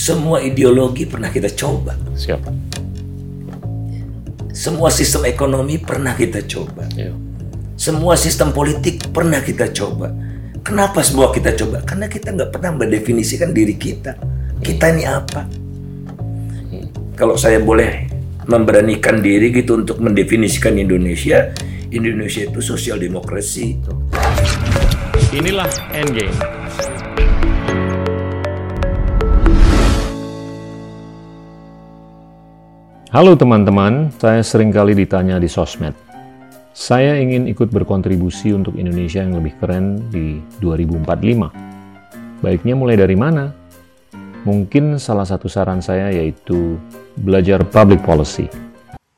[0.00, 1.92] semua ideologi pernah kita coba.
[2.16, 2.48] Siapa?
[4.56, 6.88] Semua sistem ekonomi pernah kita coba.
[6.96, 7.12] Iya.
[7.76, 10.08] Semua sistem politik pernah kita coba.
[10.64, 11.84] Kenapa semua kita coba?
[11.84, 14.16] Karena kita nggak pernah mendefinisikan diri kita.
[14.64, 15.44] Kita ini apa?
[17.16, 18.08] Kalau saya boleh
[18.48, 21.52] memberanikan diri gitu untuk mendefinisikan Indonesia,
[21.92, 23.76] Indonesia itu sosial demokrasi.
[25.36, 26.36] Inilah Endgame.
[33.10, 35.98] Halo teman-teman, saya sering kali ditanya di sosmed.
[36.70, 41.50] Saya ingin ikut berkontribusi untuk Indonesia yang lebih keren di 2045.
[42.38, 43.50] Baiknya mulai dari mana?
[44.46, 46.78] Mungkin salah satu saran saya yaitu
[47.18, 48.46] belajar public policy.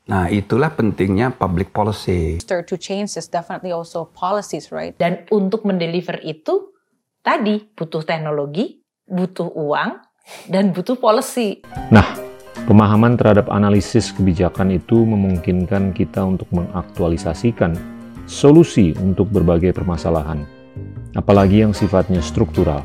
[0.09, 2.41] Nah, itulah pentingnya public policy.
[2.49, 4.97] to change is definitely also policies, right?
[4.97, 6.73] Dan untuk mendeliver itu
[7.21, 10.01] tadi butuh teknologi, butuh uang,
[10.49, 11.61] dan butuh policy.
[11.93, 12.32] Nah,
[12.63, 17.75] pemahaman terhadap analisis kebijakan itu memungkinkan kita untuk mengaktualisasikan
[18.23, 20.47] solusi untuk berbagai permasalahan,
[21.15, 22.83] apalagi yang sifatnya struktural.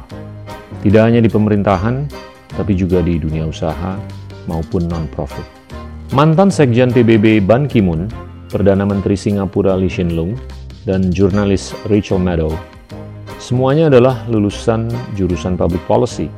[0.83, 2.07] Tidak hanya di pemerintahan,
[2.55, 3.98] tapi juga di dunia usaha
[4.51, 5.47] maupun non-profit.
[6.15, 8.09] Mantan Sekjen PBB Ban Ki-moon,
[8.48, 10.35] Perdana Menteri Singapura Lee Hsien Loong,
[10.89, 12.51] dan jurnalis Rachel Maddow,
[13.37, 16.33] semuanya adalah lulusan jurusan Public Policy.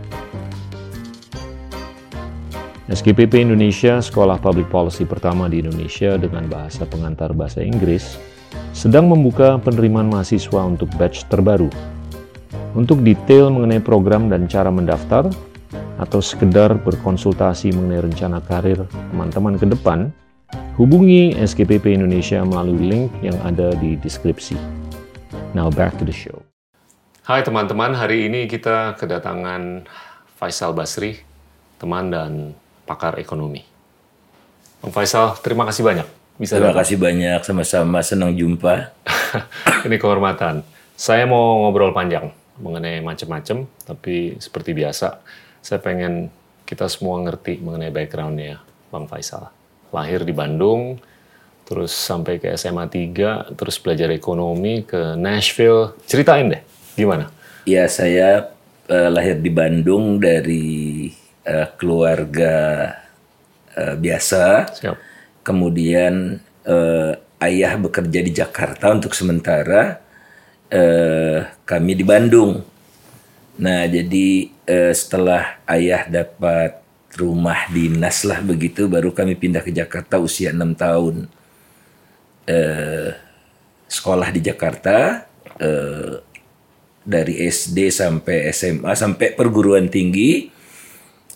[2.90, 8.18] SKPP Indonesia, sekolah public policy pertama di Indonesia dengan bahasa pengantar bahasa Inggris,
[8.74, 11.70] sedang membuka penerimaan mahasiswa untuk batch terbaru.
[12.74, 15.30] Untuk detail mengenai program dan cara mendaftar,
[16.02, 18.82] atau sekedar berkonsultasi mengenai rencana karir
[19.14, 20.10] teman-teman ke depan,
[20.74, 24.58] hubungi SKPP Indonesia melalui link yang ada di deskripsi.
[25.54, 26.42] Now back to the show.
[27.22, 29.86] Hai teman-teman, hari ini kita kedatangan
[30.42, 31.22] Faisal Basri,
[31.78, 32.58] teman dan
[32.90, 33.62] pakar ekonomi.
[34.82, 36.08] Bang Faisal, terima kasih banyak.
[36.34, 36.82] Bisa terima datang.
[36.82, 38.90] kasih banyak, sama-sama senang jumpa.
[39.86, 40.66] ini kehormatan.
[40.98, 45.22] Saya mau ngobrol panjang mengenai macam-macam, tapi seperti biasa,
[45.62, 46.34] saya pengen
[46.66, 48.58] kita semua ngerti mengenai backgroundnya
[48.90, 49.54] Bang Faisal.
[49.94, 50.98] Lahir di Bandung,
[51.68, 55.94] terus sampai ke SMA 3, terus belajar ekonomi ke Nashville.
[56.08, 56.62] Ceritain deh,
[56.98, 57.30] gimana?
[57.68, 58.50] Ya, saya
[58.90, 61.12] uh, lahir di Bandung dari
[61.46, 62.54] uh, keluarga
[63.76, 64.44] uh, biasa.
[64.76, 64.96] Siap.
[65.40, 69.98] Kemudian uh, ayah bekerja di Jakarta untuk sementara,
[70.68, 72.60] uh, kami di Bandung.
[73.60, 76.80] Nah, jadi uh, setelah ayah dapat
[77.18, 81.26] rumah dinas lah begitu, baru kami pindah ke Jakarta usia enam tahun.
[82.50, 83.12] Uh,
[83.90, 85.26] sekolah di Jakarta
[85.58, 86.14] uh,
[87.02, 90.59] dari SD sampai SMA sampai perguruan tinggi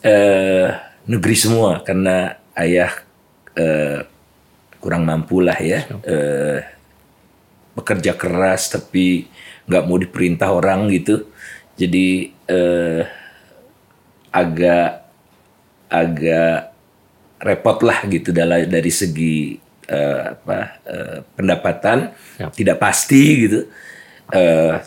[0.04, 0.68] uh,
[1.08, 2.92] negeri semua karena ayah
[3.56, 4.04] uh,
[4.78, 6.58] kurang mampu lah ya uh,
[7.74, 9.26] bekerja keras tapi
[9.64, 11.32] nggak mau diperintah orang gitu
[11.74, 13.02] jadi uh,
[14.30, 14.90] agak
[15.90, 16.74] agak
[17.42, 19.58] repot lah gitu dari dari segi
[19.90, 22.50] uh, apa uh, pendapatan ya.
[22.50, 23.60] tidak pasti gitu.
[24.32, 24.80] Uh,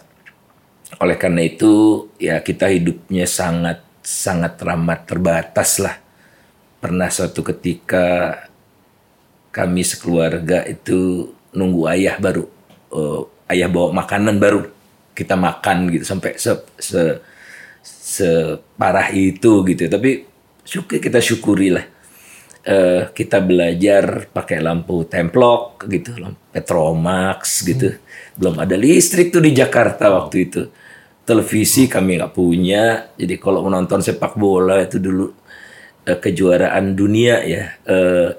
[0.97, 5.99] oleh karena itu ya kita hidupnya sangat sangat ramah terbatas lah.
[6.79, 8.39] Pernah suatu ketika
[9.51, 12.47] kami sekeluarga itu nunggu ayah baru
[12.95, 14.69] uh, ayah bawa makanan baru
[15.17, 17.01] kita makan gitu sampai se, se
[17.81, 20.29] separah itu gitu tapi
[20.61, 21.85] syukur kita syukuri lah
[22.69, 28.37] uh, kita belajar pakai lampu templok gitu lampu petromax gitu hmm.
[28.37, 30.61] belum ada listrik tuh di Jakarta waktu itu
[31.27, 35.27] televisi kami nggak punya jadi kalau menonton sepak bola itu dulu
[36.07, 38.31] uh, kejuaraan dunia ya uh,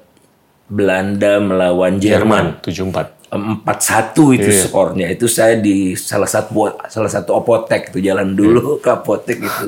[0.69, 4.60] Belanda melawan Jerman 74 empat satu itu yeah.
[4.65, 8.81] skornya itu saya di salah satu salah satu apotek itu jalan dulu yeah.
[8.81, 9.66] ke apotek itu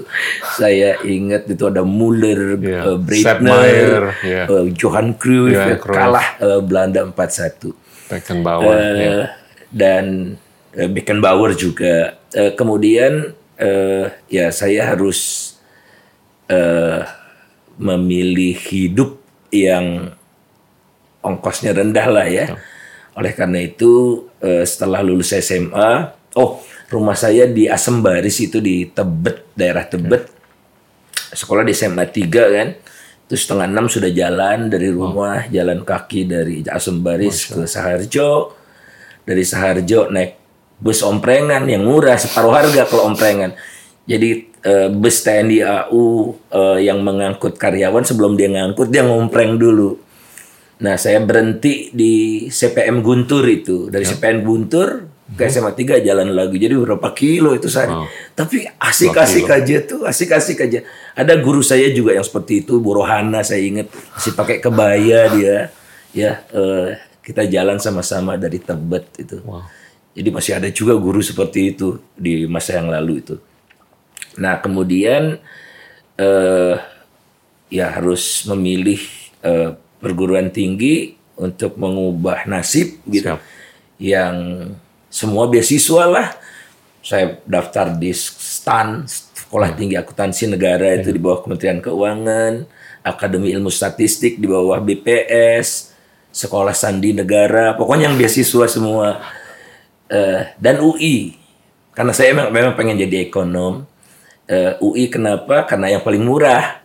[0.57, 2.89] saya ingat itu ada Muller, yeah.
[2.89, 4.49] uh, Breitner, yeah.
[4.49, 7.77] uh, Johan Cruyff yeah, kalah uh, Belanda empat satu.
[8.09, 9.25] Beckenbauer uh, yeah.
[9.69, 10.35] dan
[10.73, 15.53] uh, Beckenbauer juga uh, kemudian uh, ya saya harus
[16.51, 17.05] uh,
[17.81, 20.15] memilih hidup yang
[21.21, 22.57] ongkosnya rendah lah ya.
[23.17, 29.53] Oleh karena itu uh, setelah lulus SMA, oh rumah saya di Asembaris itu di Tebet,
[29.55, 30.27] daerah Tebet.
[31.31, 32.69] Sekolah di SMA 3 kan.
[33.31, 35.51] Terus setengah enam sudah jalan dari rumah, oh.
[35.55, 38.59] jalan kaki dari Asembaris ke Saharjo.
[39.23, 40.40] Dari Saharjo naik
[40.81, 43.53] bus omprengan yang murah separuh harga kalau omprengan.
[44.09, 46.05] Jadi eh, bus TNI AU
[46.51, 50.01] eh, yang mengangkut karyawan sebelum dia ngangkut dia ngompreng dulu.
[50.81, 53.93] Nah, saya berhenti di CPM Guntur itu.
[53.93, 55.05] Dari CPM Guntur
[55.37, 56.57] ke SMA 3 jalan lagi.
[56.57, 58.09] Jadi berapa kilo itu saya.
[58.33, 60.81] Tapi asik-asik aja tuh, asik-asik aja.
[61.13, 65.57] Ada guru saya juga yang seperti itu, Bu Rohana saya ingat masih pakai kebaya dia.
[66.17, 69.45] Ya, eh, kita jalan sama-sama dari Tebet itu.
[70.11, 73.37] Jadi masih ada juga guru seperti itu di masa yang lalu itu.
[74.39, 75.39] Nah, kemudian
[76.21, 76.77] eh
[77.71, 78.99] ya harus memilih
[79.47, 79.71] eh,
[80.03, 83.39] perguruan tinggi untuk mengubah nasib gitu.
[83.39, 83.41] Siap.
[84.01, 84.37] Yang
[85.09, 86.29] semua beasiswa lah.
[87.01, 92.69] Saya daftar di STAN, Sekolah Tinggi Akuntansi Negara itu di bawah Kementerian Keuangan,
[93.01, 95.97] Akademi Ilmu Statistik di bawah BPS,
[96.29, 99.40] Sekolah Sandi Negara, pokoknya yang beasiswa semua.
[100.11, 101.39] Eh, dan UI,
[101.95, 103.87] karena saya memang, memang pengen jadi ekonom.
[104.51, 105.63] Eh, UI kenapa?
[105.71, 106.83] Karena yang paling murah.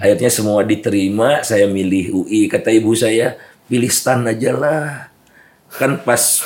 [0.00, 2.48] Akhirnya semua diterima, saya milih UI.
[2.48, 3.36] Kata ibu saya,
[3.68, 5.12] pilih STAN aja lah.
[5.68, 6.40] Kan pas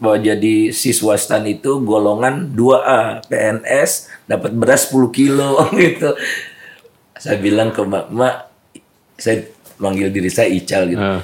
[0.00, 6.16] mau jadi siswa STAN itu golongan 2A, PNS, dapat beras 10 kilo gitu.
[7.20, 8.48] Saya bilang ke mak, mak,
[9.20, 9.44] saya
[9.76, 11.04] manggil diri saya Ical gitu.
[11.04, 11.20] Ah.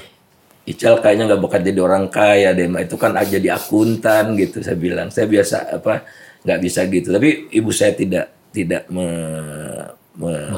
[0.63, 4.63] Ical kayaknya nggak bakal jadi orang kaya deh, itu kan aja jadi akuntan gitu.
[4.63, 6.07] Saya bilang, saya biasa apa
[6.47, 7.11] nggak bisa gitu.
[7.11, 10.55] Tapi ibu saya tidak tidak me- me-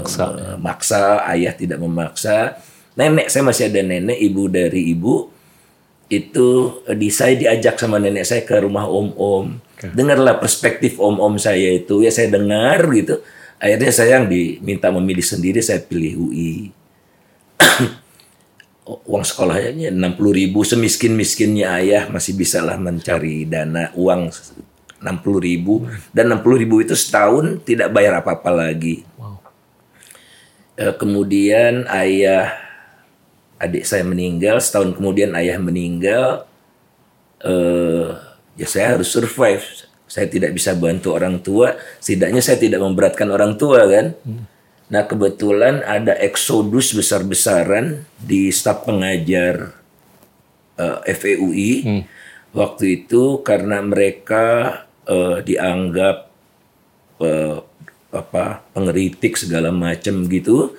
[0.61, 2.61] memaksa, ayah tidak memaksa.
[3.01, 5.33] Nenek saya masih ada nenek, ibu dari ibu
[6.13, 6.49] itu
[6.85, 9.57] eh, di saya diajak sama nenek saya ke rumah om-om.
[9.97, 13.25] Dengarlah perspektif om-om saya itu, ya saya dengar gitu.
[13.57, 16.84] Akhirnya saya yang diminta memilih sendiri, saya pilih UI
[18.85, 24.29] uang sekolahnya 60 ribu semiskin-miskinnya ayah masih bisa lah mencari dana uang
[25.01, 25.89] 60 ribu.
[26.13, 29.05] Dan 60 ribu itu setahun tidak bayar apa-apa lagi.
[30.77, 32.53] Eh, kemudian ayah
[33.57, 36.45] adik saya meninggal setahun kemudian ayah meninggal.
[37.41, 38.09] Eh
[38.61, 39.65] ya saya harus survive.
[40.05, 41.75] Saya tidak bisa bantu orang tua.
[41.99, 44.13] Setidaknya saya tidak memberatkan orang tua kan
[44.93, 49.73] Nah kebetulan ada eksodus besar-besaran di staf pengajar
[50.77, 52.05] eh, FEUI
[52.55, 54.45] waktu itu karena mereka
[55.09, 56.29] eh, dianggap
[57.21, 57.59] eh,
[58.15, 60.77] apa pengeritik segala macam gitu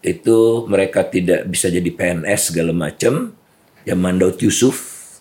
[0.00, 3.36] itu mereka tidak bisa jadi PNS segala macam
[3.84, 4.76] ya Mandaut Yusuf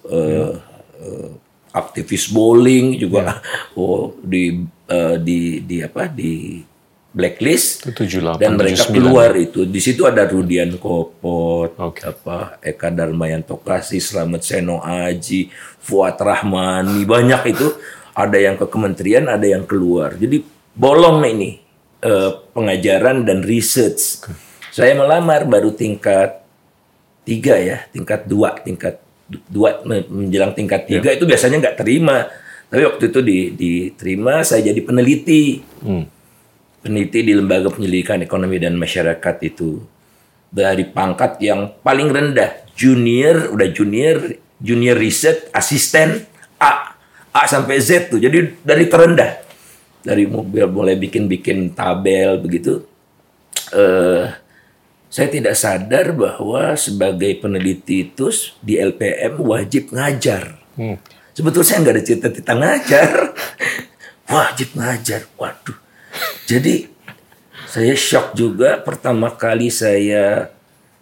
[0.07, 0.55] eh,
[1.01, 1.29] eh,
[1.73, 3.41] aktivis bowling juga
[3.79, 4.61] oh di
[5.25, 6.61] di di apa di
[7.13, 8.97] blacklist Itu 78, dan mereka 79.
[8.97, 9.61] keluar itu.
[9.69, 12.01] Di situ ada Rudian Kopot Oke.
[12.01, 17.69] apa Eka Darmayanto Kasih Slamet Seno Aji Fuad Rahmani banyak itu.
[18.13, 20.17] Ada yang ke kementerian ada yang keluar.
[20.17, 20.41] Jadi
[20.73, 21.61] bolong ini
[22.01, 24.25] eh, pengajaran dan research.
[24.73, 26.41] Saya melamar baru tingkat
[27.23, 28.99] tiga ya tingkat dua tingkat
[29.47, 32.29] dua menjelang tingkat tiga itu biasanya nggak terima.
[32.73, 35.61] Tapi waktu itu di, diterima saya jadi peneliti.
[35.85, 36.09] Hmm.
[36.83, 39.79] Peneliti di lembaga penyelidikan ekonomi dan masyarakat itu
[40.51, 46.27] dari pangkat yang paling rendah junior udah junior junior riset asisten
[46.59, 46.93] A
[47.33, 49.41] A sampai Z tuh jadi dari terendah
[50.03, 52.83] dari mobil mulai bikin-bikin tabel begitu
[53.71, 54.27] eh
[55.13, 60.97] saya tidak sadar bahwa sebagai peneliti itu di LPM wajib ngajar Hmm.
[61.33, 63.09] Sebetulnya saya nggak ada cita-cita ngajar.
[64.33, 65.21] Wajib ngajar.
[65.37, 65.77] Waduh.
[66.49, 66.85] Jadi
[67.69, 70.53] saya shock juga pertama kali saya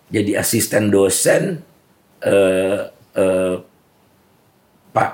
[0.07, 1.63] jadi asisten dosen
[2.23, 2.79] eh,
[3.15, 3.55] eh,
[4.91, 5.11] Pak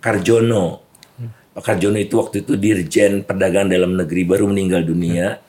[0.00, 0.84] Karjono.
[1.56, 5.40] Pak Karjono itu waktu itu Dirjen Perdagangan Dalam Negeri baru meninggal dunia.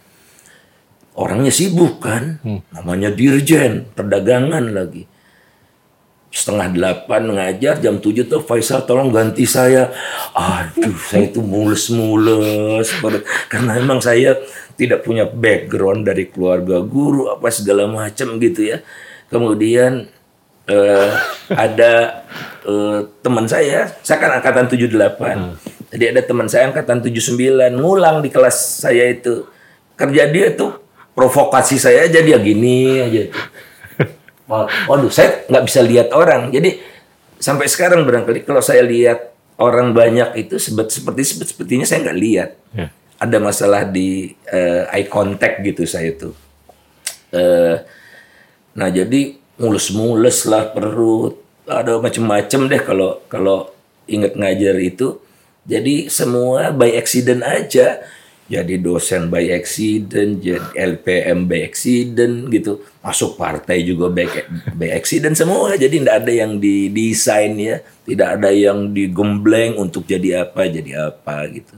[1.20, 2.40] Orangnya sibuk kan,
[2.72, 5.19] namanya Dirjen Perdagangan lagi
[6.30, 9.90] setengah delapan ngajar jam tujuh tuh Faisal tolong ganti saya.
[10.34, 12.94] Aduh saya itu mules-mules.
[13.50, 14.38] Karena emang saya
[14.78, 18.86] tidak punya background dari keluarga guru apa segala macam gitu ya.
[19.30, 20.06] Kemudian
[20.70, 21.12] eh,
[21.50, 22.24] ada
[22.66, 28.30] eh, teman saya saya kan angkatan 78 jadi ada teman saya angkatan 79 ngulang di
[28.30, 29.50] kelas saya itu.
[29.98, 30.78] Kerja dia tuh
[31.18, 33.44] provokasi saya aja dia gini aja tuh.
[34.50, 36.50] Waduh, saya nggak bisa lihat orang.
[36.50, 36.82] Jadi
[37.38, 39.30] sampai sekarang barangkali kalau saya lihat
[39.62, 42.50] orang banyak itu sebet, seperti seperti sepertinya saya nggak lihat.
[42.74, 42.88] Ya.
[43.20, 46.34] Ada masalah di eh, eye contact gitu saya tuh.
[47.30, 47.78] Eh,
[48.74, 51.38] nah jadi mulus-mulus lah perut,
[51.70, 53.70] ada macem-macem deh kalau kalau
[54.10, 55.22] inget ngajar itu.
[55.70, 58.02] Jadi semua by accident aja.
[58.50, 64.26] Jadi dosen by accident, jadi LPM by accident gitu, masuk partai juga by,
[64.74, 67.78] by accident semua, jadi tidak ada yang didesain ya,
[68.10, 71.78] tidak ada yang digembleng untuk jadi apa jadi apa gitu.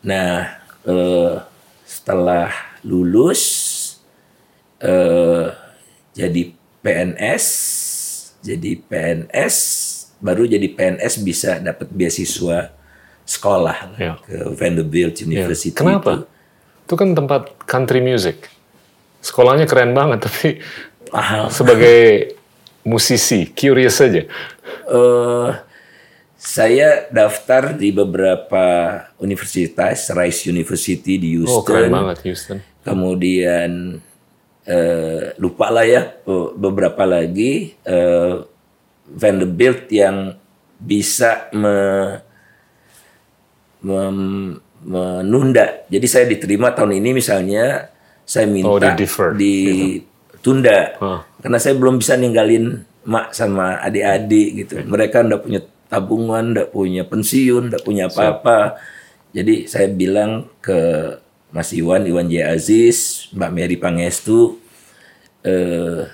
[0.00, 0.48] Nah
[0.88, 1.34] eh,
[1.84, 2.48] setelah
[2.80, 3.42] lulus
[4.80, 5.44] eh,
[6.16, 7.44] jadi PNS,
[8.40, 9.56] jadi PNS,
[10.24, 12.79] baru jadi PNS bisa dapat beasiswa
[13.30, 14.18] sekolah Ya.
[14.18, 15.22] ke Vanderbilt Ya.
[15.22, 15.70] University.
[15.70, 16.26] Kenapa?
[16.26, 16.26] itu.
[16.84, 18.50] Itu kan tempat country music.
[19.22, 20.58] Sekolahnya keren banget, tapi
[21.08, 21.46] Mahal.
[21.48, 22.34] sebagai
[22.82, 24.26] musisi, curious saja.
[24.88, 25.48] Eh,
[26.34, 28.64] saya daftar di beberapa
[29.16, 31.64] universitas, Rice University di Oh, Houston.
[31.68, 32.58] keren banget Houston.
[32.80, 34.00] Kemudian
[34.62, 38.34] eh, lupa lah ya be- beberapa lagi eh,
[39.06, 40.32] Vanderbilt yang
[40.76, 42.24] bisa me-
[43.80, 45.66] menunda.
[45.88, 47.88] Jadi saya diterima tahun ini misalnya
[48.24, 51.20] saya minta Oh, di defer, ditunda Hah.
[51.42, 54.74] karena saya belum bisa ninggalin mak sama adik-adik gitu.
[54.86, 55.60] Mereka ndak punya
[55.90, 58.78] tabungan, ndak punya pensiun, ndak punya apa-apa.
[59.34, 60.78] Jadi saya bilang ke
[61.50, 62.46] Mas Iwan, Iwan J.
[62.46, 64.62] Aziz, Mbak Mary Pangestu,
[65.42, 66.06] eh,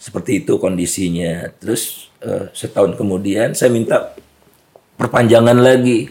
[0.00, 1.52] seperti itu kondisinya.
[1.60, 4.16] Terus eh, setahun kemudian saya minta
[4.96, 6.08] perpanjangan lagi.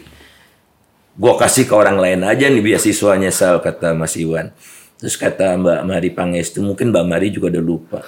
[1.12, 4.48] Gua kasih ke orang lain aja nih beasiswanya Sal kata Mas Iwan.
[4.96, 8.00] Terus kata Mbak Mari Pangestu, mungkin Mbak Mari juga udah lupa.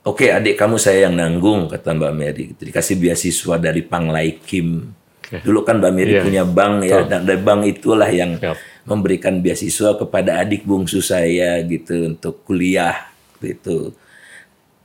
[0.00, 2.44] Oke adik kamu saya yang nanggung kata Mbak Mary.
[2.56, 4.96] Dikasih beasiswa dari Panglai Kim.
[5.30, 6.24] Dulu kan Mbak Mary Iya.
[6.24, 8.56] punya bank ya, dan dari bank itulah yang Yap.
[8.88, 13.92] memberikan beasiswa kepada adik bungsu saya gitu untuk kuliah gitu.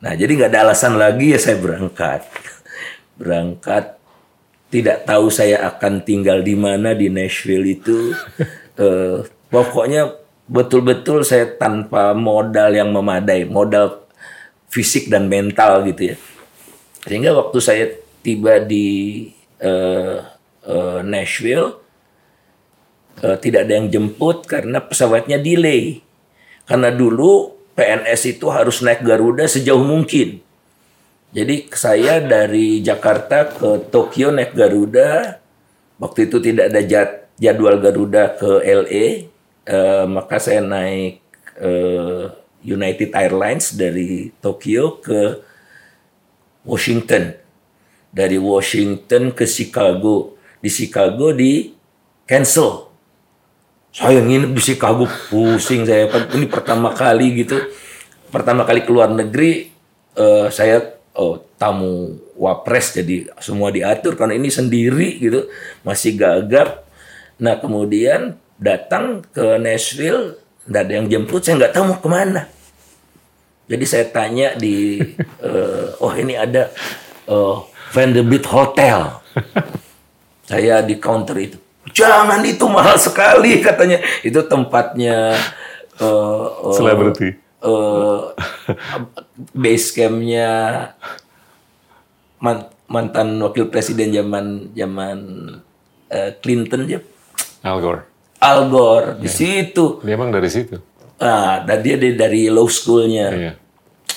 [0.03, 2.27] Nah jadi nggak ada alasan lagi ya saya berangkat,
[3.15, 3.95] berangkat
[4.75, 8.12] tidak tahu saya akan tinggal di mana di Nashville itu.
[8.75, 10.20] Eh, pokoknya
[10.51, 14.03] betul-betul saya tanpa modal yang memadai, modal
[14.67, 16.15] fisik dan mental gitu ya.
[17.08, 17.86] Sehingga waktu saya
[18.20, 19.24] tiba di
[19.63, 20.17] eh,
[20.67, 21.79] eh, Nashville,
[23.24, 26.03] eh, tidak ada yang jemput karena pesawatnya delay.
[26.67, 30.45] Karena dulu PNS itu harus naik Garuda sejauh mungkin.
[31.36, 35.44] Jadi saya dari Jakarta ke Tokyo naik Garuda.
[36.00, 39.27] Waktu itu tidak ada jad- jadwal Garuda ke LA,
[39.68, 41.20] eh, maka saya naik
[41.60, 42.24] eh,
[42.63, 45.44] United Airlines dari Tokyo ke
[46.63, 47.36] Washington.
[48.15, 50.39] Dari Washington ke Chicago.
[50.63, 51.75] Di Chicago di
[52.24, 52.88] cancel.
[53.92, 56.08] Saya nginep di Chicago pusing saya.
[56.08, 57.60] Ini pertama kali gitu.
[58.32, 59.68] Pertama kali keluar negeri
[60.15, 65.48] eh, saya oh, tamu wapres jadi semua diatur karena ini sendiri gitu
[65.81, 66.84] masih gagap.
[67.39, 72.41] Nah kemudian datang ke Nashville nggak ada yang jemput saya nggak tahu mau ke mana.
[73.65, 75.01] Jadi saya tanya di
[75.48, 76.69] eh, oh ini ada
[77.25, 77.55] eh,
[77.95, 79.24] Vanderbilt Hotel.
[80.45, 81.57] saya di counter itu.
[81.89, 83.98] Jangan itu mahal sekali katanya.
[84.22, 85.34] Itu tempatnya
[85.98, 86.45] eh,
[86.75, 87.45] Celebrity.
[87.65, 88.19] Eh,
[89.51, 90.50] base campnya
[92.39, 95.17] man- mantan wakil presiden zaman zaman
[96.10, 97.01] eh, Clinton ya
[97.65, 98.01] Al Gore.
[98.38, 99.98] Al Gore di situ.
[100.05, 100.77] Dia emang dari situ.
[101.17, 103.27] Nah, dan dia dari, dari law schoolnya.
[103.34, 103.53] Iya.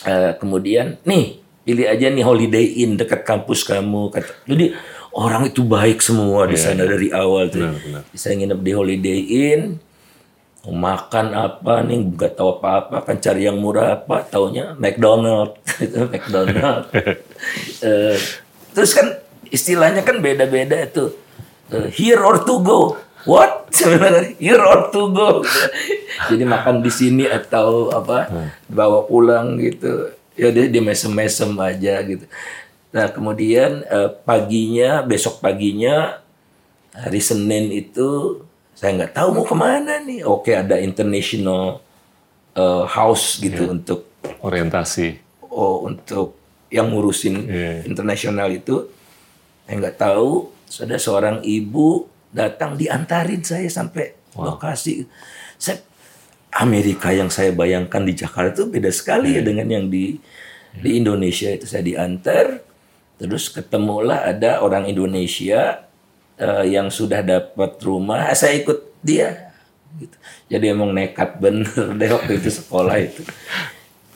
[0.05, 4.13] Eh, kemudian nih pilih aja nih Holiday Inn dekat kampus kamu.
[4.13, 4.77] Kata, jadi
[5.17, 7.65] orang itu baik semua di sana dari awal tuh.
[7.65, 8.19] Iya, Benar, benar.
[8.21, 9.63] Saya nginep di Holiday Inn,
[10.73, 12.13] makan apa nih?
[12.15, 14.25] Nggak tahu apa-apa kan cari yang murah apa?
[14.27, 15.57] Taunya McDonald.
[15.85, 16.89] Itu McDonald.
[17.79, 18.19] Eh,
[18.75, 19.15] terus kan
[19.55, 21.15] istilahnya kan beda-beda itu.
[21.71, 22.99] Eh, here or to go.
[23.23, 23.69] What?
[23.79, 25.47] Sebenarnya here or to go.
[26.27, 28.27] Jadi makan di sini atau apa?
[28.67, 30.11] Bawa pulang gitu.
[30.35, 32.27] Ya dia dia mesem-mesem aja gitu.
[32.91, 36.19] Nah kemudian eh, paginya besok paginya
[36.91, 38.43] hari Senin itu
[38.79, 40.23] saya nggak tahu mau ke mana nih.
[40.23, 41.83] Oke ada international
[42.55, 44.07] uh, house gitu untuk
[44.39, 45.19] Orientasi.
[45.51, 46.39] oh untuk
[46.71, 47.73] yang ngurusin Iya.
[47.91, 48.87] internasional itu.
[49.67, 50.55] Saya nggak tahu.
[50.69, 55.09] Ada seorang ibu datang diantarin saya sampai lokasi.
[55.57, 55.81] Saya
[56.55, 60.21] Amerika yang saya bayangkan di Jakarta itu beda sekali ya dengan yang di
[60.77, 62.63] di Indonesia itu saya diantar.
[63.19, 65.88] Terus ketemulah ada orang Indonesia
[66.39, 69.51] eh, yang sudah dapat rumah, saya ikut dia.
[69.99, 70.17] Gitu.
[70.49, 73.23] Jadi emang nekat bener deh waktu itu sekolah itu.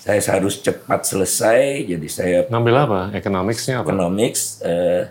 [0.02, 3.00] Saya harus cepat selesai, jadi saya Ngambil apa?
[3.14, 3.86] Economics-nya apa?
[3.86, 5.06] economics, eh,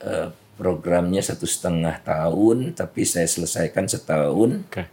[0.00, 4.64] eh, programnya satu setengah tahun, tapi saya selesaikan setahun.
[4.64, 4.84] Oke.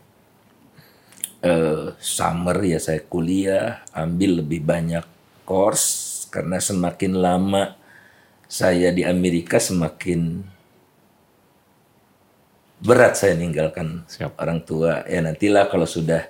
[1.41, 5.01] Eh, summer ya saya kuliah, ambil lebih banyak
[5.47, 7.75] course karena semakin lama
[8.45, 10.43] saya di Amerika semakin
[12.81, 14.41] berat saya ninggalkan Siap.
[14.41, 15.05] orang tua.
[15.05, 16.25] Ya nantilah kalau sudah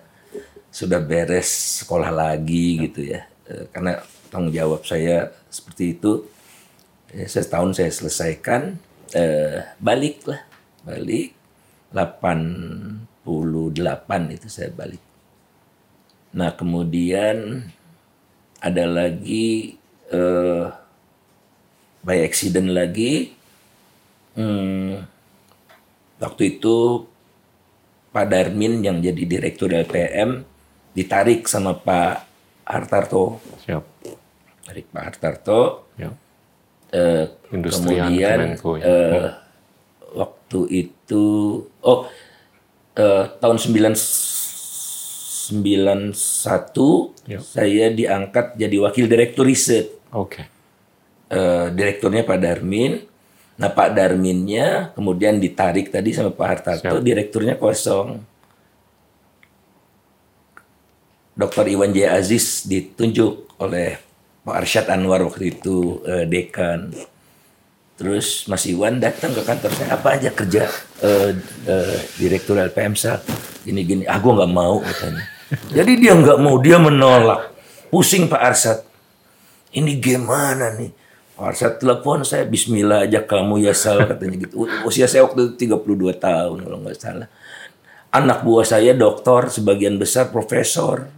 [0.71, 3.23] sudah beres sekolah lagi gitu ya.
[3.47, 6.27] Eh, karena tanggung jawab saya seperti itu.
[7.11, 8.79] Ya, setahun saya selesaikan,
[9.11, 10.47] eh, balik lah,
[10.87, 11.35] balik
[11.91, 13.03] 88
[14.31, 15.03] itu saya balik.
[16.31, 17.67] Nah kemudian
[18.63, 19.75] ada lagi
[20.07, 20.65] eh,
[22.03, 23.35] by accident lagi.
[24.31, 25.03] Hmm,
[26.21, 27.05] waktu itu
[28.11, 30.43] Pak Darmin yang jadi direktur LPM
[30.93, 32.27] ditarik sama Pak
[32.67, 33.39] Hartarto.
[33.63, 33.83] Siap.
[34.67, 35.89] Tarik Pak Hartarto.
[35.97, 36.11] Ya.
[36.91, 38.83] Eh, kemudian Kemenko, ya.
[38.83, 39.31] eh,
[40.11, 41.23] waktu itu
[41.79, 41.99] oh
[42.99, 43.95] eh, tahun 9
[45.51, 47.39] 91 Ya.
[47.39, 49.87] saya diangkat jadi wakil direktur riset.
[50.11, 50.43] Oke.
[51.31, 53.07] Eh, direkturnya Pak Darmin.
[53.59, 57.03] Nah Pak Darminnya kemudian ditarik tadi sama Pak Hartarto, Siap.
[57.03, 58.21] direkturnya kosong.
[61.31, 61.65] Dr.
[61.71, 62.11] Iwan J.
[62.11, 63.97] Aziz ditunjuk oleh
[64.45, 66.91] Pak Arsyad Anwar waktu itu eh, dekan.
[67.97, 70.65] Terus Mas Iwan datang ke kantor saya apa aja kerja
[71.05, 71.31] eh,
[71.69, 73.21] eh, direktur LPM Sal
[73.61, 75.23] gini gini ah gue nggak mau katanya
[75.77, 77.53] jadi dia nggak mau dia menolak
[77.93, 78.79] pusing Pak Arsyad
[79.77, 80.89] ini gimana nih
[81.41, 84.69] Arsyad telepon saya Bismillah aja kamu ya Sal katanya gitu.
[84.85, 87.27] Usia saya waktu itu 32 tahun kalau nggak salah.
[88.11, 91.09] Anak buah saya doktor sebagian besar profesor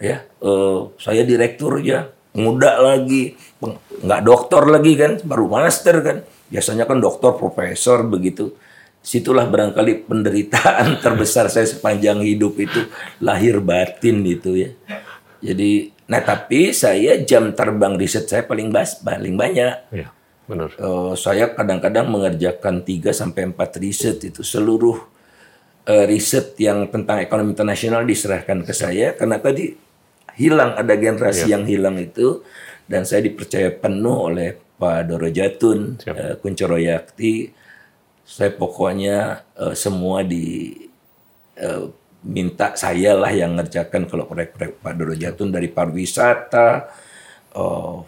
[0.00, 0.24] ya.
[0.24, 3.34] Eh, saya direktur ya muda lagi
[4.06, 6.16] nggak doktor lagi kan baru master kan.
[6.50, 8.56] Biasanya kan doktor profesor begitu.
[9.00, 12.84] Situlah barangkali penderitaan terbesar saya sepanjang hidup itu
[13.20, 14.70] lahir batin gitu ya.
[15.40, 20.10] Jadi nah tapi saya jam terbang riset saya paling bas paling banyak Iya.
[20.50, 20.74] Benar.
[20.74, 24.98] Eh, saya kadang-kadang mengerjakan 3 sampai 4 riset itu seluruh
[25.86, 29.70] eh, riset yang tentang ekonomi internasional diserahkan ke saya karena tadi
[30.34, 32.42] hilang ada generasi yang hilang itu
[32.90, 36.14] dan saya dipercaya penuh oleh Pak Doro Jatun, Siap.
[36.18, 37.52] eh, Kuncoro Yakti.
[38.26, 40.74] Saya pokoknya eh, semua di
[41.54, 41.84] eh,
[42.20, 46.92] minta saya lah yang ngerjakan kalau proyek-proyek Pak Doro Jatun dari pariwisata,
[47.56, 48.04] oh,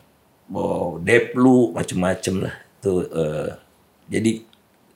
[0.53, 2.55] oh, Deplu, macam-macam lah.
[2.83, 3.51] Tuh, eh,
[4.12, 4.33] jadi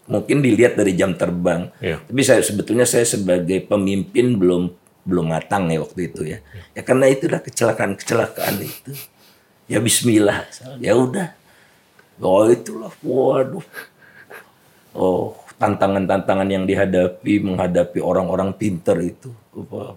[0.07, 1.73] mungkin dilihat dari jam terbang.
[1.81, 2.03] Iya.
[2.05, 4.71] Tapi saya sebetulnya saya sebagai pemimpin belum
[5.07, 6.39] belum matang ya waktu itu ya.
[6.75, 8.93] Ya karena itulah kecelakaan-kecelakaan itu.
[9.67, 10.47] Ya Bismillah,
[10.79, 11.35] ya udah.
[12.23, 13.67] Oh itulah, waduh.
[14.97, 19.97] Oh tantangan-tantangan yang dihadapi menghadapi orang-orang pinter itu, apa,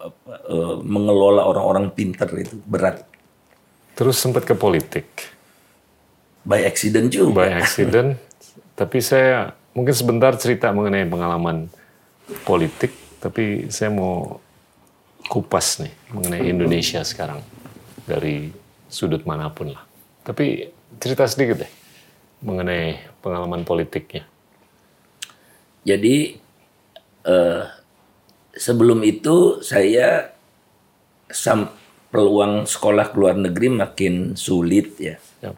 [0.00, 3.04] apa, eh, mengelola orang-orang pinter itu berat.
[3.96, 5.08] Terus sempat ke politik.
[6.46, 7.44] By accident juga.
[7.44, 8.16] by accident.
[8.80, 11.68] tapi saya mungkin sebentar cerita mengenai pengalaman
[12.44, 14.40] politik, tapi saya mau
[15.26, 17.42] kupas nih mengenai Indonesia sekarang
[18.06, 18.52] dari
[18.86, 19.82] sudut mana pun lah.
[20.22, 21.72] Tapi cerita sedikit deh
[22.44, 24.28] mengenai pengalaman politiknya.
[25.86, 26.34] Jadi
[27.22, 27.62] eh,
[28.58, 30.34] sebelum itu saya
[31.30, 31.70] sam
[32.10, 35.14] peluang sekolah ke luar negeri makin sulit ya.
[35.38, 35.54] Ya.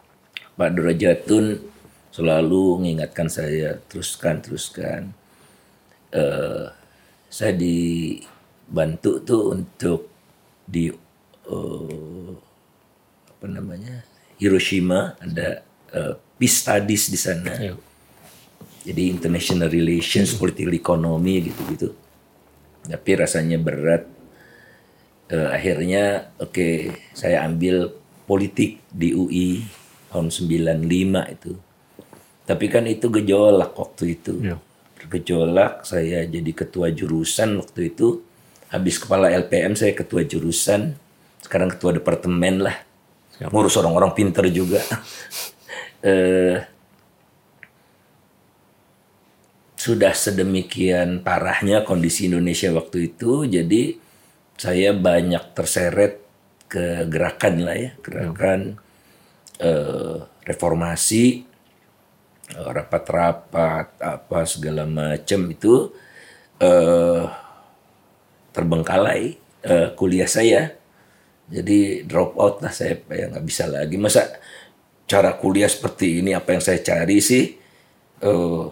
[0.53, 1.57] Pak Durajatun
[2.13, 5.01] selalu mengingatkan saya teruskan teruskan.
[6.13, 6.67] Eh,
[7.29, 10.13] saya dibantu tuh untuk
[10.69, 10.93] di
[11.49, 12.33] eh,
[13.33, 14.05] apa namanya
[14.37, 17.53] Hiroshima ada eh, peace studies di sana.
[17.57, 17.73] Ya.
[18.83, 21.91] Jadi international relations, political economy gitu-gitu.
[22.87, 24.07] Tapi rasanya berat.
[25.29, 27.93] Eh, akhirnya oke saya ambil
[28.25, 29.61] politik di UI
[30.09, 31.53] tahun 95 itu.
[32.49, 34.33] Tapi kan itu gejolak waktu itu.
[34.41, 34.57] Ya.
[34.97, 38.25] Bergejolak saya jadi ketua jurusan waktu itu.
[38.73, 40.97] Habis kepala LPM saya ketua jurusan.
[41.45, 42.77] Sekarang ketua departemen lah.
[43.37, 43.53] Siap.
[43.53, 44.81] Ngurus orang-orang pinter juga.
[46.09, 46.68] eh
[49.79, 53.95] sudah sedemikian parahnya kondisi Indonesia waktu itu, jadi
[54.59, 56.19] saya banyak terseret
[56.67, 58.75] ke gerakan lah ya, gerakan
[59.63, 61.47] eh, reformasi,
[62.59, 65.95] eh, rapat-rapat apa segala macam itu
[66.59, 67.23] eh,
[68.51, 70.75] terbengkalai eh, kuliah saya,
[71.47, 73.95] jadi drop out lah saya ya nggak bisa lagi.
[73.95, 74.27] Masa
[75.07, 77.55] cara kuliah seperti ini apa yang saya cari sih?
[78.19, 78.65] Eh,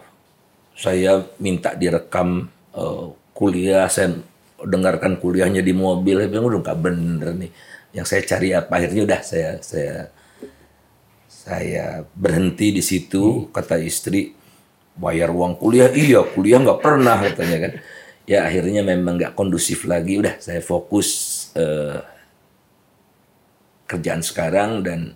[0.77, 2.45] saya minta direkam
[2.77, 4.13] eh, kuliah, saya
[4.61, 7.51] dengarkan kuliahnya di mobil, saya bilang udah nggak bener nih.
[7.97, 8.71] Yang saya cari apa?
[8.77, 10.13] Akhirnya udah saya saya
[11.27, 14.37] saya berhenti di situ kata istri.
[14.97, 15.93] Bayar uang kuliah?
[15.93, 17.73] Iya kuliah nggak pernah katanya kan.
[18.25, 20.17] Ya akhirnya memang nggak kondusif lagi.
[20.17, 21.09] Udah saya fokus
[21.53, 22.01] eh,
[23.85, 25.13] kerjaan sekarang dan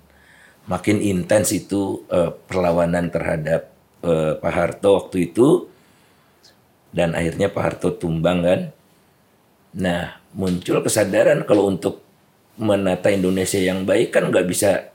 [0.69, 3.70] makin intens itu eh, perlawanan terhadap
[4.03, 5.69] eh, Pak Harto waktu itu.
[6.91, 8.61] Dan akhirnya Pak Harto tumbang kan?
[9.79, 12.03] Nah muncul kesadaran kalau untuk
[12.59, 14.91] menata Indonesia yang baik kan nggak bisa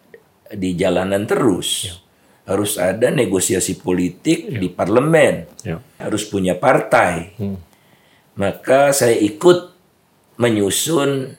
[0.52, 1.98] di jalanan terus.
[2.46, 5.50] Harus ada negosiasi politik di parlemen.
[5.66, 5.82] Ya.
[5.98, 7.34] harus punya partai.
[8.38, 9.74] Maka saya ikut
[10.38, 11.34] menyusun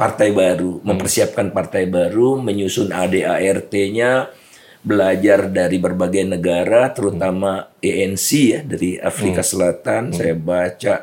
[0.00, 4.32] partai baru, mempersiapkan partai baru, menyusun ADART-nya,
[4.80, 10.12] belajar dari berbagai negara, terutama ANC ya dari Afrika Selatan.
[10.12, 10.94] Saya baca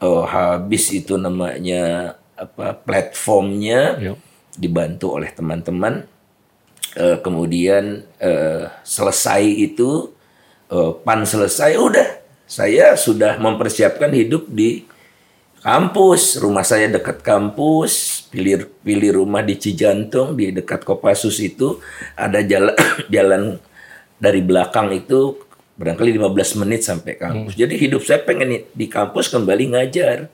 [0.00, 4.12] eh, habis itu namanya apa platformnya, Ya.
[4.56, 6.04] dibantu oleh teman-teman.
[6.96, 10.12] Eh, kemudian eh, selesai itu
[10.72, 12.08] eh, pan selesai udah
[12.46, 14.86] saya sudah mempersiapkan hidup di
[15.66, 16.38] kampus.
[16.38, 18.22] Rumah saya dekat kampus.
[18.30, 21.82] Pilih pilih rumah di Cijantung di dekat Kopassus itu.
[22.14, 22.76] Ada jalan
[23.14, 23.42] jalan
[24.22, 25.42] dari belakang itu
[25.76, 27.58] barangkali 15 menit sampai kampus.
[27.58, 30.30] Jadi hidup saya pengen di kampus kembali ngajar.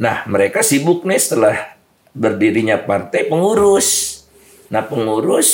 [0.00, 1.78] Nah, mereka sibuk nih setelah
[2.16, 4.20] berdirinya partai pengurus.
[4.72, 5.48] Nah, pengurus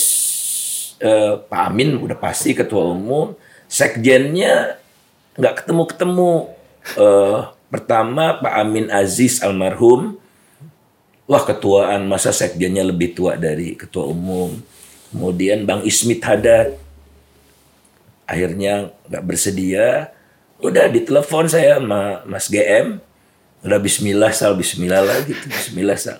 [1.02, 3.36] eh, Pak Amin udah pasti ketua umum,
[3.68, 4.80] sekjennya
[5.36, 6.32] nggak ketemu-ketemu.
[6.96, 10.16] Eh, pertama Pak Amin Aziz almarhum,
[11.28, 14.56] wah ketuaan masa sekjennya lebih tua dari ketua umum.
[15.12, 16.76] Kemudian Bang Ismit Haddad,
[18.28, 20.12] akhirnya nggak bersedia.
[20.58, 22.98] Udah ditelepon saya sama Mas GM,
[23.62, 26.18] udah Bismillah sal Bismillah lah gitu, Bismillah sal.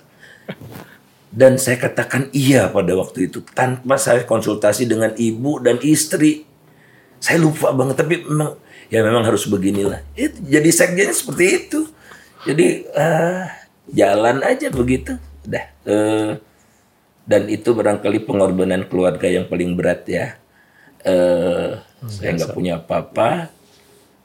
[1.29, 6.49] Dan saya katakan iya pada waktu itu tanpa saya konsultasi dengan ibu dan istri.
[7.21, 8.57] Saya lupa banget tapi memang
[8.89, 10.01] ya memang harus beginilah.
[10.17, 11.79] Itu jadi sekjennya seperti itu.
[12.45, 13.47] Jadi ah,
[13.89, 15.15] jalan aja begitu.
[15.45, 15.65] Udah.
[15.85, 16.31] eh,
[17.29, 20.35] dan itu barangkali pengorbanan keluarga yang paling berat ya.
[21.05, 21.77] Eh,
[22.09, 23.53] saya nggak punya apa-apa.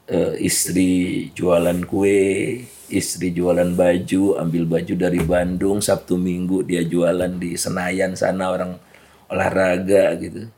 [0.09, 7.29] Eh, istri jualan kue, istri jualan baju, ambil baju dari Bandung, Sabtu Minggu dia jualan
[7.37, 8.81] di Senayan sana orang
[9.29, 10.49] olahraga gitu.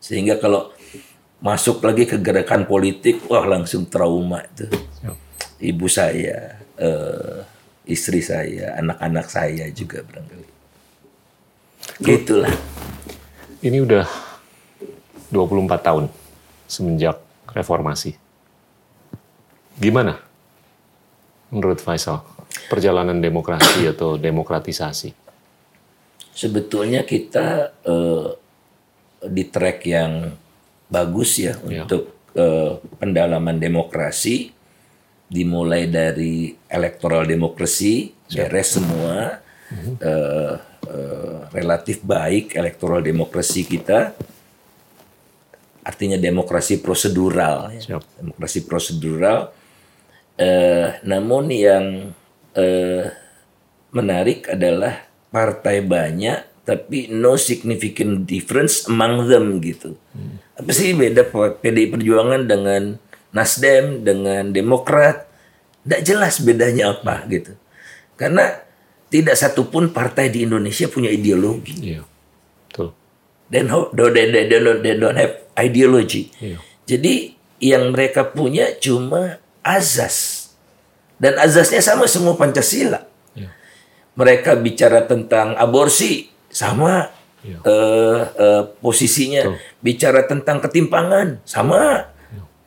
[0.00, 0.73] Sehingga kalau
[1.44, 4.64] masuk lagi ke gerakan politik, wah langsung trauma itu.
[5.60, 7.38] Ibu saya, eh,
[7.84, 10.48] istri saya, anak-anak saya juga barangkali.
[12.00, 12.54] Gitulah.
[13.60, 14.08] Ini udah
[15.28, 16.04] 24 tahun
[16.64, 17.20] semenjak
[17.52, 18.16] reformasi.
[19.76, 20.16] Gimana
[21.52, 22.24] menurut Faisal
[22.72, 25.24] perjalanan demokrasi atau demokratisasi?
[26.34, 28.28] sebetulnya kita eh,
[29.24, 30.12] di track yang
[30.94, 31.82] bagus ya Ya.
[31.82, 34.54] untuk eh, pendalaman demokrasi
[35.26, 39.42] dimulai dari electoral demokrasi beres semua
[39.98, 40.54] eh,
[40.86, 44.14] eh, relatif baik electoral demokrasi kita.
[45.84, 48.00] Artinya demokrasi prosedural ya.
[48.16, 49.52] Demokrasi prosedural.
[50.34, 52.14] Eh, namun yang
[52.56, 53.04] eh,
[53.90, 60.00] menarik adalah partai banyak tapi no significant difference among them gitu.
[60.56, 61.28] Apa sih beda
[61.60, 62.96] PDI Perjuangan dengan
[63.36, 65.28] Nasdem dengan Demokrat?
[65.84, 67.52] Tidak jelas bedanya apa gitu.
[68.16, 68.64] Karena
[69.12, 71.76] tidak satupun partai di Indonesia punya ideologi.
[71.94, 72.02] Iya,
[72.66, 72.96] betul.
[73.52, 76.32] They don't, they, they, they don't, they don't have ideology.
[76.40, 76.58] Iya.
[76.88, 80.48] Jadi yang mereka punya cuma azas.
[81.20, 83.04] Dan azasnya sama semua Pancasila.
[83.36, 83.52] Iya.
[84.16, 87.10] Mereka bicara tentang aborsi sama
[87.44, 87.60] Iya.
[87.60, 89.52] eh, eh, posisinya.
[89.84, 92.08] Bicara tentang ketimpangan sama.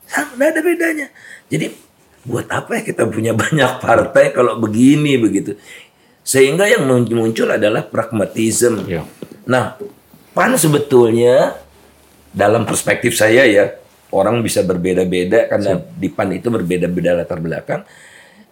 [0.06, 1.06] Sama, nggak ada bedanya.
[1.50, 1.66] Jadi
[2.22, 5.58] buat apa ya kita punya banyak partai kalau begini begitu.
[6.22, 8.86] Sehingga yang muncul adalah pragmatisme.
[8.86, 9.02] Iya.
[9.48, 9.74] Nah,
[10.36, 11.56] PAN sebetulnya
[12.30, 13.74] dalam perspektif saya ya,
[14.12, 17.82] orang bisa berbeda-beda karena di PAN itu berbeda-beda latar belakang.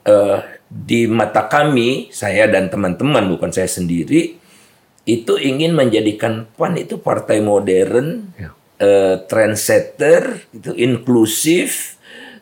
[0.03, 4.41] Eh, di mata kami, saya dan teman-teman bukan saya sendiri,
[5.07, 8.51] itu ingin menjadikan PAN itu partai modern, Ya.
[8.77, 11.95] eh, trendsetter, itu inklusif,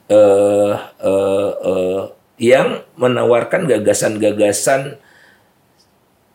[0.08, 2.02] eh, eh, eh,
[2.40, 4.96] yang menawarkan gagasan-gagasan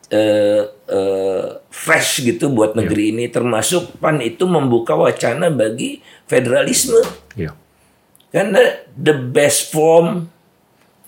[0.10, 3.30] eh, eh, fresh gitu buat negeri ini.
[3.30, 6.98] Termasuk PAN itu membuka wacana bagi federalisme.
[7.38, 7.54] Ya.
[8.30, 8.62] karena
[8.94, 10.30] the best form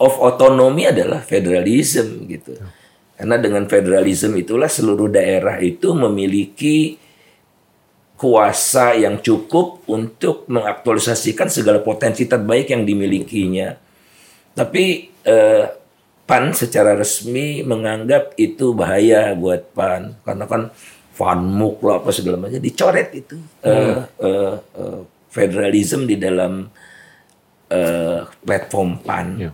[0.02, 2.58] of otonomi adalah federalism gitu
[3.22, 6.98] karena dengan federalism itulah seluruh daerah itu memiliki
[8.18, 13.78] kuasa yang cukup untuk mengaktualisasikan segala potensi terbaik yang dimilikinya
[14.58, 15.66] tapi eh,
[16.26, 20.74] PAN secara resmi menganggap itu bahaya buat PAN karena kan
[21.14, 26.66] fanmuk lah apa segala macam dicoret itu eh, eh, eh, federalism di dalam
[27.70, 29.28] eh, platform PAN.
[29.38, 29.52] Ya.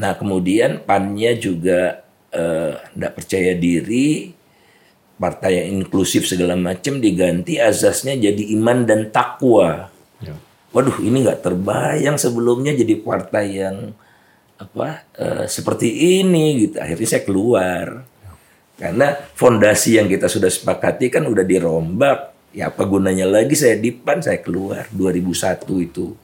[0.00, 4.32] Nah kemudian PAN-nya juga tidak percaya diri,
[5.22, 9.86] partai yang inklusif segala macam diganti azasnya jadi iman dan takwa.
[10.18, 10.34] Ya.
[10.74, 13.94] waduh ini nggak terbayang sebelumnya jadi partai yang
[14.58, 16.82] apa eh, seperti ini gitu.
[16.82, 17.86] Akhirnya saya keluar.
[18.82, 22.34] Karena fondasi yang kita sudah sepakati kan udah dirombak.
[22.52, 26.18] Ya apa gunanya lagi saya di PAN saya keluar 2001 itu.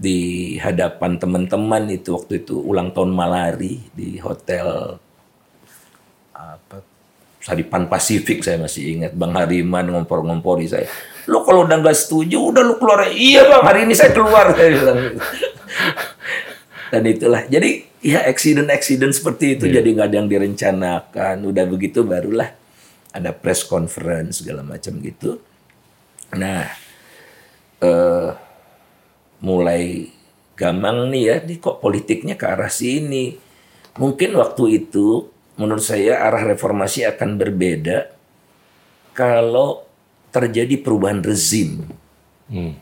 [0.00, 4.96] Di hadapan teman-teman itu waktu itu ulang tahun Malari di hotel
[6.40, 6.80] apa?
[7.40, 9.12] Saripan Pasifik saya masih ingat.
[9.16, 10.84] Bang Hariman ngompor-ngompori saya.
[11.24, 13.08] Lo kalau udah nggak setuju udah lu keluar.
[13.08, 13.62] Iya bang.
[13.64, 15.16] Hari ini saya keluar saya bilang.
[16.92, 17.48] Dan itulah.
[17.48, 21.36] Jadi ya accident-accident seperti itu jadi nggak ada yang direncanakan.
[21.48, 22.52] Udah begitu barulah
[23.10, 25.40] ada press conference segala macam gitu.
[26.36, 26.68] Nah
[27.80, 28.28] eh
[29.40, 30.12] mulai
[30.60, 33.32] gamang nih ya, ini kok politiknya ke arah sini.
[33.96, 38.08] Mungkin waktu itu menurut saya arah reformasi akan berbeda
[39.12, 39.84] kalau
[40.32, 41.84] terjadi perubahan rezim.
[42.48, 42.80] Hmm.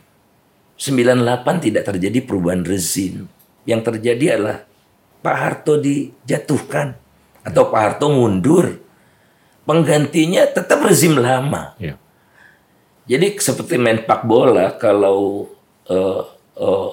[0.79, 3.27] 98 tidak terjadi perubahan rezim.
[3.67, 4.63] Yang terjadi adalah
[5.19, 6.95] Pak Harto dijatuhkan
[7.43, 8.79] atau Pak Harto mundur.
[9.67, 11.75] Penggantinya tetap rezim lama.
[11.77, 11.99] Ya.
[13.05, 15.49] Jadi seperti main pak bola kalau
[15.85, 16.21] eh,
[16.57, 16.89] eh,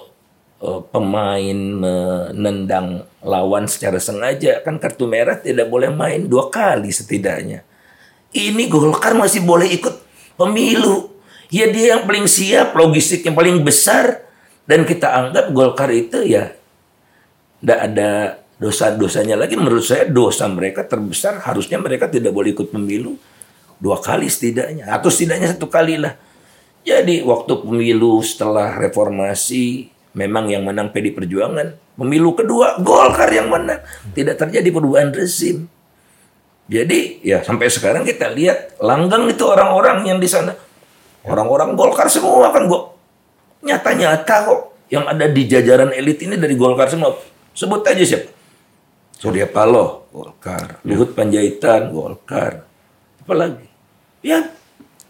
[0.62, 7.66] eh, pemain menendang lawan secara sengaja kan kartu merah tidak boleh main dua kali setidaknya.
[8.36, 9.94] Ini Golkar masih boleh ikut
[10.36, 11.16] pemilu.
[11.48, 14.26] Ya dia yang paling siap, logistik yang paling besar
[14.66, 16.52] dan kita anggap Golkar itu ya
[17.62, 18.10] tidak ada
[18.60, 19.54] dosa-dosanya lagi.
[19.56, 23.16] Menurut saya dosa mereka terbesar harusnya mereka tidak boleh ikut pemilu
[23.76, 26.16] dua kali setidaknya atau setidaknya satu kali lah.
[26.86, 31.76] Jadi waktu pemilu setelah reformasi memang yang menang PD Perjuangan.
[32.00, 33.84] Pemilu kedua Golkar yang menang.
[34.16, 35.68] Tidak terjadi perubahan rezim.
[36.66, 40.56] Jadi ya sampai sekarang kita lihat langgang itu orang-orang yang di sana.
[41.22, 42.96] Orang-orang Golkar semua kan gua
[43.62, 47.14] nyata-nyata kok yang ada di jajaran elit ini dari Golkar semua.
[47.54, 48.32] Sebut aja siapa?
[49.16, 50.84] Surya Paloh, Golkar.
[50.84, 52.68] Luhut Panjaitan, Golkar.
[53.24, 53.64] Apalagi?
[54.20, 54.52] Ya,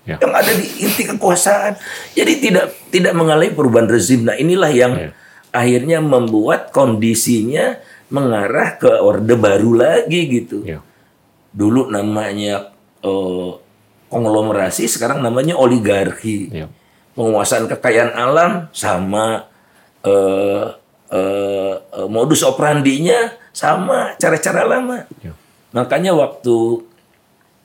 [0.06, 0.22] Ya.
[0.22, 1.74] yang ada di inti kekuasaan.
[2.14, 4.22] Jadi tidak tidak mengalami perubahan rezim.
[4.22, 5.10] Nah inilah yang Ya.
[5.50, 10.62] akhirnya membuat kondisinya mengarah ke orde baru lagi gitu.
[10.62, 10.78] Ya.
[11.50, 12.70] Dulu namanya
[13.02, 13.50] eh,
[14.06, 16.54] konglomerasi, sekarang namanya oligarki.
[16.54, 16.66] Ya.
[17.18, 19.50] Penguasaan kekayaan alam sama
[20.06, 20.64] eh,
[21.10, 25.02] eh, eh, modus operandinya sama cara-cara lama.
[25.18, 25.34] Ya.
[25.74, 26.86] Makanya waktu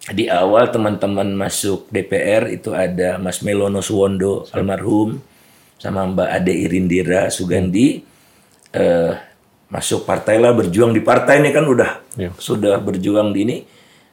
[0.09, 5.21] di awal teman-teman masuk DPR itu ada Mas Melono Suwondo almarhum
[5.77, 8.01] sama Mbak Ade Irindira Sugandi
[8.73, 9.13] eh,
[9.69, 12.27] masuk partai lah berjuang di partai ini kan udah Ya.
[12.35, 13.57] sudah berjuang di ini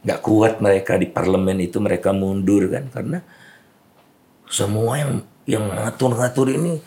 [0.06, 3.18] nggak kuat mereka di parlemen itu mereka mundur kan karena
[4.46, 5.12] semua yang
[5.44, 6.78] yang ngatur-ngatur ini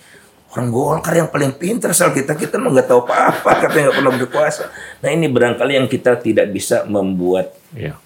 [0.56, 4.14] orang Golkar yang paling pintar soal kita kita mah nggak tahu apa-apa katanya nggak pernah
[4.16, 4.64] berkuasa.
[5.04, 8.00] Nah ini barangkali yang kita tidak bisa membuat Ya.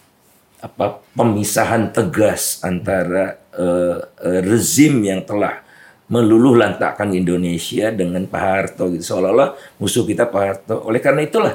[0.65, 3.97] Apa pemisahan tegas antara eh,
[4.41, 5.61] rezim yang telah
[6.09, 10.75] meluluh lantakkan Indonesia dengan Pak Harto gitu seolah-olah musuh kita Pak Harto.
[10.85, 11.53] Oleh karena itulah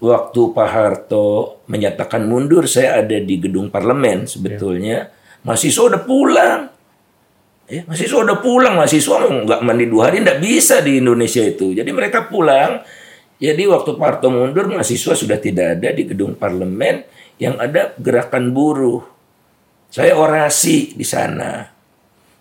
[0.00, 5.08] waktu Pak Harto menyatakan mundur saya ada di gedung parlemen sebetulnya
[5.44, 6.60] mahasiswa udah pulang.
[7.72, 9.16] Ya, mahasiswa udah pulang, mahasiswa
[9.48, 11.72] nggak mandi dua hari nggak bisa di Indonesia itu.
[11.72, 12.84] Jadi mereka pulang.
[13.42, 17.02] Jadi waktu Pak Harto mundur, mahasiswa sudah tidak ada di gedung parlemen,
[17.42, 19.02] yang ada gerakan buruh.
[19.90, 21.66] Saya orasi di sana.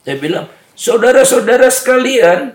[0.06, 0.46] Saya bilang,
[0.78, 2.54] saudara-saudara sekalian,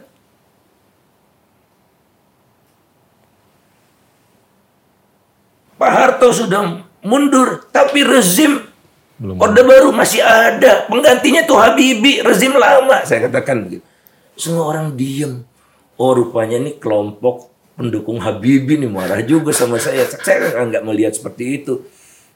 [5.76, 8.62] Pak Harto sudah mundur, tapi rezim
[9.16, 9.40] Belum.
[9.40, 10.84] Orde Baru masih ada.
[10.92, 13.00] Penggantinya tuh Habibie, rezim lama.
[13.08, 13.84] Saya katakan begitu.
[14.36, 15.40] Semua orang diem.
[15.96, 17.48] Oh rupanya nih kelompok
[17.80, 20.04] pendukung Habibie nih marah juga sama saya.
[20.04, 21.80] Saya nggak melihat seperti itu.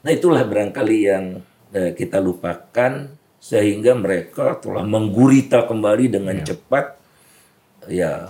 [0.01, 1.25] Nah itulah barangkali yang
[1.73, 3.09] eh, kita lupakan
[3.41, 6.97] sehingga mereka telah menggurita kembali dengan cepat.
[7.89, 8.29] Ya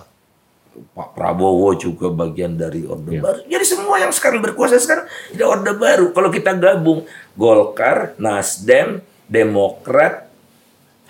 [0.71, 3.43] Pak Prabowo juga bagian dari Orde Baru.
[3.43, 6.15] Jadi semua yang sekarang berkuasa sekarang ada Orde Baru.
[6.15, 7.03] Kalau kita gabung
[7.36, 10.31] Golkar, Nasdem, Demokrat,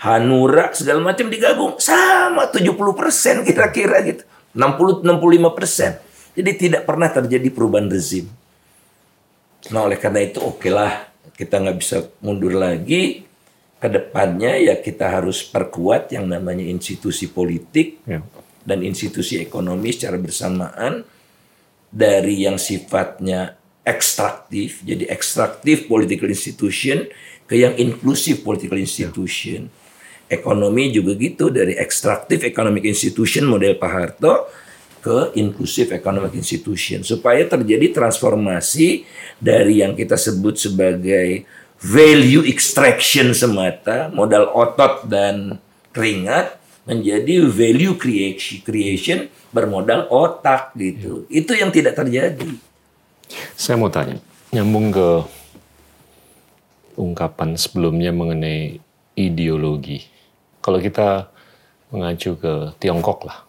[0.02, 4.26] Hanura segala macam digabung sama 70% kira-kira gitu.
[4.58, 5.92] 60 65 persen.
[6.34, 8.26] Jadi tidak pernah terjadi perubahan rezim.
[9.70, 13.30] Nah oleh karena itu oke lah kita nggak bisa mundur lagi.
[13.82, 18.22] Ke depannya ya kita harus perkuat yang namanya institusi politik Ya.
[18.62, 21.02] dan institusi ekonomi secara bersamaan
[21.90, 27.10] dari yang sifatnya ekstraktif, jadi ekstraktif political institution
[27.50, 29.68] ke yang inklusif political institution.
[30.30, 34.48] Ekonomi juga gitu dari ekstraktif economic institution model Pak Harto
[35.02, 39.04] ke inklusif economic institution supaya terjadi transformasi
[39.42, 41.44] dari yang kita sebut sebagai
[41.82, 45.58] value extraction semata, modal otot dan
[45.90, 51.26] keringat menjadi value creation creation bermodal otak gitu.
[51.28, 52.48] Itu yang tidak terjadi.
[53.58, 54.22] Saya mau tanya,
[54.54, 55.10] nyambung ke
[57.00, 58.78] ungkapan sebelumnya mengenai
[59.18, 60.06] ideologi.
[60.62, 61.32] Kalau kita
[61.90, 63.44] mengacu ke Tiongkok lah,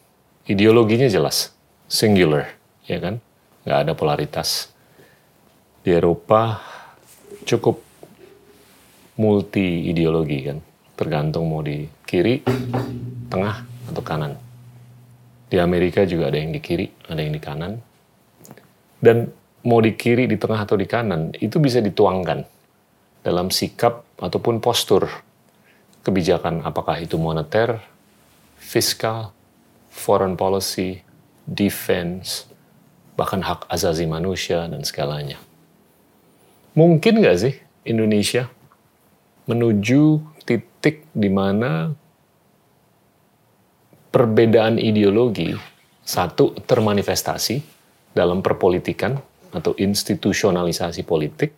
[0.52, 1.56] ideologinya jelas,
[1.88, 2.52] singular,
[2.84, 3.18] ya kan?
[3.64, 4.68] Nggak ada polaritas.
[5.82, 6.60] Di Eropa
[7.48, 7.80] cukup
[9.18, 10.58] multi ideologi kan,
[10.94, 12.44] tergantung mau di kiri,
[13.32, 13.56] tengah,
[13.90, 14.36] atau kanan.
[15.48, 17.72] Di Amerika juga ada yang di kiri, ada yang di kanan.
[19.02, 19.26] Dan
[19.66, 22.46] mau di kiri, di tengah, atau di kanan, itu bisa dituangkan
[23.22, 25.06] dalam sikap ataupun postur
[26.02, 27.78] kebijakan apakah itu moneter,
[28.58, 29.30] fiskal,
[29.92, 31.04] foreign policy,
[31.44, 32.48] defense,
[33.12, 35.36] bahkan hak asasi manusia dan segalanya.
[36.72, 38.48] Mungkin nggak sih Indonesia
[39.44, 41.92] menuju titik di mana
[44.08, 45.52] perbedaan ideologi
[46.02, 47.60] satu termanifestasi
[48.16, 49.20] dalam perpolitikan
[49.52, 51.52] atau institusionalisasi politik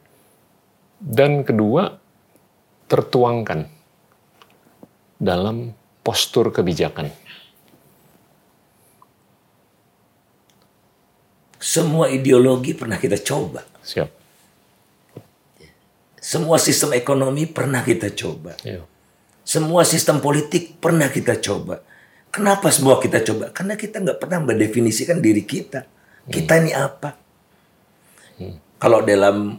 [0.99, 1.94] dan kedua
[2.90, 3.70] tertuangkan
[5.18, 5.73] dalam
[6.05, 7.09] postur kebijakan.
[11.64, 13.64] Semua ideologi pernah kita coba.
[13.81, 14.09] Siap.
[16.20, 18.53] Semua sistem ekonomi pernah kita coba.
[18.61, 18.85] Iya.
[19.44, 21.81] Semua sistem politik pernah kita coba.
[22.29, 23.48] Kenapa semua kita coba?
[23.48, 25.88] Karena kita nggak pernah mendefinisikan diri kita.
[26.29, 27.16] Kita ini apa?
[28.77, 29.57] Kalau dalam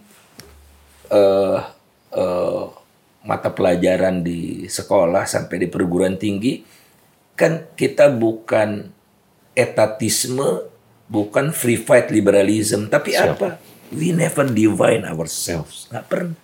[1.09, 1.59] eh,
[2.13, 2.63] eh,
[3.25, 6.61] mata pelajaran di sekolah sampai di perguruan tinggi,
[7.33, 8.93] kan kita bukan
[9.57, 10.74] etatisme,
[11.07, 13.61] bukan free fight liberalism, tapi apa?
[13.93, 15.87] We never divine ourselves.
[15.93, 16.39] Nggak pernah.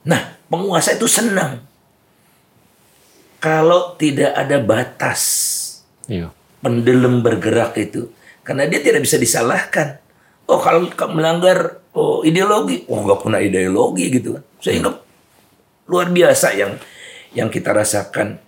[0.00, 1.62] Nah, penguasa itu senang
[3.40, 5.22] kalau tidak ada batas
[6.10, 6.28] Iya.
[6.60, 8.10] pendelem bergerak itu
[8.42, 9.96] karena dia tidak bisa disalahkan
[10.50, 14.90] oh kalau melanggar oh ideologi oh nggak punya ideologi gitu kan sehingga
[15.86, 16.76] luar biasa yang
[17.32, 18.42] yang kita rasakan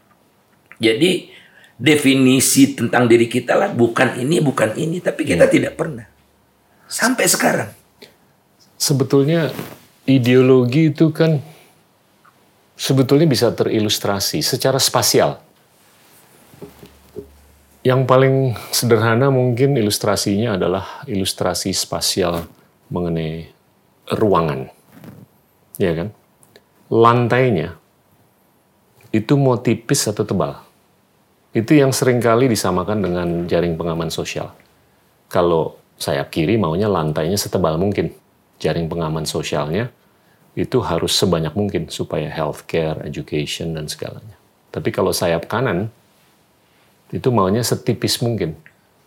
[0.83, 1.31] jadi
[1.83, 6.07] definisi tentang diri kita lah bukan ini bukan ini tapi kita tidak pernah
[6.87, 7.83] sampai sekarang
[8.83, 9.55] Sebetulnya
[10.11, 11.39] ideologi itu kan
[12.75, 15.39] sebetulnya bisa terilustrasi secara spasial.
[17.87, 18.35] Yang paling
[18.75, 22.51] sederhana mungkin ilustrasinya adalah ilustrasi spasial
[22.91, 23.55] mengenai
[24.19, 24.67] ruangan.
[25.79, 26.11] Ya kan?
[26.91, 27.79] Lantainya
[29.15, 30.59] itu mau tipis atau tebal.
[31.53, 34.53] Itu yang sering kali disamakan dengan jaring pengaman sosial.
[35.29, 38.11] Kalau sayap kiri maunya lantainya setebal mungkin.
[38.63, 39.91] Jaring pengaman sosialnya
[40.55, 44.37] itu harus sebanyak mungkin supaya healthcare, education, dan segalanya.
[44.71, 45.91] Tapi kalau sayap kanan,
[47.11, 48.57] itu maunya setipis mungkin.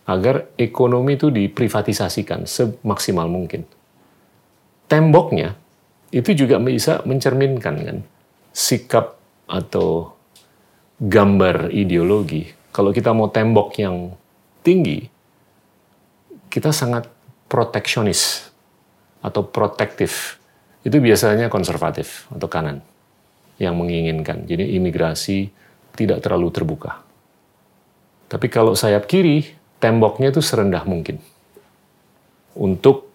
[0.06, 3.66] Agar ekonomi itu diprivatisasikan semaksimal mungkin.
[4.86, 5.58] Temboknya
[6.14, 7.98] itu juga bisa mencerminkan kan
[8.54, 9.18] sikap
[9.50, 10.15] atau
[10.96, 12.48] gambar ideologi.
[12.72, 14.12] Kalau kita mau tembok yang
[14.64, 15.04] tinggi,
[16.48, 17.08] kita sangat
[17.48, 18.48] proteksionis
[19.20, 20.40] atau protektif.
[20.86, 22.80] Itu biasanya konservatif atau kanan
[23.56, 24.44] yang menginginkan.
[24.44, 25.48] Jadi imigrasi
[25.96, 27.00] tidak terlalu terbuka.
[28.26, 29.46] Tapi kalau sayap kiri,
[29.80, 31.18] temboknya itu serendah mungkin.
[32.56, 33.12] Untuk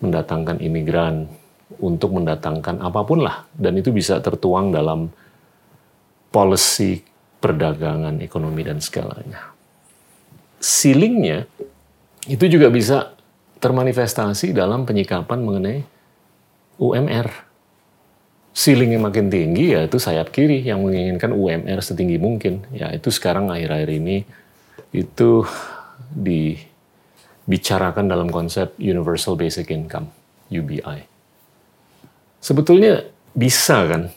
[0.00, 1.28] mendatangkan imigran,
[1.80, 3.44] untuk mendatangkan apa pun lah.
[3.52, 5.08] Dan itu bisa tertuang dalam
[6.28, 7.00] policy
[7.38, 9.54] perdagangan, ekonomi, dan segalanya.
[10.58, 11.46] Ceilingnya
[12.26, 13.14] itu juga bisa
[13.58, 15.80] termanifestasi dalam penyikapan mengenai
[16.78, 17.28] UMR.
[18.58, 22.66] Ceilingnya makin tinggi ya itu sayap kiri yang menginginkan UMR setinggi mungkin.
[22.74, 24.26] Ya itu sekarang akhir-akhir ini
[24.90, 25.46] itu
[26.10, 30.10] dibicarakan dalam konsep Universal Basic Income,
[30.50, 31.06] UBI.
[32.42, 34.10] Sebetulnya bisa kan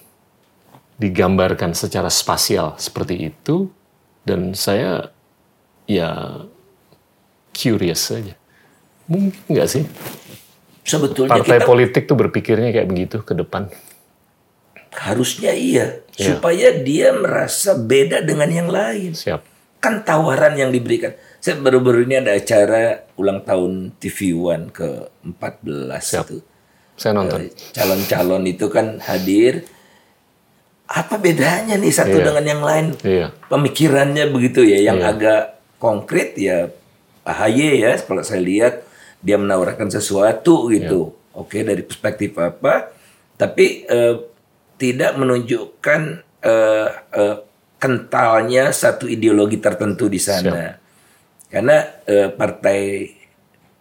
[1.02, 3.74] digambarkan secara spasial seperti itu
[4.22, 5.10] dan saya
[5.90, 6.46] ya
[7.52, 8.38] curious saja.
[9.10, 9.84] Mungkin nggak sih?
[10.86, 13.66] Sebetulnya Partai kita politik tuh berpikirnya kayak begitu ke depan.
[14.92, 16.36] harusnya iya Iya.
[16.36, 19.16] supaya dia merasa beda dengan yang lain.
[19.16, 19.40] Siap.
[19.80, 21.16] Kan tawaran yang diberikan.
[21.40, 26.26] Saya baru-baru ini ada acara ulang tahun TV One ke 14 Siap.
[26.28, 26.38] itu.
[27.00, 27.48] Saya nonton.
[27.48, 29.64] Eh, Calon-calon itu kan hadir.
[30.92, 32.26] Apa bedanya nih satu Iya.
[32.28, 32.86] dengan yang lain?
[33.00, 33.32] Iya.
[33.48, 35.08] Pemikirannya begitu ya, yang Iya.
[35.16, 35.42] agak
[35.80, 36.68] konkret ya
[37.24, 38.84] AHY ya kalau saya lihat
[39.24, 41.16] dia menawarkan sesuatu gitu.
[41.16, 41.40] Iya.
[41.40, 42.92] Oke dari perspektif apa?
[43.40, 44.16] Tapi eh,
[44.76, 46.02] tidak menunjukkan
[46.44, 47.36] eh, eh,
[47.80, 50.76] kentalnya satu ideologi tertentu di sana.
[51.48, 52.80] Karena eh, partai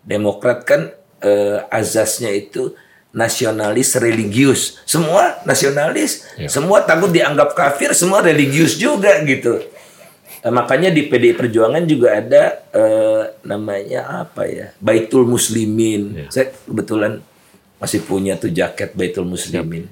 [0.01, 0.89] Demokrat kan
[1.21, 2.73] eh, azasnya itu
[3.11, 4.79] nasionalis religius.
[4.87, 6.47] Semua nasionalis, Ya.
[6.47, 9.59] semua takut dianggap kafir, semua religius juga gitu.
[10.41, 12.43] Eh, makanya di PDI Perjuangan juga ada
[12.73, 14.73] eh, namanya apa ya?
[14.81, 16.31] Baitul Muslimin.
[16.33, 17.21] Saya kebetulan
[17.77, 19.91] masih punya tuh jaket Baitul Muslimin.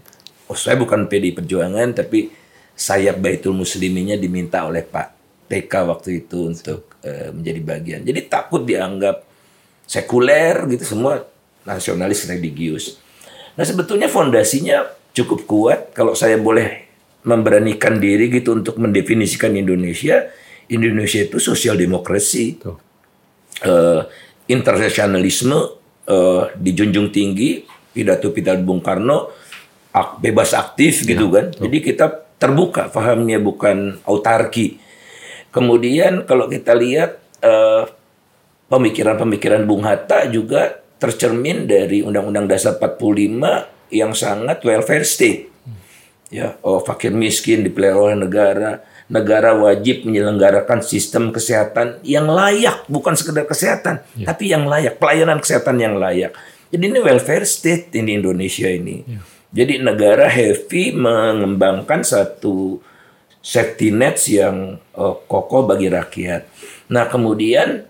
[0.48, 2.32] Oh, saya bukan PDI Perjuangan tapi
[2.72, 5.18] sayap Baitul Musliminnya diminta oleh Pak
[5.50, 8.00] TK waktu itu untuk eh, menjadi bagian.
[8.06, 9.26] Jadi takut dianggap
[9.84, 11.24] sekuler gitu semua
[11.64, 12.96] nasionalis religius.
[13.58, 16.86] Nah sebetulnya fondasinya cukup kuat kalau saya boleh
[17.26, 20.30] memberanikan diri gitu untuk mendefinisikan Indonesia.
[20.70, 22.60] Indonesia itu sosial demokrasi,
[23.64, 24.00] eh,
[24.46, 25.74] internasionalisme
[26.08, 29.28] eh, dijunjung tinggi, pidato-pidato Bung Karno
[29.92, 31.50] ak- bebas aktif gitu kan.
[31.52, 32.06] Jadi kita
[32.38, 34.78] terbuka, pahamnya bukan autarki.
[35.50, 37.84] Kemudian kalau kita lihat eh,
[38.68, 45.48] pemikiran-pemikiran Bung Hatta juga tercermin dari Undang-Undang Dasar 45 yang sangat welfare state.
[46.28, 48.84] Ya, oh, fakir miskin dipelihara oleh negara.
[49.08, 55.80] Negara wajib menyelenggarakan sistem kesehatan yang layak, bukan sekedar kesehatan, tapi yang layak, pelayanan kesehatan
[55.80, 56.36] yang layak.
[56.68, 59.00] Jadi ini welfare state ini Indonesia ini.
[59.48, 62.84] Jadi negara heavy mengembangkan satu
[63.40, 66.44] safety nets yang eh, kokoh bagi rakyat.
[66.92, 67.88] Nah kemudian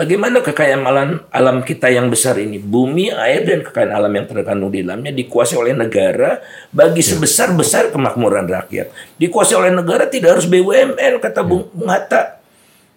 [0.00, 4.72] bagaimana kekayaan alam, alam kita yang besar ini, bumi, air dan kekayaan alam yang terkandung
[4.72, 6.40] di dalamnya dikuasai oleh negara
[6.72, 8.88] bagi sebesar besar kemakmuran rakyat.
[9.20, 12.40] Dikuasai oleh negara tidak harus BUMN kata Bung Bung Hatta.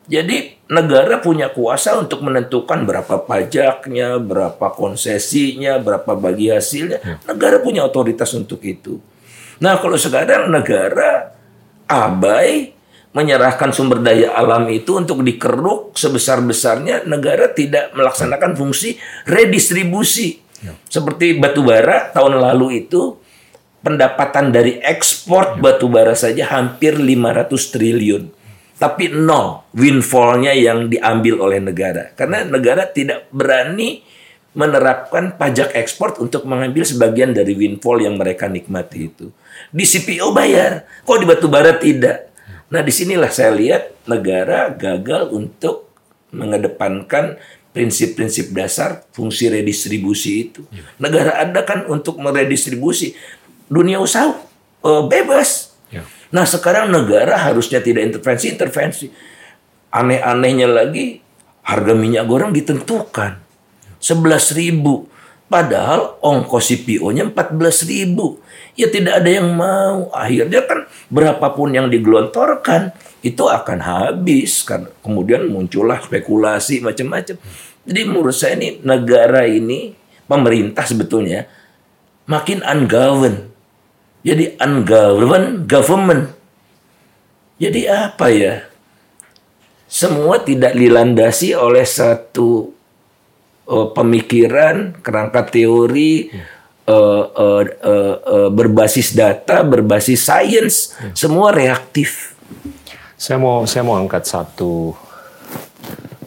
[0.04, 7.24] Jadi negara punya kuasa untuk menentukan berapa pajaknya, berapa konsesinya, berapa bagi hasilnya.
[7.28, 9.00] Negara punya otoritas untuk itu.
[9.64, 11.32] Nah kalau sekarang negara
[11.88, 12.73] abai
[13.14, 18.98] menyerahkan sumber daya alam itu untuk dikeruk sebesar-besarnya, negara tidak melaksanakan fungsi
[19.30, 20.42] redistribusi.
[20.88, 23.20] Seperti batu bara tahun lalu itu
[23.84, 28.24] pendapatan dari ekspor batu bara saja hampir 500 triliun.
[28.80, 32.12] Tapi nol windfall-nya yang diambil oleh negara.
[32.18, 34.02] Karena negara tidak berani
[34.54, 39.30] menerapkan pajak ekspor untuk mengambil sebagian dari windfall yang mereka nikmati itu.
[39.70, 42.33] Di CPO bayar, kok di batu bara tidak.
[42.74, 45.94] Nah di sinilah saya lihat negara gagal untuk
[46.34, 47.38] mengedepankan
[47.70, 50.66] prinsip-prinsip dasar fungsi redistribusi itu.
[50.98, 53.14] Negara ada kan untuk meredistribusi
[53.70, 54.34] dunia usaha
[54.82, 55.78] eh, bebas.
[55.94, 56.02] Ya.
[56.34, 59.06] Nah sekarang negara harusnya tidak intervensi, intervensi.
[59.94, 61.22] Aneh-anehnya lagi
[61.62, 63.38] harga minyak goreng ditentukan
[64.02, 65.06] 11.000 ribu.
[65.46, 68.42] Padahal ongkos CPO-nya 14.000 ribu.
[68.74, 70.10] Ya tidak ada yang mau.
[70.10, 74.66] Akhirnya kan berapapun yang digelontorkan itu akan habis.
[74.66, 74.90] Kan.
[75.06, 77.38] Kemudian muncullah spekulasi macam-macam.
[77.84, 79.94] Jadi menurut saya ini negara ini
[80.26, 81.46] pemerintah sebetulnya
[82.26, 83.52] makin ungoverned.
[84.24, 86.32] Jadi ungoverned government.
[87.60, 88.56] Jadi apa ya?
[89.86, 92.74] Semua tidak dilandasi oleh satu
[93.70, 96.34] eh, pemikiran, kerangka teori,
[96.88, 100.76] eh, eh, eh, eh, berbasis data, berbasis sains,
[101.16, 102.36] semua reaktif.
[103.16, 104.92] Saya mau saya mau angkat satu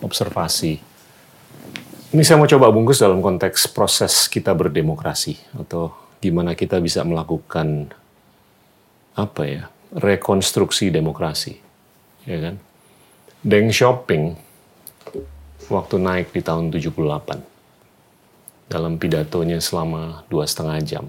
[0.00, 0.80] observasi.
[2.16, 5.92] Ini saya mau coba bungkus dalam konteks proses kita berdemokrasi atau
[6.22, 7.92] gimana kita bisa melakukan
[9.12, 11.60] apa ya rekonstruksi demokrasi,
[12.24, 12.54] ya kan?
[13.44, 14.24] Deng Xiaoping
[15.68, 17.55] waktu naik di tahun 78
[18.66, 21.04] dalam pidatonya selama dua setengah jam.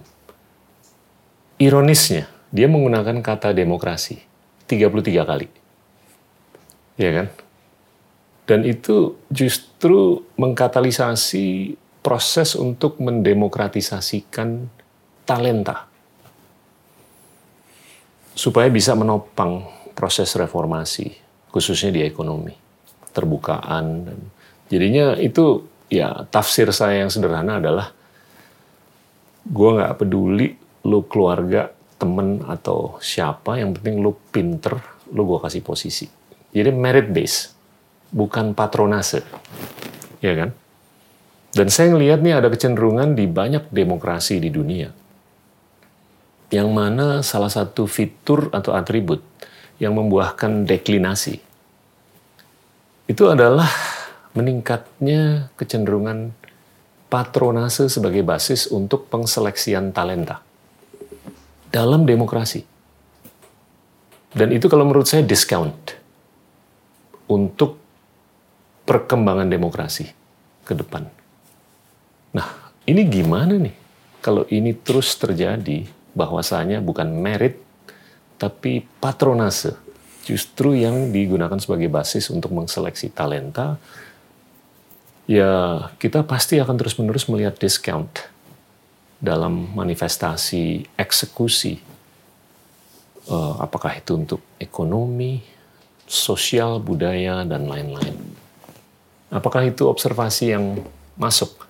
[1.58, 4.22] Ironisnya, dia menggunakan kata demokrasi
[4.70, 5.48] 33 kali.
[6.98, 7.28] Ya kan?
[8.48, 14.72] Dan itu justru mengkatalisasi proses untuk mendemokratisasikan
[15.28, 15.92] talenta.
[18.38, 21.12] Supaya bisa menopang proses reformasi,
[21.52, 22.54] khususnya di ekonomi,
[23.12, 24.14] terbukaan.
[24.70, 27.92] Jadinya itu ya tafsir saya yang sederhana adalah
[29.48, 30.56] gue nggak peduli
[30.88, 34.78] lu keluarga temen atau siapa yang penting lu pinter
[35.12, 36.06] lu gue kasih posisi.
[36.52, 37.52] Jadi merit base
[38.12, 39.24] bukan patronase.
[40.20, 40.50] Ya kan?
[41.52, 44.92] Dan saya ngelihat nih ada kecenderungan di banyak demokrasi di dunia.
[46.52, 49.20] Yang mana salah satu fitur atau atribut
[49.80, 51.48] yang membuahkan deklinasi
[53.08, 53.72] itu adalah
[54.38, 56.38] meningkatnya kecenderungan
[57.10, 60.46] patronase sebagai basis untuk pengseleksian talenta
[61.74, 62.62] dalam demokrasi.
[64.32, 65.98] Dan itu kalau menurut saya discount
[67.26, 67.82] untuk
[68.86, 70.06] perkembangan demokrasi
[70.64, 71.10] ke depan.
[72.36, 72.48] Nah,
[72.86, 73.76] ini gimana nih
[74.22, 77.60] kalau ini terus terjadi bahwasanya bukan merit
[78.38, 79.76] tapi patronase
[80.28, 83.80] justru yang digunakan sebagai basis untuk mengseleksi talenta
[85.28, 88.10] ya kita pasti akan terus-menerus melihat discount
[89.20, 91.84] dalam manifestasi eksekusi.
[93.28, 95.44] Uh, apakah itu untuk ekonomi,
[96.08, 98.16] sosial, budaya, dan lain-lain.
[99.28, 100.80] Apakah itu observasi yang
[101.20, 101.68] masuk?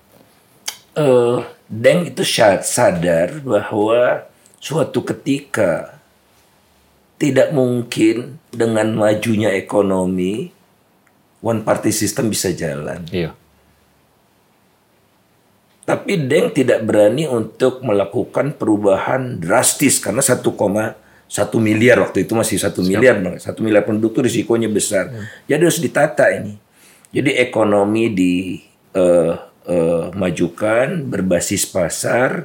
[0.94, 4.24] Uh, Deng itu sadar bahwa
[4.56, 5.98] suatu ketika
[7.18, 10.54] tidak mungkin dengan majunya ekonomi
[11.42, 13.04] one party system bisa jalan.
[13.10, 13.34] Iya.
[15.88, 20.44] Tapi Deng tidak berani untuk melakukan perubahan drastis karena 1,1
[21.56, 25.08] miliar waktu itu masih satu miliar, satu miliar penduduk itu risikonya besar.
[25.08, 25.24] Hmm.
[25.48, 26.60] Jadi harus ditata ini.
[27.08, 29.40] Jadi ekonomi dimajukan
[30.92, 32.44] uh, uh, berbasis pasar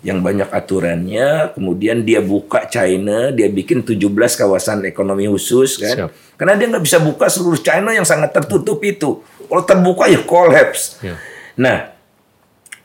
[0.00, 6.08] yang banyak aturannya, kemudian dia buka China, dia bikin 17 kawasan ekonomi khusus kan.
[6.08, 6.40] Siap.
[6.40, 9.20] Karena dia nggak bisa buka seluruh China yang sangat tertutup itu.
[9.20, 10.96] Kalau terbuka ya collapse.
[11.04, 11.20] Ya.
[11.60, 11.99] Nah,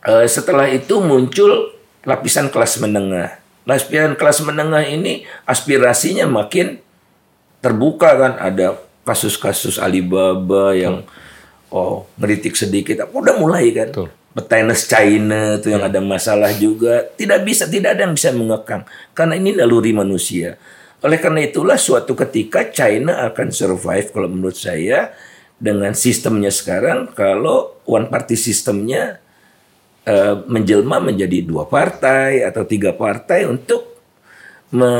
[0.05, 1.73] Uh, setelah itu muncul
[2.05, 3.41] lapisan kelas menengah.
[3.65, 6.77] Lapisan kelas menengah ini aspirasinya makin
[7.59, 8.33] terbuka kan.
[8.37, 11.01] Ada kasus-kasus Alibaba yang
[11.73, 13.09] oh ngeritik sedikit.
[13.09, 13.89] Udah mulai kan.
[13.89, 14.09] Betul.
[14.35, 15.89] Petenis China itu yang ya.
[15.89, 17.07] ada masalah juga.
[17.15, 18.83] Tidak bisa, tidak ada yang bisa mengekang.
[19.15, 20.59] Karena ini naluri manusia.
[21.01, 25.15] Oleh karena itulah suatu ketika China akan survive kalau menurut saya
[25.55, 29.23] dengan sistemnya sekarang kalau one party sistemnya
[30.05, 33.97] uh, menjelma menjadi dua partai atau tiga partai untuk
[34.73, 34.93] me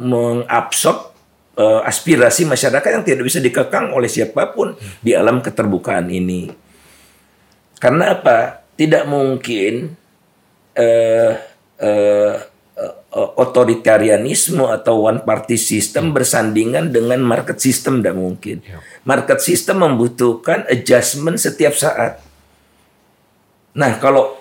[0.00, 1.12] mengabsorb
[1.60, 6.48] uh, aspirasi masyarakat yang tidak bisa dikekang oleh siapa pun di alam keterbukaan ini.
[7.80, 8.64] Karena apa?
[8.76, 9.92] Tidak mungkin
[10.76, 11.32] uh,
[11.80, 12.36] uh,
[13.10, 18.62] otoritarianisme atau one party system bersandingan dengan market system tidak mungkin.
[18.62, 18.78] Ya.
[19.02, 22.22] Market system membutuhkan adjustment setiap saat.
[23.74, 24.38] Nah, kalau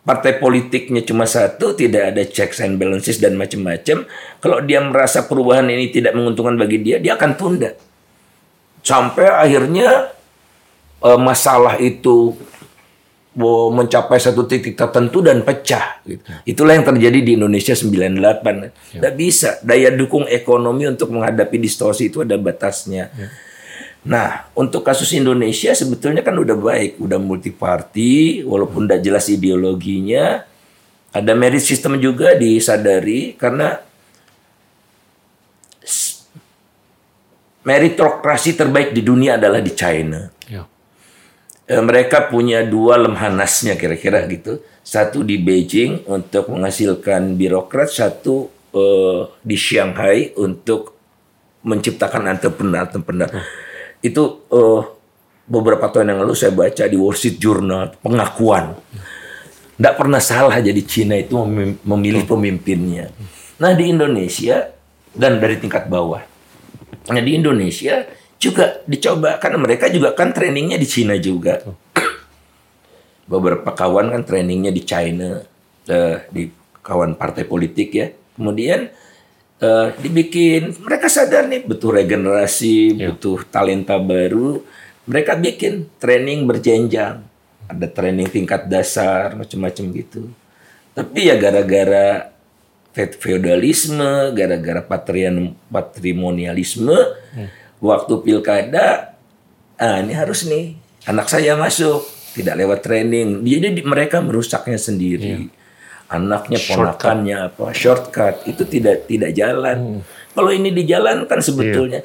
[0.00, 4.08] partai politiknya cuma satu, tidak ada checks and balances dan macam-macam.
[4.40, 7.76] Kalau dia merasa perubahan ini tidak menguntungkan bagi dia, dia akan tunda.
[8.80, 10.08] Sampai akhirnya
[11.04, 12.32] uh, masalah itu
[13.36, 16.00] uh, mencapai satu titik tertentu dan pecah.
[16.08, 16.24] Gitu.
[16.24, 16.38] Ya.
[16.48, 18.16] Itulah yang terjadi di Indonesia 98.
[18.16, 18.70] Ya.
[18.72, 19.60] Tidak bisa.
[19.60, 23.12] Daya dukung ekonomi untuk menghadapi distorsi itu ada batasnya.
[23.12, 23.28] Ya.
[24.00, 30.40] Nah, untuk kasus Indonesia sebetulnya kan udah baik, udah multi party, walaupun udah jelas ideologinya,
[31.12, 33.76] ada merit system juga disadari karena
[37.60, 40.32] meritokrasi terbaik di dunia adalah di China.
[40.48, 40.64] Ya.
[41.68, 44.64] E, mereka punya dua lemhanasnya kira-kira gitu.
[44.80, 50.96] Satu di Beijing untuk menghasilkan birokrat, satu uh, di Shanghai untuk
[51.62, 53.28] menciptakan entrepreneur-entrepreneur.
[53.28, 53.68] Hmm
[54.00, 54.82] itu uh,
[55.50, 58.78] beberapa tahun yang lalu saya baca di Wall Street Journal pengakuan.
[59.76, 61.40] Tidak pernah salah jadi Cina itu
[61.82, 63.08] memilih pemimpinnya.
[63.60, 64.72] Nah di Indonesia
[65.16, 66.20] dan dari tingkat bawah.
[67.08, 68.04] Nah di Indonesia
[68.40, 71.64] juga dicoba karena mereka juga kan trainingnya di Cina juga.
[73.32, 75.40] Beberapa kawan kan trainingnya di China,
[75.88, 76.48] uh, di
[76.84, 78.12] kawan partai politik ya.
[78.36, 78.88] Kemudian
[79.60, 83.12] uh, dibikin mereka sadar nih butuh regenerasi yeah.
[83.12, 84.60] butuh talenta baru
[85.06, 87.30] mereka bikin training berjenjang
[87.70, 90.26] ada training tingkat dasar macam-macam gitu.
[90.90, 92.34] Tapi ya gara-gara
[92.90, 96.98] fe- feodalisme, gara-gara patrian patrimonialisme,
[97.78, 99.14] waktu pilkada,
[99.78, 100.74] ah ini harus nih
[101.06, 102.02] anak saya masuk,
[102.34, 103.46] tidak lewat training.
[103.46, 105.46] Jadi di- mereka merusaknya sendiri.
[106.10, 110.02] Anaknya, ponakannya apa, shortcut itu tidak tidak jalan.
[110.34, 112.02] Kalau ini dijalankan sebetulnya.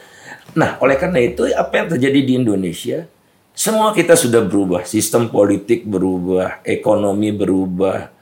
[0.53, 3.09] Nah, oleh karena itu apa yang terjadi di Indonesia?
[3.57, 8.13] Semua kita sudah berubah, sistem politik berubah, ekonomi berubah,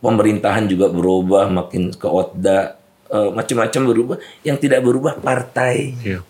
[0.00, 2.80] pemerintahan juga berubah, makin ke otda,
[3.12, 4.16] eh, macam-macam berubah.
[4.40, 5.92] Yang tidak berubah partai.
[6.00, 6.24] Iya.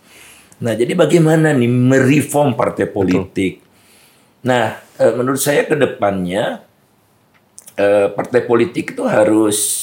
[0.66, 3.62] Nah, jadi bagaimana nih mereform partai politik?
[4.44, 6.64] Nah, eh, menurut saya ke depannya
[7.78, 9.82] eh, partai politik itu harus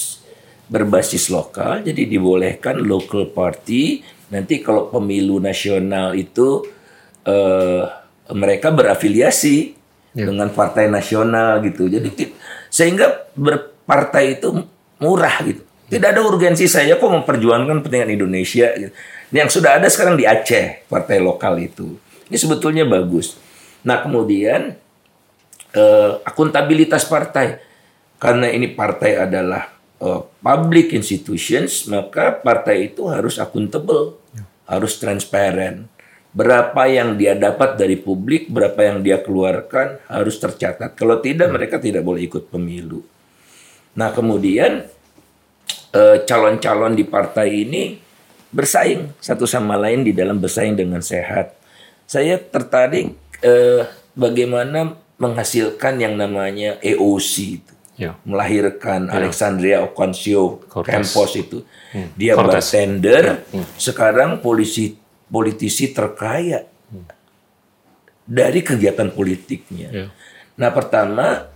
[0.72, 4.04] berbasis lokal, jadi dibolehkan local party.
[4.32, 6.64] Nanti kalau pemilu nasional itu
[7.28, 7.84] eh,
[8.32, 9.76] mereka berafiliasi
[10.16, 11.92] dengan partai nasional gitu.
[11.92, 12.32] Jadi
[12.72, 14.64] sehingga berpartai itu
[15.04, 15.64] murah gitu.
[15.92, 18.72] Tidak ada urgensi saya kok memperjuangkan kepentingan Indonesia.
[18.80, 18.96] Gitu.
[19.36, 22.00] Yang sudah ada sekarang di Aceh partai lokal itu.
[22.32, 23.36] Ini sebetulnya bagus.
[23.84, 24.72] Nah kemudian
[25.76, 27.60] eh, akuntabilitas partai
[28.22, 34.22] karena ini partai adalah eh, public institutions maka partai itu harus akuntabel
[34.70, 35.90] harus transparan
[36.32, 40.96] berapa yang dia dapat dari publik berapa yang dia keluarkan harus tercatat.
[40.96, 43.04] Kalau tidak mereka tidak boleh ikut pemilu.
[44.00, 44.88] Nah kemudian
[45.92, 47.84] eh, calon-calon di partai ini
[48.52, 51.52] bersaing satu sama lain di dalam bersaing dengan sehat.
[52.08, 53.12] Saya tertarik
[53.44, 53.84] eh,
[54.16, 57.60] bagaimana menghasilkan yang namanya EOC
[58.02, 58.18] Ya.
[58.26, 60.66] Melahirkan Alexandria Ocasio.
[60.82, 61.62] Campos itu.
[62.18, 62.66] Dia Cortez.
[62.66, 63.46] bartender,
[63.78, 64.98] sekarang polisi
[65.30, 66.66] politisi terkaya
[68.26, 69.90] dari kegiatan politiknya.
[69.94, 70.06] Ya.
[70.58, 71.52] Nah, pertama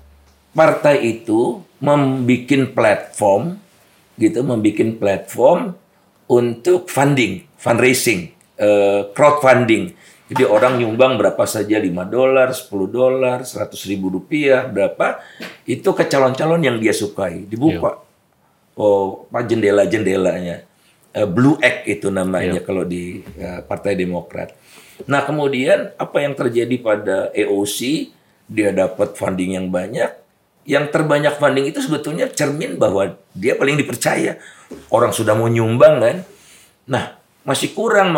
[0.54, 3.58] partai itu membuat platform
[4.16, 5.76] gitu, membuat platform
[6.26, 9.94] untuk funding, fundraising, eh, crowdfunding.
[10.26, 15.22] Jadi orang nyumbang berapa saja 5 dolar, 10 dolar, 100 ribu rupiah, berapa
[15.70, 18.02] itu ke calon-calon yang dia sukai, dibuka.
[18.74, 20.66] Oh, apa jendela-jendelanya.
[21.16, 24.52] Eh, Blue Act itu namanya kalau di eh, Partai Demokrat.
[25.06, 28.12] Nah, kemudian apa yang terjadi pada EOC?
[28.46, 30.12] Dia dapat funding yang banyak.
[30.66, 34.42] Yang terbanyak funding itu sebetulnya cermin bahwa dia paling dipercaya.
[34.90, 36.18] Orang sudah mau nyumbang kan.
[36.90, 38.12] Nah, masih kurang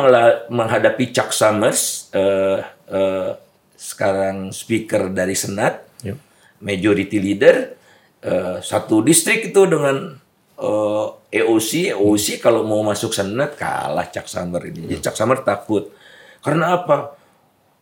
[0.48, 3.30] menghadapi Chuck Summers, eh, eh,
[3.76, 6.16] sekarang speaker dari Senat, Ya.
[6.60, 7.76] majority leader,
[8.20, 10.16] eh, satu distrik itu dengan
[10.58, 11.06] eh,
[11.38, 14.88] EOC, EOC kalau mau masuk Senat kalah Chuck Summer ini.
[14.88, 15.92] Jadi Chuck Summer takut.
[16.40, 17.14] Karena apa?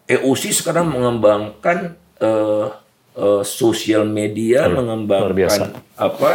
[0.05, 2.67] EOC sekarang mengembangkan eh,
[3.15, 4.75] eh, sosial media, Luar biasa.
[4.75, 5.59] mengembangkan
[5.95, 6.31] apa?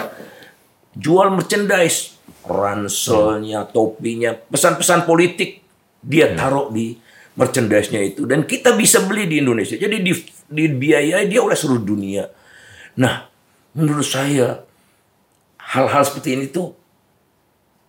[0.93, 2.10] Jual merchandise,
[2.47, 5.61] ranselnya, topinya, pesan-pesan politik
[6.01, 6.97] dia taruh di
[7.37, 9.77] merchandise-nya itu dan kita bisa beli di Indonesia.
[9.77, 10.13] Jadi di
[10.51, 12.27] dibiayai dia oleh seluruh dunia.
[12.99, 13.31] Nah,
[13.77, 14.61] menurut saya
[15.61, 16.75] hal-hal seperti ini tuh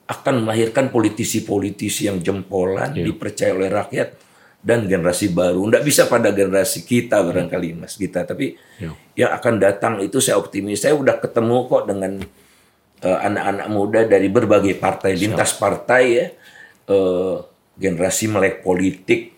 [0.05, 4.13] akan melahirkan politisi-politisi yang jempolan dipercaya oleh rakyat
[4.61, 5.57] dan generasi baru.
[5.65, 8.93] Nggak bisa pada generasi kita barangkali mas kita, tapi Ya.
[9.25, 10.85] yang akan datang itu saya optimis.
[10.85, 12.21] Saya udah ketemu kok dengan
[13.01, 16.25] anak-anak muda dari berbagai partai, lintas partai ya,
[16.85, 17.35] eh,
[17.73, 19.33] generasi melek politik.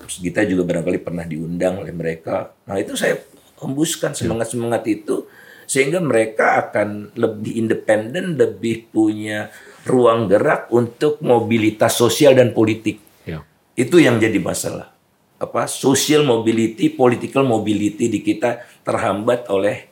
[0.00, 2.52] Terus kita juga barangkali pernah diundang oleh mereka.
[2.68, 3.16] Nah itu saya
[3.60, 5.24] hembuskan semangat-semangat itu
[5.70, 9.54] sehingga mereka akan lebih independen, lebih punya
[9.86, 12.98] ruang gerak untuk mobilitas sosial dan politik.
[13.22, 13.46] Ya.
[13.78, 14.92] Itu yang jadi masalah.
[15.40, 19.88] Apa social mobility, political mobility di kita terhambat oleh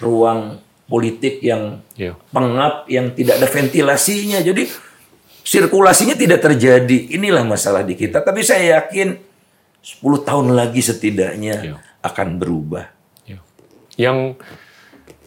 [0.00, 0.62] ruang
[0.92, 2.12] politik yang Ya.
[2.28, 4.44] pengap, yang tidak ada ventilasinya.
[4.44, 4.68] Jadi
[5.40, 7.16] sirkulasinya tidak terjadi.
[7.16, 8.20] Inilah masalah di kita.
[8.20, 9.16] Tapi saya yakin
[9.80, 11.76] 10 tahun lagi setidaknya Ya.
[12.04, 12.92] akan berubah.
[13.24, 13.40] Ya.
[13.96, 14.36] Yang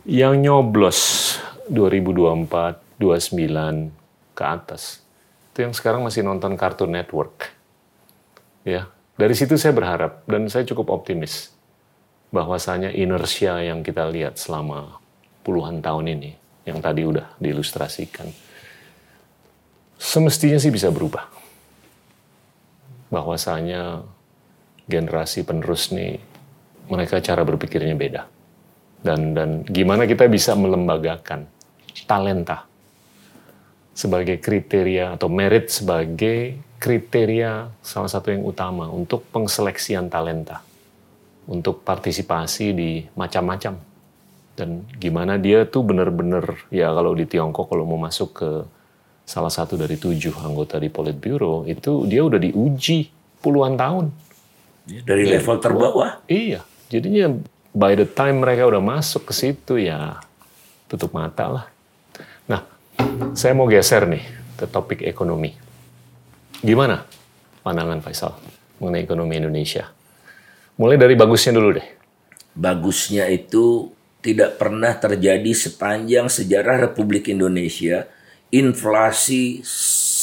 [0.06, 1.34] yang nyoblos
[1.66, 3.90] 2024, 29
[4.38, 5.02] ke atas.
[5.50, 7.50] Itu yang sekarang masih nonton Cartoon Network.
[8.62, 11.50] Ya, dari situ saya berharap dan saya cukup optimis
[12.30, 15.00] bahwasanya inersia yang kita lihat selama
[15.46, 16.32] puluhan tahun ini
[16.66, 18.26] yang tadi udah diilustrasikan
[20.00, 21.28] semestinya sih bisa berubah.
[23.10, 24.04] Bahwasanya
[24.86, 26.20] generasi penerus nih
[26.92, 28.28] mereka cara berpikirnya beda.
[29.06, 31.46] Dan dan gimana kita bisa melembagakan
[32.10, 32.66] talenta
[33.96, 40.60] sebagai kriteria atau merit sebagai kriteria salah satu yang utama untuk pengseleksian talenta
[41.46, 43.80] untuk partisipasi di macam-macam
[44.56, 48.50] dan gimana dia tuh bener-bener ya kalau di Tiongkok kalau mau masuk ke
[49.28, 53.12] salah satu dari tujuh anggota di Politburo itu dia udah diuji
[53.44, 54.06] puluhan tahun
[54.86, 56.22] Dari Ya, level terbawah.
[56.30, 56.62] Iya,
[56.94, 57.42] jadinya
[57.74, 60.22] by the time mereka udah masuk ke situ ya
[60.86, 61.66] tutup mata lah.
[62.46, 62.62] Nah,
[63.34, 64.22] saya mau geser nih
[64.62, 65.58] ke topik ekonomi.
[66.62, 67.02] Gimana
[67.66, 68.38] pandangan Faisal
[68.78, 69.90] mengenai ekonomi Indonesia?
[70.78, 71.88] Mulai dari bagusnya dulu deh.
[72.54, 73.90] Bagusnya itu
[74.26, 78.10] tidak pernah terjadi sepanjang sejarah Republik Indonesia
[78.50, 79.62] inflasi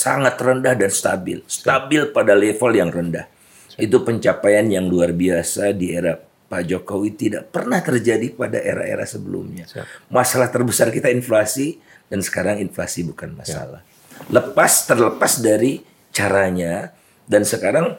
[0.03, 1.39] sangat rendah dan stabil.
[1.47, 3.31] Stabil pada level yang rendah.
[3.79, 9.65] Itu pencapaian yang luar biasa di era Pak Jokowi tidak pernah terjadi pada era-era sebelumnya.
[10.11, 11.79] Masalah terbesar kita inflasi
[12.11, 13.87] dan sekarang inflasi bukan masalah.
[14.29, 15.81] Lepas terlepas dari
[16.13, 16.93] caranya
[17.25, 17.97] dan sekarang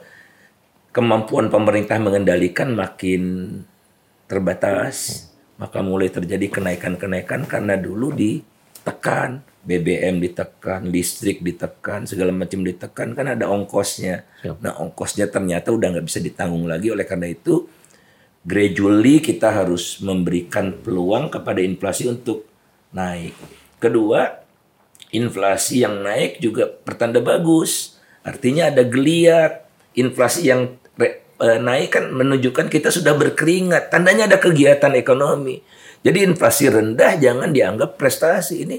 [0.94, 3.58] kemampuan pemerintah mengendalikan makin
[4.30, 13.16] terbatas, maka mulai terjadi kenaikan-kenaikan karena dulu ditekan, BBM ditekan, listrik ditekan, segala macam ditekan
[13.16, 14.26] kan ada ongkosnya.
[14.44, 14.60] Siap.
[14.60, 17.64] Nah ongkosnya ternyata udah nggak bisa ditanggung lagi oleh karena itu
[18.44, 22.44] gradually kita harus memberikan peluang kepada inflasi untuk
[22.92, 23.32] naik.
[23.80, 24.44] Kedua,
[25.10, 27.96] inflasi yang naik juga pertanda bagus.
[28.20, 29.64] Artinya ada geliat.
[29.94, 33.92] Inflasi yang re- eh, naik kan menunjukkan kita sudah berkeringat.
[33.92, 35.60] Tandanya ada kegiatan ekonomi.
[36.00, 38.64] Jadi inflasi rendah jangan dianggap prestasi.
[38.64, 38.76] Ini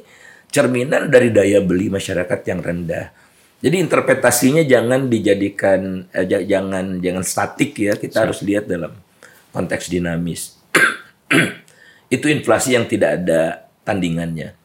[0.49, 3.05] cerminan dari daya beli masyarakat yang rendah.
[3.61, 7.93] Jadi interpretasinya jangan dijadikan eh, jangan jangan statik ya.
[7.93, 8.93] Kita harus lihat dalam
[9.53, 10.57] konteks dinamis.
[12.15, 14.57] Itu inflasi yang tidak ada tandingannya.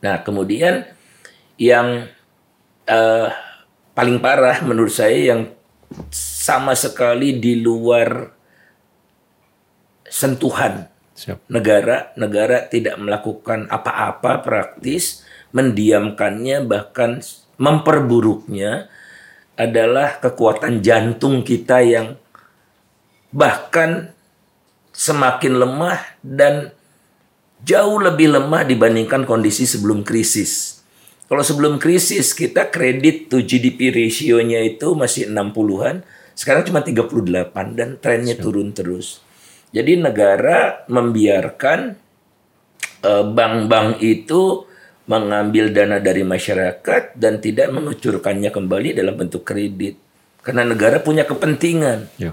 [0.00, 0.88] Nah, kemudian
[1.60, 2.08] yang
[2.88, 3.28] eh,
[3.92, 5.40] paling parah menurut saya yang
[6.50, 8.26] sama sekali di luar
[10.02, 10.90] sentuhan
[11.46, 15.22] negara negara tidak melakukan apa-apa praktis
[15.54, 17.22] mendiamkannya bahkan
[17.54, 18.90] memperburuknya
[19.54, 22.18] adalah kekuatan jantung kita yang
[23.30, 24.10] bahkan
[24.90, 26.74] semakin lemah dan
[27.62, 30.82] jauh lebih lemah dibandingkan kondisi sebelum krisis.
[31.30, 36.02] Kalau sebelum krisis kita kredit to GDP ratio-nya itu masih 60-an,
[36.34, 39.22] sekarang cuma 38 dan trennya turun terus.
[39.70, 41.94] Jadi negara membiarkan
[43.06, 44.66] eh, bank-bank itu
[45.10, 49.98] mengambil dana dari masyarakat dan tidak mengucurkannya kembali dalam bentuk kredit.
[50.40, 52.14] Karena negara punya kepentingan.
[52.16, 52.32] Ya.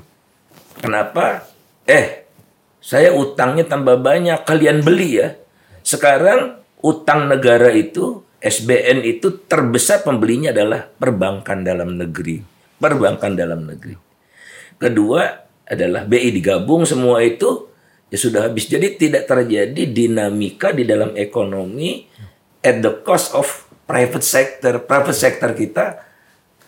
[0.78, 1.50] Kenapa?
[1.89, 2.30] Eh,
[2.78, 5.34] saya utangnya tambah banyak, kalian beli ya.
[5.82, 12.57] Sekarang utang negara itu, SBN itu terbesar pembelinya adalah perbankan dalam negeri.
[12.78, 13.97] Perbankan dalam negeri.
[14.78, 15.25] Kedua
[15.67, 17.67] adalah BI digabung semua itu
[18.07, 18.69] ya sudah habis.
[18.69, 22.05] Jadi tidak terjadi dinamika di dalam ekonomi
[22.61, 23.45] at the cost of
[23.89, 24.80] private sector.
[24.86, 25.86] Private sector kita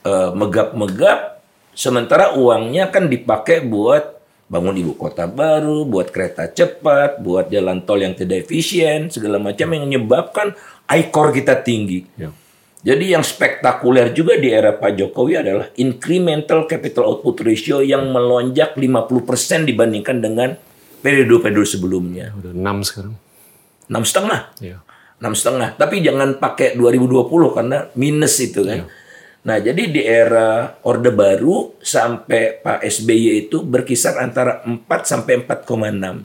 [0.04, 1.40] eh, megap-megap
[1.78, 8.02] sementara uangnya kan dipakai buat bangun ibu kota baru, buat kereta cepat, buat jalan tol
[8.02, 10.58] yang tidak efisien, segala macam yang menyebabkan
[10.90, 12.10] ICOR kita tinggi.
[12.18, 12.34] Ya.
[12.80, 18.80] Jadi yang spektakuler juga di era Pak Jokowi adalah incremental capital output ratio yang melonjak
[18.80, 20.56] 50% dibandingkan dengan
[21.04, 22.32] periode-periode sebelumnya.
[22.40, 23.20] Udah enam sekarang.
[23.92, 24.80] Enam setengah Ya.
[25.20, 25.76] enam setengah.
[25.76, 28.88] Tapi jangan pakai 2020 karena minus itu kan.
[29.44, 36.24] Nah jadi di era Orde Baru sampai Pak SBY itu berkisar antara 4 sampai 4,6.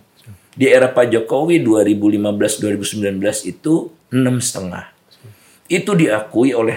[0.54, 3.18] Di era Pak Jokowi 2015-2019
[3.50, 4.93] itu enam setengah.
[5.68, 6.76] Itu diakui oleh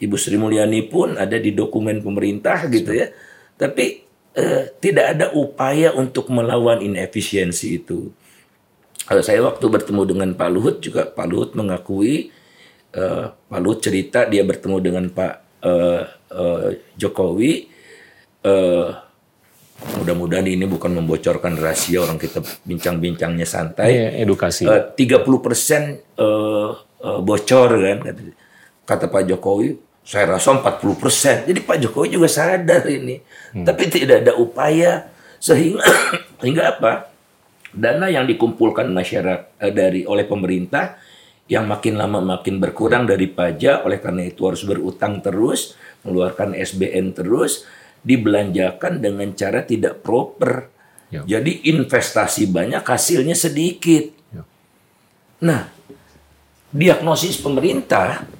[0.00, 3.12] Ibu Sri Mulyani pun ada di dokumen pemerintah gitu ya.
[3.54, 4.02] Tapi
[4.34, 8.10] eh, tidak ada upaya untuk melawan inefisiensi itu.
[9.04, 12.30] Kalau saya waktu bertemu dengan Pak Luhut juga Pak Luhut mengakui
[12.94, 17.52] eh, Pak Luhut cerita dia bertemu dengan Pak eh, eh, Jokowi
[18.46, 18.88] eh,
[20.00, 23.88] mudah-mudahan ini bukan membocorkan rahasia orang kita bincang-bincangnya santai.
[23.92, 24.68] Ini edukasi.
[24.68, 26.68] Eh, 30 persen eh,
[27.00, 27.98] bocor kan
[28.84, 29.78] kata, Pak Jokowi.
[30.00, 31.36] Saya rasa 40 persen.
[31.46, 33.20] Jadi Pak Jokowi juga sadar ini.
[33.52, 35.06] Tapi tidak ada upaya
[35.38, 35.84] sehingga
[36.40, 37.12] sehingga apa?
[37.70, 40.98] Dana yang dikumpulkan masyarakat dari oleh pemerintah
[41.46, 43.86] yang makin lama makin berkurang dari pajak.
[43.86, 47.68] Oleh karena itu harus berutang terus mengeluarkan SBN terus
[48.02, 50.72] dibelanjakan dengan cara tidak proper.
[51.10, 51.26] Ya.
[51.26, 54.14] jadi investasi banyak hasilnya sedikit.
[54.30, 54.46] Ya.
[55.42, 55.66] nah
[56.70, 58.30] diagnosis pemerintah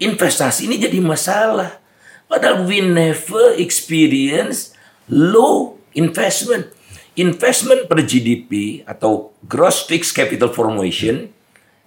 [0.00, 1.78] investasi ini jadi masalah.
[2.26, 4.72] Padahal we never experience
[5.06, 6.72] low investment.
[7.18, 11.28] Investment per GDP atau gross fixed capital formation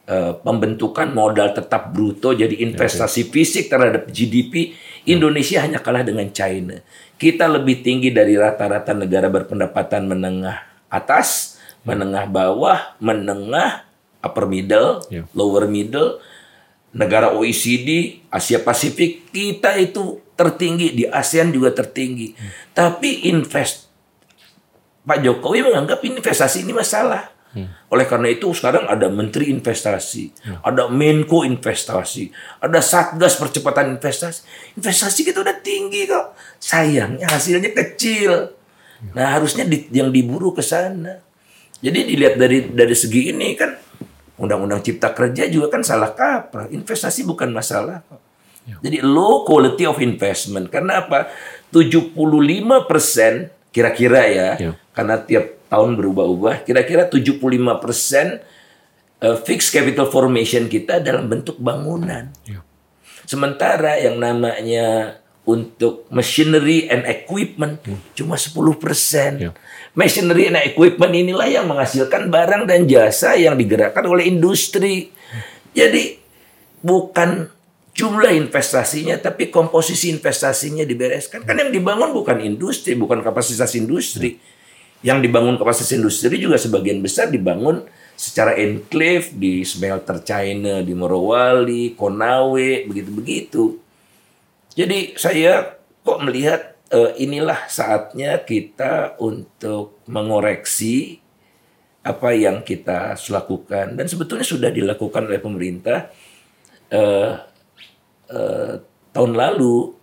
[0.06, 6.80] eh, pembentukan modal tetap bruto jadi investasi fisik terhadap GDP Indonesia hanya kalah dengan China.
[7.20, 13.84] Kita lebih tinggi dari rata-rata negara berpendapatan menengah atas, menengah bawah, menengah
[14.24, 15.28] upper middle, Ya.
[15.36, 16.24] lower middle,
[16.96, 22.38] negara OECD, Asia Pasifik, kita itu tertinggi di ASEAN juga tertinggi.
[22.72, 23.92] Tapi invest
[25.04, 27.33] Pak Jokowi menganggap investasi ini masalah.
[27.88, 34.42] Oleh karena itu sekarang ada Menteri Investasi, ada Menko Investasi, ada Satgas Percepatan Investasi.
[34.74, 36.34] Investasi kita udah tinggi kok.
[36.58, 38.50] Sayangnya hasilnya kecil.
[39.12, 41.22] Nah harusnya di- yang diburu ke sana.
[41.78, 43.76] Jadi dilihat dari dari segi ini kan
[44.34, 46.66] Undang-Undang Cipta Kerja juga kan salah kaprah.
[46.68, 48.18] Investasi bukan masalah kok.
[48.80, 50.72] Jadi low quality of investment.
[50.72, 51.28] Karena apa?
[51.70, 52.16] 75
[52.84, 53.34] persen
[53.70, 54.72] kira-kira ya, Ya.
[54.94, 57.42] karena tiap tahun berubah-ubah, kira-kira 75
[57.82, 58.46] persen
[59.18, 62.30] eh, fixed capital formation kita dalam bentuk bangunan.
[62.46, 62.62] Ya.
[63.26, 67.82] Sementara yang namanya untuk machinery and equipment
[68.14, 69.32] cuma 10 persen.
[69.50, 69.52] Ya.
[69.98, 75.10] Machinery and equipment inilah yang menghasilkan barang dan jasa yang digerakkan oleh industri.
[75.74, 76.22] Jadi
[76.86, 77.50] bukan
[77.94, 81.46] jumlah investasinya tapi komposisi investasinya dibereskan.
[81.46, 84.38] Kan yang dibangun bukan industri, bukan kapasitas industri.
[85.04, 87.84] Yang dibangun kapasitas industri juga sebagian besar dibangun
[88.16, 93.84] secara enclave di smelter China di Morowali, Konawe, begitu-begitu.
[94.74, 101.20] Jadi saya kok melihat eh, inilah saatnya kita untuk mengoreksi
[102.04, 106.12] apa yang kita lakukan dan sebetulnya sudah dilakukan oleh pemerintah
[106.92, 107.32] eh,
[108.28, 108.74] eh,
[109.16, 109.96] tahun lalu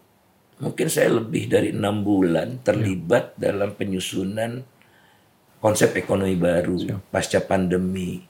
[0.65, 4.65] mungkin saya lebih dari enam bulan terlibat dalam penyusunan
[5.61, 6.81] konsep ekonomi baru
[7.13, 8.25] pasca pandemi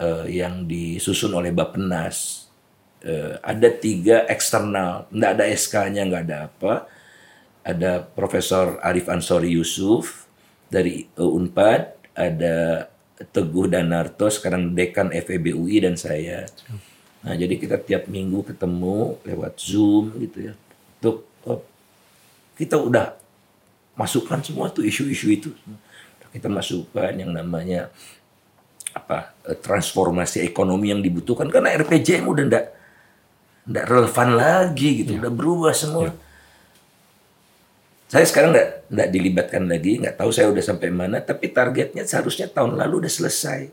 [0.00, 2.48] eh, yang disusun oleh Bappenas
[3.04, 6.74] eh, ada tiga eksternal, nggak ada SK-nya, nggak ada apa.
[7.60, 10.24] Ada Profesor Arif Ansori Yusuf
[10.72, 12.88] dari eh, Unpad, ada
[13.20, 16.48] Teguh Danarto, sekarang dekan FEB UI dan saya.
[17.20, 20.54] Nah, jadi kita tiap minggu ketemu lewat Zoom gitu ya.
[21.00, 21.60] Untuk eh,
[22.64, 23.12] kita udah
[23.92, 25.50] masukkan semua tuh isu-isu itu.
[26.30, 27.90] Kita masukkan yang namanya
[28.90, 32.64] apa eh, transformasi ekonomi yang dibutuhkan karena RPJM udah ndak
[33.70, 36.10] ndak relevan lagi gitu, udah berubah semua.
[38.10, 42.50] Saya sekarang nggak nggak dilibatkan lagi, nggak tahu saya udah sampai mana, tapi targetnya seharusnya
[42.50, 43.70] tahun lalu udah selesai.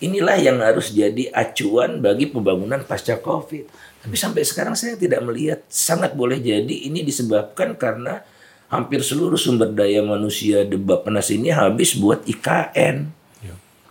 [0.00, 3.64] Inilah yang harus jadi acuan bagi pembangunan pasca COVID.
[4.00, 8.24] Tapi sampai sekarang saya tidak melihat sangat boleh jadi ini disebabkan karena
[8.70, 13.20] hampir seluruh sumber daya manusia debat penas ini habis buat IKN.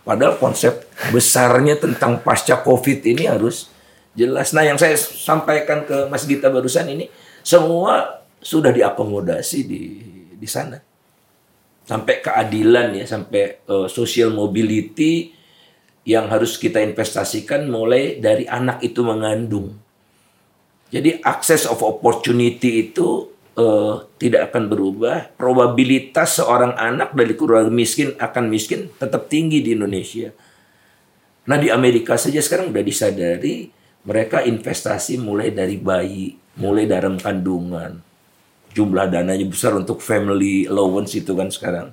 [0.00, 3.68] Padahal konsep besarnya tentang pasca COVID ini harus
[4.16, 4.56] jelas.
[4.56, 7.12] Nah, yang saya sampaikan ke Mas Gita barusan ini
[7.44, 9.82] semua sudah diakomodasi di
[10.34, 10.80] di sana.
[11.84, 15.36] Sampai keadilan ya, sampai eh, social mobility
[16.08, 19.76] yang harus kita investasikan mulai dari anak itu mengandung.
[20.90, 23.30] Jadi access of opportunity itu
[23.60, 25.36] eh, tidak akan berubah.
[25.36, 30.32] Probabilitas seorang anak dari keluarga miskin akan miskin tetap tinggi di Indonesia.
[31.44, 33.68] Nah di Amerika saja sekarang udah disadari
[34.04, 38.00] mereka investasi mulai dari bayi, mulai dalam kandungan.
[38.70, 41.92] Jumlah dananya besar untuk family allowance itu kan sekarang.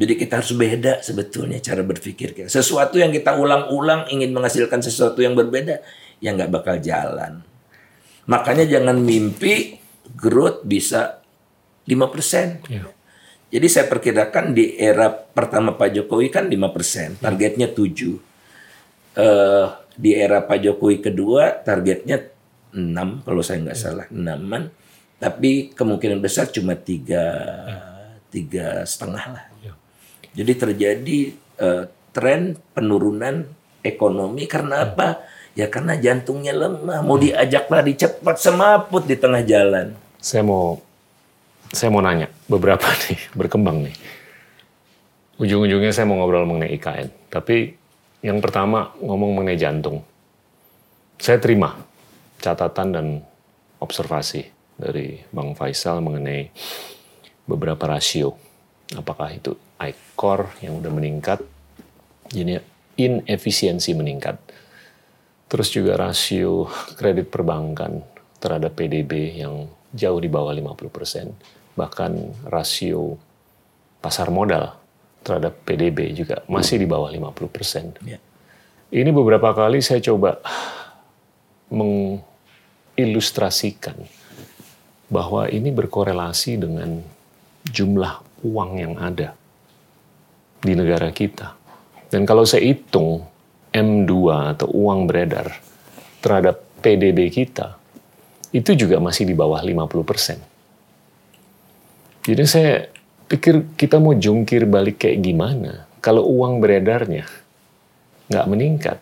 [0.00, 2.32] Jadi kita harus beda sebetulnya cara berpikir.
[2.46, 5.82] Sesuatu yang kita ulang-ulang ingin menghasilkan sesuatu yang berbeda,
[6.22, 7.42] ya nggak bakal jalan.
[8.28, 9.80] Makanya jangan mimpi
[10.16, 11.22] growth bisa
[11.86, 12.68] 5%.
[12.68, 12.84] Ya.
[13.50, 19.18] Jadi saya perkirakan di era pertama Pak Jokowi kan 5%, targetnya 7.
[19.18, 19.66] Eh
[20.00, 22.22] di era Pak Jokowi kedua targetnya
[22.72, 24.22] 6 kalau saya nggak salah, 6
[25.20, 27.26] Tapi kemungkinan besar cuma tiga
[28.30, 29.44] tiga setengah lah.
[30.30, 31.18] Jadi terjadi
[31.58, 33.42] eh, tren penurunan
[33.82, 35.26] ekonomi karena apa?
[35.58, 39.98] Ya karena jantungnya lemah, mau diajak lari cepat semaput di tengah jalan.
[40.22, 40.78] Saya mau
[41.70, 43.96] saya mau nanya beberapa nih berkembang nih.
[45.40, 47.08] Ujung-ujungnya saya mau ngobrol mengenai IKN.
[47.32, 47.72] Tapi
[48.20, 50.04] yang pertama ngomong mengenai jantung.
[51.16, 51.76] Saya terima
[52.40, 53.06] catatan dan
[53.80, 54.44] observasi
[54.76, 56.52] dari Bang Faisal mengenai
[57.48, 58.36] beberapa rasio.
[58.92, 61.40] Apakah itu ICOR yang udah meningkat,
[62.28, 62.60] jadi
[63.00, 64.36] inefisiensi meningkat.
[65.50, 68.06] Terus juga rasio kredit perbankan
[68.38, 71.74] terhadap PDB yang jauh di bawah 50%.
[71.74, 73.18] Bahkan rasio
[73.98, 74.80] pasar modal
[75.20, 77.98] terhadap PDB juga masih di bawah 50%.
[78.06, 78.18] Ya.
[78.90, 80.40] Ini beberapa kali saya coba
[81.70, 83.94] mengilustrasikan
[85.10, 87.02] bahwa ini berkorelasi dengan
[87.66, 89.34] jumlah uang yang ada
[90.62, 91.54] di negara kita.
[92.10, 93.22] Dan kalau saya hitung
[93.70, 94.12] M2
[94.56, 95.58] atau uang beredar
[96.20, 97.78] terhadap PDB kita,
[98.50, 100.38] itu juga masih di bawah 50 persen.
[102.26, 102.90] Jadi saya
[103.30, 107.28] pikir kita mau jungkir balik kayak gimana kalau uang beredarnya
[108.32, 108.98] nggak meningkat,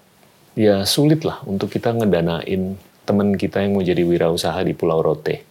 [0.58, 2.74] ya sulit lah untuk kita ngedanain
[3.06, 5.46] teman kita yang mau jadi wirausaha di Pulau Rote.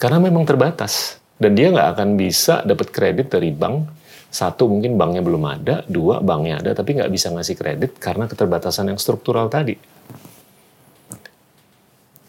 [0.00, 1.20] Karena memang terbatas.
[1.40, 3.99] Dan dia nggak akan bisa dapat kredit dari bank.
[4.30, 5.82] Satu, mungkin banknya belum ada.
[5.90, 9.74] Dua, banknya ada tapi nggak bisa ngasih kredit karena keterbatasan yang struktural tadi.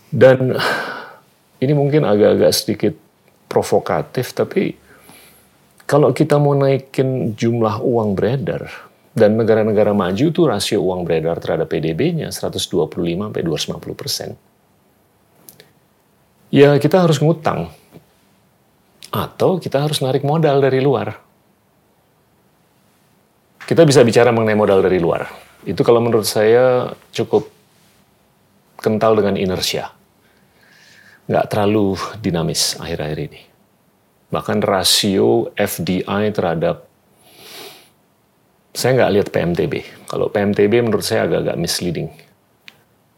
[0.10, 0.58] Dan
[1.64, 2.94] ini mungkin agak-agak sedikit
[3.46, 4.74] provokatif, tapi
[5.86, 11.68] kalau kita mau naikin jumlah uang beredar, dan negara-negara maju itu rasio uang beredar terhadap
[11.68, 14.30] PDB-nya 125 sampai 250 persen.
[16.48, 17.72] Ya kita harus ngutang.
[19.12, 21.20] Atau kita harus narik modal dari luar.
[23.66, 25.28] Kita bisa bicara mengenai modal dari luar.
[25.62, 27.48] Itu kalau menurut saya cukup
[28.82, 29.94] kental dengan inersia.
[31.30, 33.42] Nggak terlalu dinamis akhir-akhir ini.
[34.34, 36.90] Bahkan rasio FDI terhadap
[38.72, 39.74] saya nggak lihat PMTB.
[40.08, 42.10] Kalau PMTB menurut saya agak-agak misleading.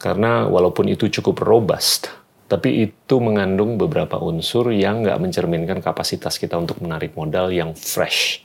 [0.02, 2.12] Karena walaupun itu cukup robust,
[2.52, 8.44] tapi itu mengandung beberapa unsur yang nggak mencerminkan kapasitas kita untuk menarik modal yang fresh.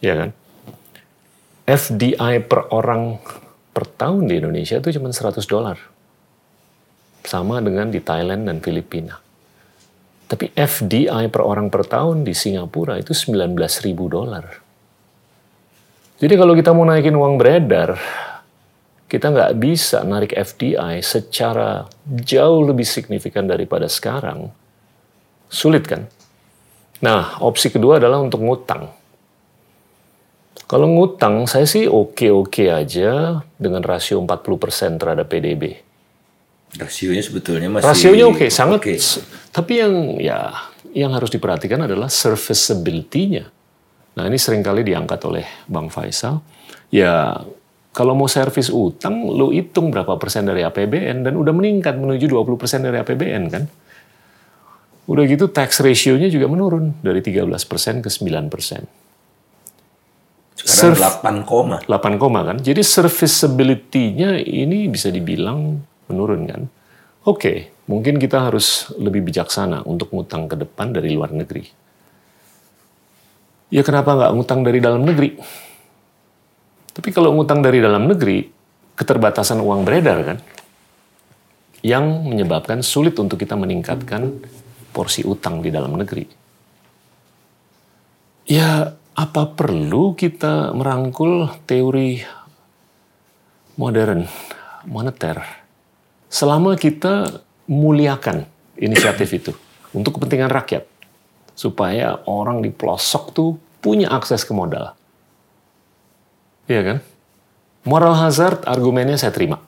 [0.00, 0.30] Ya kan?
[1.66, 3.18] FDI per orang
[3.74, 5.76] per tahun di Indonesia itu cuma 100 dolar.
[7.26, 9.18] Sama dengan di Thailand dan Filipina.
[10.30, 14.46] Tapi FDI per orang per tahun di Singapura itu 19 ribu dolar.
[16.16, 17.98] Jadi kalau kita mau naikin uang beredar,
[19.10, 24.48] kita nggak bisa narik FDI secara jauh lebih signifikan daripada sekarang.
[25.52, 26.08] Sulit kan?
[27.04, 28.95] Nah, opsi kedua adalah untuk ngutang.
[30.66, 35.78] Kalau ngutang, saya sih oke-oke aja dengan rasio 40% terhadap PDB.
[36.74, 38.82] Rasionya sebetulnya masih Rasionya oke, sangat.
[38.82, 38.94] oke.
[39.54, 40.50] Tapi yang ya
[40.90, 43.46] yang harus diperhatikan adalah serviceability-nya.
[44.18, 46.42] Nah ini sering kali diangkat oleh Bang Faisal.
[46.90, 47.46] Ya
[47.94, 52.60] kalau mau servis utang, lu hitung berapa persen dari APBN dan udah meningkat menuju 20
[52.60, 53.64] persen dari APBN kan.
[55.06, 59.05] Udah gitu tax ratio-nya juga menurun dari 13 persen ke 9 persen.
[60.66, 61.78] Serv- 8 koma.
[61.86, 62.58] 8 koma kan.
[62.58, 65.78] Jadi serviceability-nya ini bisa dibilang
[66.10, 66.62] menurun kan.
[67.22, 71.62] Oke, mungkin kita harus lebih bijaksana untuk ngutang ke depan dari luar negeri.
[73.70, 75.38] Ya kenapa nggak ngutang dari dalam negeri?
[76.94, 78.46] Tapi kalau ngutang dari dalam negeri,
[78.98, 80.38] keterbatasan uang beredar kan,
[81.86, 84.42] yang menyebabkan sulit untuk kita meningkatkan
[84.90, 86.24] porsi utang di dalam negeri.
[88.48, 92.20] Ya, apa perlu kita merangkul teori
[93.80, 94.28] modern
[94.84, 95.40] moneter
[96.28, 98.44] selama kita muliakan
[98.76, 99.52] inisiatif itu
[99.96, 100.84] untuk kepentingan rakyat
[101.56, 104.92] supaya orang di pelosok tuh punya akses ke modal.
[106.68, 106.98] Iya kan?
[107.88, 109.62] Moral hazard argumennya saya terima.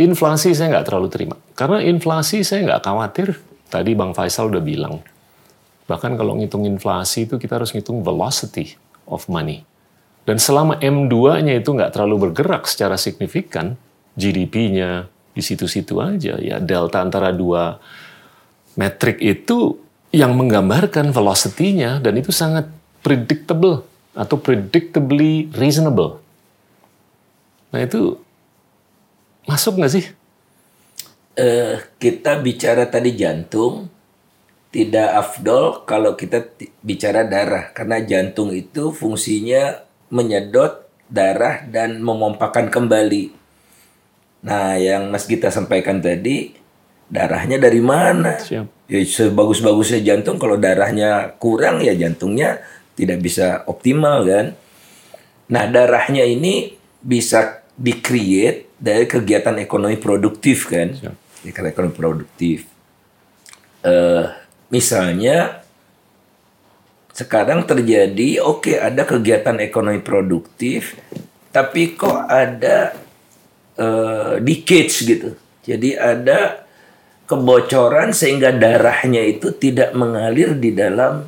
[0.00, 1.36] Inflasi saya nggak terlalu terima.
[1.52, 3.36] Karena inflasi saya nggak khawatir.
[3.66, 5.02] Tadi Bang Faisal udah bilang.
[5.86, 8.74] Bahkan kalau ngitung inflasi itu kita harus ngitung velocity
[9.06, 9.62] of money.
[10.26, 13.78] Dan selama M2-nya itu nggak terlalu bergerak secara signifikan,
[14.18, 17.78] GDP-nya di situ-situ aja, ya delta antara dua
[18.74, 19.78] metrik itu
[20.10, 22.66] yang menggambarkan velocity-nya dan itu sangat
[23.06, 26.18] predictable atau predictably reasonable.
[27.70, 28.18] Nah itu
[29.46, 30.04] masuk nggak sih?
[31.36, 33.92] Eh, kita bicara tadi jantung,
[34.76, 36.52] tidak afdol kalau kita
[36.84, 37.72] bicara darah.
[37.72, 39.80] Karena jantung itu fungsinya
[40.12, 43.32] menyedot darah dan memompakan kembali.
[44.44, 46.52] Nah, yang Mas Gita sampaikan tadi,
[47.08, 48.36] darahnya dari mana?
[48.36, 48.92] Siap.
[48.92, 52.60] Ya sebagus-bagusnya jantung kalau darahnya kurang ya jantungnya
[52.94, 54.52] tidak bisa optimal kan.
[55.48, 60.92] Nah, darahnya ini bisa di-create dari kegiatan ekonomi produktif kan.
[61.40, 62.68] Kegiatan ekonomi produktif.
[63.82, 65.62] Eh, misalnya
[67.16, 71.00] sekarang terjadi oke ada kegiatan ekonomi produktif
[71.48, 72.92] tapi kok ada
[73.80, 75.32] eh, leakage gitu.
[75.64, 76.68] Jadi ada
[77.24, 81.24] kebocoran sehingga darahnya itu tidak mengalir di dalam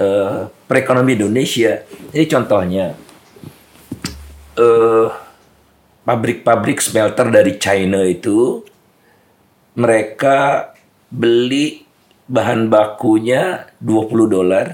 [0.00, 1.84] eh, perekonomian Indonesia.
[1.84, 2.96] Jadi contohnya
[4.56, 5.06] eh,
[6.08, 8.64] pabrik-pabrik smelter dari China itu
[9.76, 10.72] mereka
[11.12, 11.83] beli
[12.28, 14.66] bahan bakunya 20 dolar.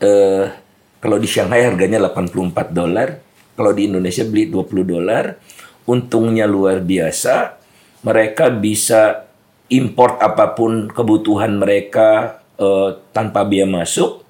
[0.00, 0.44] Eh,
[1.00, 3.08] kalau di Shanghai harganya 84 dolar.
[3.54, 5.36] Kalau di Indonesia beli 20 dolar.
[5.84, 7.60] Untungnya luar biasa.
[8.04, 9.28] Mereka bisa
[9.68, 14.24] import apa pun kebutuhan mereka eh, tanpa biaya masuk.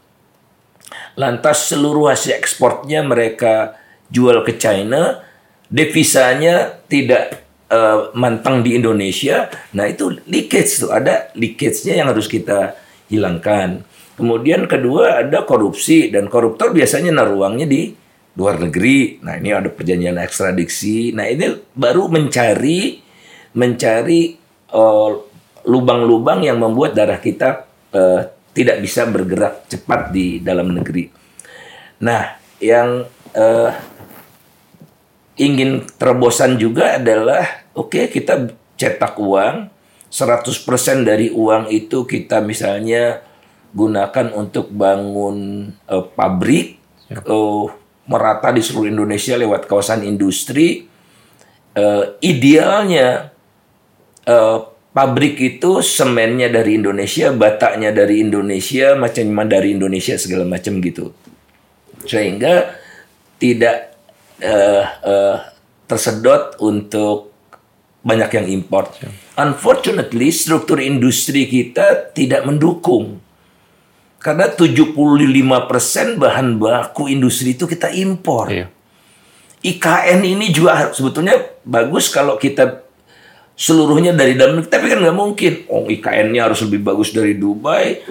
[1.15, 3.79] Lantas seluruh hasil ekspornya mereka
[4.11, 5.23] jual ke China,
[5.71, 7.44] devisanya tidak
[8.15, 9.49] mantang di Indonesia.
[9.77, 12.77] Nah itu leakage tuh, ada leakage-nya yang harus kita
[13.09, 13.85] hilangkan.
[14.15, 17.91] Kemudian kedua ada korupsi dan koruptor biasanya naruh uangnya di
[18.39, 19.19] luar negeri.
[19.23, 21.11] Nah ini ada perjanjian ekstradisi.
[21.15, 23.03] Nah ini baru mencari
[23.55, 24.21] mencari
[24.71, 25.11] eh,
[25.65, 28.21] lubang-lubang yang membuat darah kita eh,
[28.55, 31.11] tidak bisa bergerak cepat di dalam negeri.
[32.07, 33.03] Nah, yang
[33.35, 33.71] eh,
[35.41, 39.71] ingin terobosan juga adalah oke okay, kita cetak uang.
[40.15, 40.63] 100%
[41.03, 43.19] dari uang itu kita misalnya
[43.75, 46.79] gunakan untuk bangun eh, pabrik
[47.11, 47.65] eh,
[48.07, 50.87] merata di seluruh Indonesia lewat kawasan industri.
[51.75, 53.35] Eh, idealnya
[54.23, 54.59] eh,
[54.95, 61.11] pabrik itu semennya dari Indonesia, bataknya dari Indonesia, macam dari Indonesia segala macam gitu.
[62.07, 62.79] Sehingga
[63.43, 63.99] tidak
[64.39, 65.37] uh, uh,
[65.91, 67.34] tersedot untuk
[68.05, 69.01] banyak yang import.
[69.35, 73.19] Unfortunately, struktur industri kita tidak mendukung.
[74.21, 78.53] Karena 75% bahan baku industri itu kita impor.
[78.53, 78.69] Iya.
[79.65, 82.85] IKN ini juga sebetulnya bagus kalau kita
[83.57, 84.73] seluruhnya dari dalam negeri.
[84.73, 85.53] Tapi kan nggak mungkin.
[85.73, 88.05] Oh IKN-nya harus lebih bagus dari Dubai.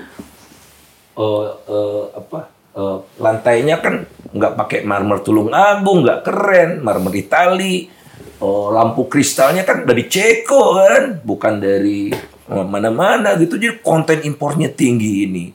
[1.13, 4.01] Uh, uh, apa uh, lantainya kan
[4.33, 8.02] nggak pakai marmer Tulung Agung, nggak keren, marmer Itali.
[8.43, 12.11] Oh, lampu kristalnya kan dari Ceko kan, bukan dari
[12.51, 13.55] mana-mana gitu.
[13.55, 15.45] Jadi konten impornya tinggi ini.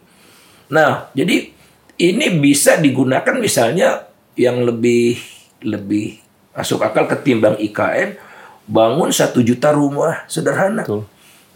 [0.72, 1.52] Nah, jadi
[2.00, 4.08] ini bisa digunakan misalnya
[4.40, 5.20] yang lebih
[5.66, 6.22] lebih
[6.54, 8.16] masuk akal ketimbang IKN
[8.64, 10.86] bangun satu juta rumah sederhana.
[10.86, 11.04] Betul.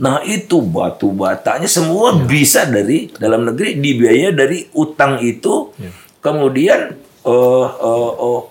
[0.02, 5.70] Nah itu batu batanya semua bisa dari dalam negeri dibiaya dari utang itu.
[6.18, 8.42] Kemudian uh, uh, uh,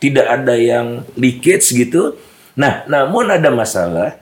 [0.00, 2.16] tidak ada yang leakage gitu.
[2.56, 4.16] Nah namun ada masalah.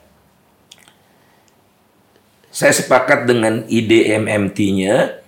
[2.50, 5.22] Saya sepakat dengan ide MMT-nya.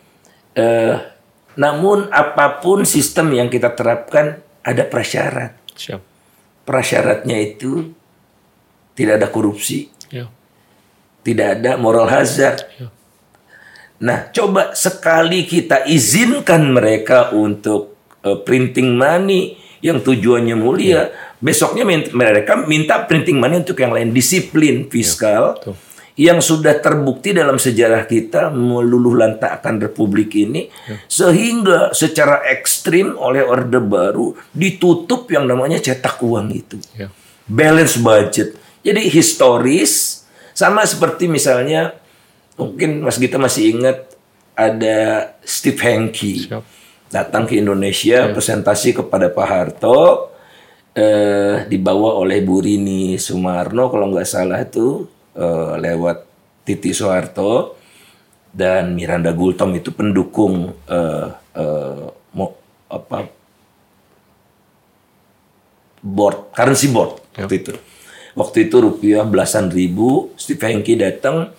[0.51, 0.99] Uh,
[1.55, 5.55] namun apa pun sistem yang kita terapkan ada prasyarat.
[5.79, 6.03] Siap.
[6.67, 7.95] Prasyaratnya itu
[8.97, 10.27] tidak ada korupsi, Ya.
[11.23, 12.67] tidak ada moral hazard.
[14.01, 22.13] Nah, coba sekali kita izinkan mereka untuk uh, printing money yang tujuannya mulia, besoknya min-
[22.13, 25.75] mereka minta printing money untuk yang lain, disiplin fiskal betul.
[26.15, 30.69] yang sudah terbukti dalam sejarah kita meluluh lantakkan republik ini
[31.07, 37.09] sehingga secara ekstrim oleh orde baru ditutup yang namanya cetak uang itu Ya.
[37.45, 38.53] balance budget.
[38.81, 41.97] Jadi historis sama seperti misalnya
[42.57, 44.13] mungkin Mas Gita masih ingat
[44.53, 46.61] ada Steve Hanke Siap.
[47.11, 50.31] Datang ke Indonesia presentasi kepada Pak Harto
[50.95, 56.23] eh, dibawa oleh Bu Rini Sumarno kalau nggak salah itu eh, lewat
[56.63, 57.75] Titi Soeharto
[58.55, 61.29] dan Miranda Gultom itu pendukung eh,
[61.59, 63.27] eh, mo- apa
[66.01, 67.75] board currency board waktu itu.
[68.39, 71.51] Waktu itu rupiah belasan ribu Steve Hanke datang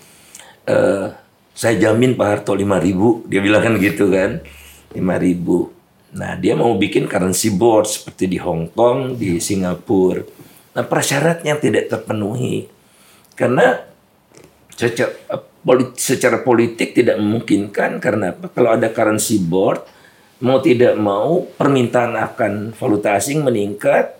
[0.63, 1.11] eh,
[1.51, 4.39] saya jamin Pak Harto lima ribu dia bilang kan gitu kan
[4.95, 5.71] lima ribu.
[6.11, 10.23] Nah dia mau bikin currency board seperti di Hong Kong di Singapura.
[10.75, 12.67] Nah prasyaratnya tidak terpenuhi.
[13.35, 13.79] Karena
[14.75, 15.15] secara,
[15.63, 18.03] polit- secara politik tidak memungkinkan.
[18.03, 18.51] Karena apa?
[18.51, 19.83] Kalau ada currency board
[20.43, 24.19] mau tidak mau permintaan akan valuta asing meningkat.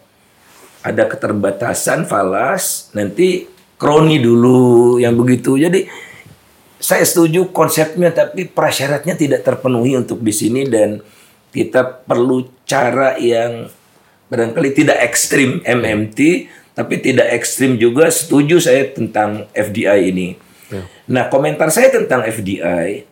[0.81, 2.89] Ada keterbatasan falas.
[2.95, 3.45] Nanti
[3.75, 5.59] kroni dulu yang begitu.
[5.59, 5.85] Jadi
[6.81, 10.99] saya setuju konsepnya tapi prasyaratnya tidak terpenuhi untuk di sini dan
[11.53, 13.69] kita perlu cara yang
[14.27, 20.29] barangkali tidak ekstrim MMT tapi tidak ekstrim juga setuju saya tentang FDI ini.
[21.11, 23.03] Nah, komentar saya tentang FDI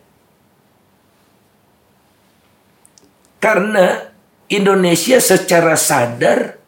[3.40, 4.12] karena
[4.52, 6.59] Indonesia secara sadar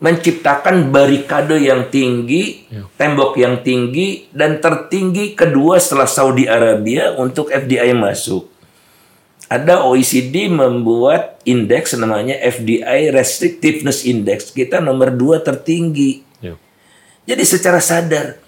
[0.00, 2.64] menciptakan barikade yang tinggi,
[2.96, 8.48] tembok yang tinggi, dan tertinggi kedua setelah Saudi Arabia untuk FDI masuk.
[9.50, 14.54] ada OECD membuat indeks namanya FDI Restrictiveness Index.
[14.54, 16.22] Kita nomor dua tertinggi.
[16.38, 16.54] Ya.
[17.26, 18.38] Jadi secara sadar.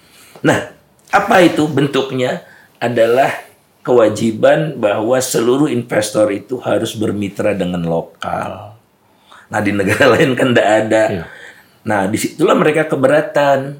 [0.47, 0.71] Nah,
[1.11, 2.47] apa itu bentuknya?
[2.79, 3.35] Adalah
[3.83, 8.79] kewajiban bahwa seluruh investor itu harus bermitra dengan lokal.
[9.51, 11.03] Nah, di negara lain kan tidak ada.
[11.11, 11.25] Iya.
[11.83, 13.79] Nah, di situlah mereka keberatan.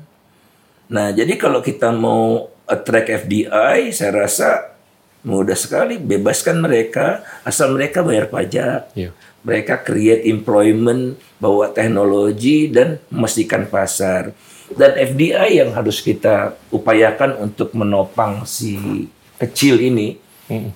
[0.91, 4.75] Nah, jadi kalau kita mau attract FDI, saya rasa
[5.23, 8.91] mudah sekali bebaskan mereka asal mereka bayar pajak.
[8.91, 9.15] Iya.
[9.43, 14.31] Mereka create employment, bawa teknologi dan memastikan pasar.
[14.71, 20.15] Dan FDI yang harus kita upayakan untuk menopang si kecil ini,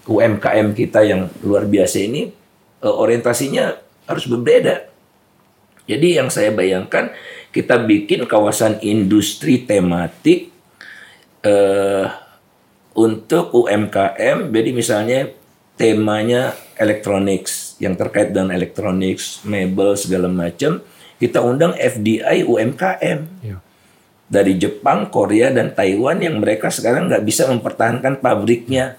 [0.04, 2.28] UMKM kita yang luar biasa ini,
[2.84, 4.97] eh, orientasinya harus berbeda.
[5.88, 7.16] Jadi yang saya bayangkan
[7.56, 10.52] kita bikin kawasan industri tematik
[11.42, 12.06] eh,
[12.94, 14.52] untuk UMKM.
[14.52, 15.32] Jadi misalnya
[15.78, 20.82] temanya electronics yang terkait dengan electronics, mebel segala macam,
[21.22, 23.58] kita undang FDI UMKM Iya.
[24.28, 28.98] dari Jepang, Korea dan Taiwan yang mereka sekarang nggak bisa mempertahankan pabriknya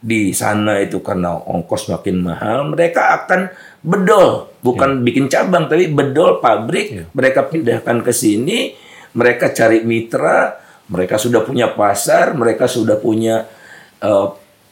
[0.00, 6.38] di sana itu karena ongkos makin mahal mereka akan bedol bukan bikin cabang tapi bedol
[6.38, 8.76] pabrik mereka pindahkan ke sini
[9.16, 13.48] mereka cari mitra mereka sudah punya pasar mereka sudah punya
[14.04, 14.26] eh,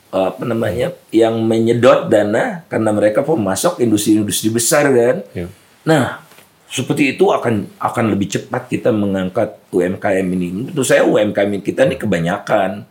[0.08, 5.48] apa namanya yang menyedot dana karena mereka pemasok industri-industri besar kan Iya.
[5.88, 6.20] Nah,
[6.68, 10.48] seperti itu akan akan lebih cepat kita mengangkat UMKM ini.
[10.52, 12.84] Menurut saya UMKM kita ini kebanyakan.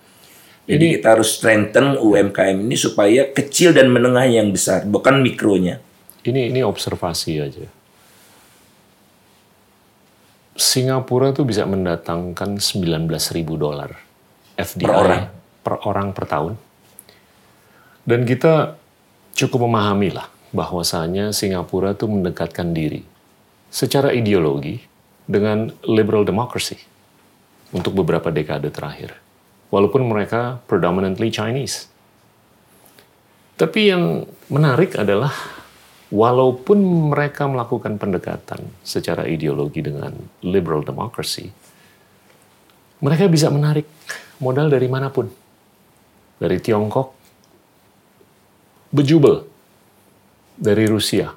[0.68, 5.80] Jadi kita harus strengthen UMKM ini supaya kecil dan menengah yang besar, bukan mikronya.
[6.28, 7.64] Ini ini observasi aja.
[10.58, 13.08] Singapura tuh bisa mendatangkan 19.000
[13.56, 13.94] dolar
[14.58, 15.24] FDI Per orang.
[15.64, 16.54] per orang per tahun.
[18.04, 18.76] Dan kita
[19.38, 23.06] cukup memahami lah bahwasanya Singapura tuh mendekatkan diri
[23.70, 24.82] secara ideologi
[25.30, 26.80] dengan liberal democracy
[27.72, 29.16] untuk beberapa dekade terakhir.
[29.70, 31.92] Walaupun mereka predominantly Chinese.
[33.60, 35.57] Tapi yang menarik adalah
[36.14, 41.52] walaupun mereka melakukan pendekatan secara ideologi dengan liberal democracy,
[43.04, 43.86] mereka bisa menarik
[44.40, 45.28] modal dari mana pun.
[46.38, 47.18] Dari Tiongkok,
[48.94, 49.42] bejubel,
[50.54, 51.34] dari Rusia,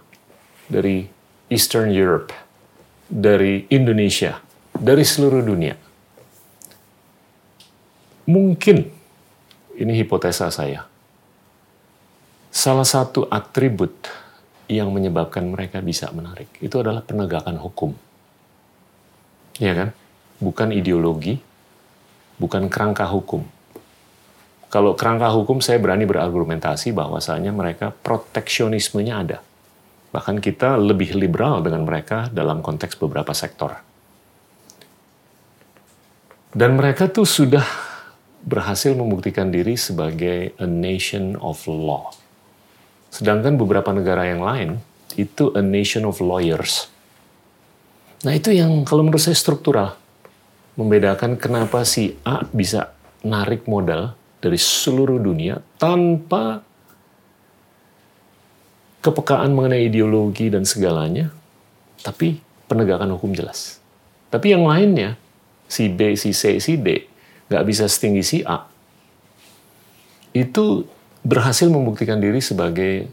[0.69, 1.09] dari
[1.49, 2.29] Eastern Europe,
[3.09, 4.37] dari Indonesia,
[4.77, 5.73] dari seluruh dunia.
[8.29, 8.77] Mungkin,
[9.81, 10.85] ini hipotesa saya,
[12.53, 13.97] salah satu atribut
[14.71, 17.91] yang menyebabkan mereka bisa menarik itu adalah penegakan hukum.
[19.59, 19.91] Ya kan?
[20.39, 21.43] Bukan ideologi,
[22.39, 23.43] bukan kerangka hukum.
[24.71, 29.39] Kalau kerangka hukum saya berani berargumentasi bahwasanya mereka proteksionismenya ada.
[30.15, 33.75] Bahkan kita lebih liberal dengan mereka dalam konteks beberapa sektor.
[36.51, 37.63] Dan mereka tuh sudah
[38.43, 42.20] berhasil membuktikan diri sebagai a nation of law.
[43.11, 44.79] Sedangkan beberapa negara yang lain
[45.19, 46.87] itu a nation of lawyers.
[48.23, 49.99] Nah itu yang kalau menurut saya struktural.
[50.79, 56.65] Membedakan kenapa si A bisa narik modal dari seluruh dunia tanpa
[59.05, 61.29] kepekaan mengenai ideologi dan segalanya,
[62.01, 63.81] tapi penegakan hukum jelas.
[64.31, 65.21] Tapi yang lainnya,
[65.69, 67.09] si B, si C, si D,
[67.51, 68.65] nggak bisa setinggi si A,
[70.31, 70.87] itu
[71.21, 73.09] berhasil membuktikan diri sebagai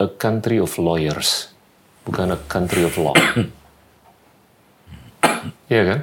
[0.00, 1.52] a country of lawyers,
[2.04, 3.16] bukan a country of law.
[5.66, 6.00] Iya kan?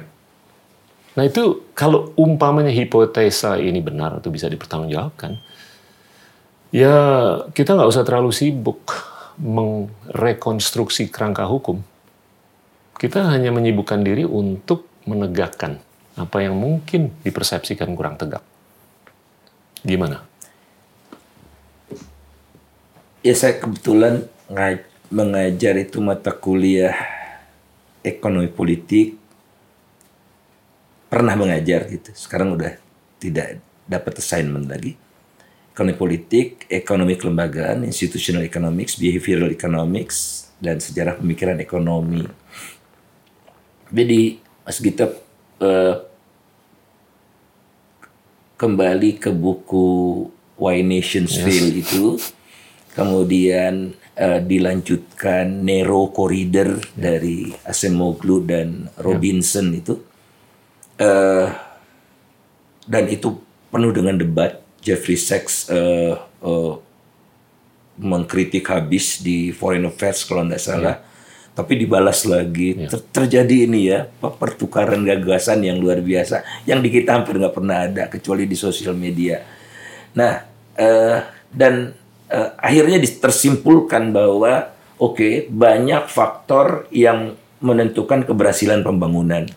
[1.16, 5.40] Nah itu kalau umpamanya hipotesa ini benar atau bisa dipertanggungjawabkan,
[6.68, 6.96] ya
[7.48, 8.92] kita nggak usah terlalu sibuk
[9.40, 11.80] merekonstruksi kerangka hukum.
[13.00, 15.80] Kita hanya menyibukkan diri untuk menegakkan
[16.14, 18.44] apa yang mungkin dipersepsikan kurang tegak.
[19.80, 20.33] Gimana?
[23.24, 26.92] Ya saya kebetulan nga- mengajar itu mata kuliah
[28.04, 29.16] ekonomi politik.
[31.08, 32.12] Pernah mengajar gitu.
[32.12, 32.76] Sekarang udah
[33.16, 35.00] tidak dapat assignment lagi.
[35.72, 42.28] Ekonomi politik, ekonomi kelembagaan, institutional economics, behavioral economics, dan sejarah pemikiran ekonomi.
[43.88, 44.36] Jadi
[44.68, 45.08] Mas Gita
[45.64, 45.94] eh,
[48.60, 49.88] kembali ke buku
[50.60, 52.20] Why Nations Fail itu,
[52.94, 59.94] kemudian eh, dilanjutkan Nero Corridor dari Acemoglu dan Robinson itu,
[60.96, 61.46] eh,
[62.86, 63.34] dan itu
[63.68, 64.62] penuh dengan debat.
[64.84, 66.12] Jeffrey Sachs eh,
[66.44, 66.72] eh,
[67.96, 71.00] mengkritik habis di Foreign Affairs kalau nggak salah.
[71.54, 72.74] Tapi dibalas lagi.
[72.90, 77.54] Ter- terjadi ini ya pe- pertukaran gagasan yang luar biasa yang di kita hampir nggak
[77.54, 79.40] pernah ada kecuali di sosial media.
[80.18, 80.44] Nah
[80.76, 81.18] eh,
[81.48, 89.48] dan eh, akhirnya tersimpulkan bahwa oke banyak faktor yang menentukan keberhasilan pembangunan.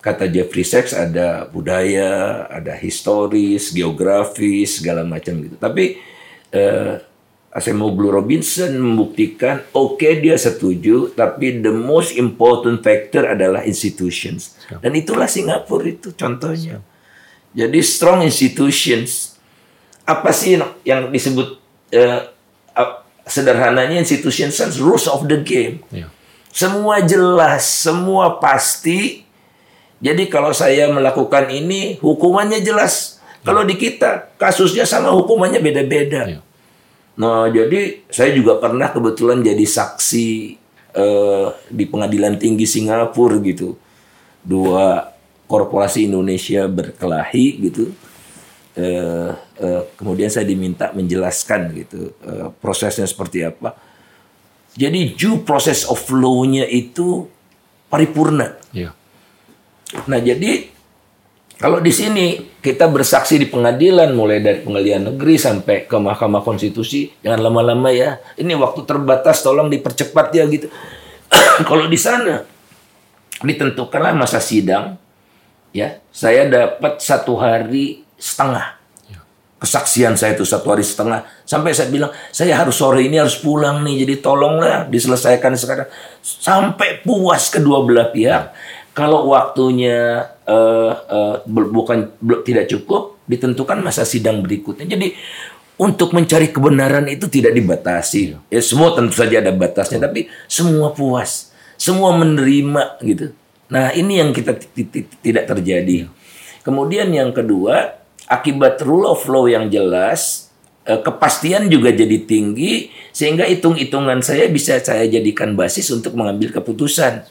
[0.00, 5.60] Kata Jeffrey Sachs ada budaya, ada historis, geografis, segala macam gitu.
[5.60, 6.00] Tapi
[6.54, 7.04] eh,
[7.50, 14.54] Acemoglu Robinson membuktikan oke dia setuju, tapi the most important factor adalah institutions.
[14.78, 16.78] Dan itulah Singapura itu contohnya.
[17.50, 19.34] Jadi strong institutions.
[20.06, 21.59] Apa sih yang disebut
[22.74, 25.82] ap- sederhananya institutions kan rules of the game.
[25.90, 26.10] Ya.
[26.50, 29.22] Semua jelas, semua pasti.
[30.00, 33.20] Jadi kalau saya melakukan ini, hukumannya jelas.
[33.44, 36.26] Kalau di kita, kasusnya sama hukumannya beda-beda.
[36.26, 36.40] Ya.
[37.20, 40.28] Nah, jadi saya juga pernah kebetulan jadi saksi
[40.96, 43.76] eh, di Pengadilan Tinggi Singapura gitu.
[44.40, 45.12] Dua
[45.44, 47.92] korporasi Indonesia berkelahi gitu.
[48.80, 49.30] Eh,
[49.60, 53.76] eh, kemudian saya diminta menjelaskan gitu eh, prosesnya seperti apa.
[54.72, 57.28] Jadi due process of law-nya itu
[57.92, 58.56] paripurna.
[58.72, 58.96] Ya.
[60.08, 60.70] Nah, jadi
[61.60, 67.12] kalau di sini kita bersaksi di pengadilan mulai dari pengadilan negeri sampai ke Mahkamah Konstitusi,
[67.20, 68.16] jangan lama-lama ya.
[68.40, 70.72] Ini waktu terbatas tolong dipercepat ya gitu.
[71.68, 72.48] kalau di sana
[73.44, 74.96] ditentukanlah masa sidang
[75.76, 76.00] ya.
[76.14, 78.76] Saya dapat satu hari setengah.
[79.60, 81.20] Kesaksian saya itu satu hari setengah.
[81.44, 84.08] Sampai saya bilang, saya harus sore ini harus pulang nih.
[84.08, 85.84] Jadi tolonglah diselesaikan sekarang.
[86.24, 88.56] Sampai puas kedua belah pihak.
[88.96, 90.92] Kalau waktunya eh,
[91.44, 92.08] bel- bukan
[92.40, 94.88] tidak cukup, ditentukan masa sidang berikutnya.
[94.96, 95.12] Jadi
[95.76, 98.40] untuk mencari kebenaran itu tidak dibatasi.
[98.48, 103.36] Ya semua tentu saja ada batasnya, tapi semua puas, semua menerima gitu.
[103.68, 106.08] Nah ini yang kita ti- ti- tidak terjadi.
[106.64, 107.99] Kemudian yang kedua,
[108.30, 110.54] akibat rule of law yang jelas,
[110.86, 117.26] eh, kepastian juga jadi tinggi, sehingga hitung-hitungan saya bisa saya jadikan basis untuk mengambil keputusan.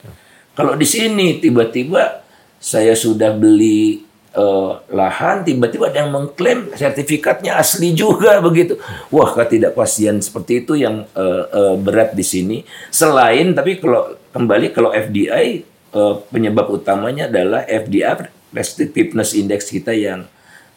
[0.59, 2.19] Kalau di sini tiba-tiba
[2.59, 4.03] saya sudah beli
[4.35, 8.75] eh, lahan, tiba-tiba ada yang mengklaim sertifikatnya asli juga begitu.
[9.07, 12.67] Wah, ketidakpastian seperti itu yang eh, eh, berat di sini.
[12.91, 15.63] Selain tapi kalau kembali kalau FDI
[15.95, 20.25] eh, penyebab utamanya adalah FDI Restrictiveness Index kita yang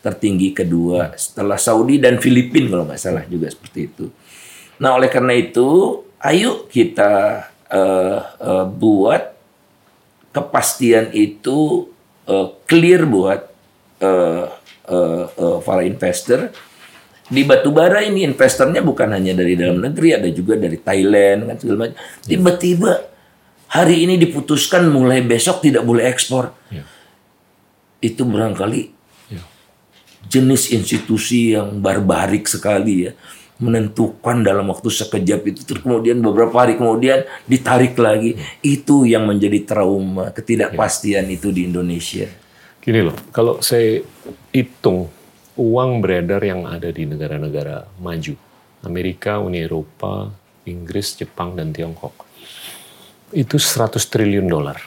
[0.03, 4.07] tertinggi kedua setelah Saudi dan Filipina kalau nggak salah juga seperti itu.
[4.83, 9.23] Nah oleh karena itu ayo kita eh, eh, buat
[10.35, 11.87] kepastian itu
[12.27, 13.47] eh, clear buat
[14.03, 14.47] eh,
[14.91, 16.51] eh, eh, para investor.
[17.33, 21.77] Di batubara ini investornya bukan hanya dari dalam negeri, ada juga dari Thailand kan segala
[21.89, 21.97] macam.
[22.29, 22.93] Tiba-tiba
[23.73, 26.53] hari ini diputuskan mulai besok tidak boleh ekspor.
[28.03, 29.02] Itu barangkali
[30.27, 33.13] jenis institusi yang barbarik sekali ya
[33.63, 35.61] menentukan dalam waktu sekejap itu.
[35.63, 38.35] Terus kemudian beberapa hari kemudian ditarik lagi.
[38.59, 42.27] Itu yang menjadi trauma ketidakpastian itu di Indonesia.
[42.83, 44.03] Gini loh, kalau saya
[44.51, 45.07] hitung
[45.55, 48.35] uang beredar yang ada di negara-negara maju,
[48.83, 50.35] Amerika, Uni Eropa,
[50.67, 52.27] Inggris, Jepang, dan Tiongkok,
[53.31, 54.83] itu 100 triliun dolar,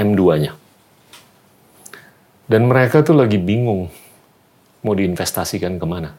[0.00, 0.56] M2-nya.
[2.48, 3.92] Dan mereka tuh lagi bingung
[4.80, 6.16] mau diinvestasikan ke mana.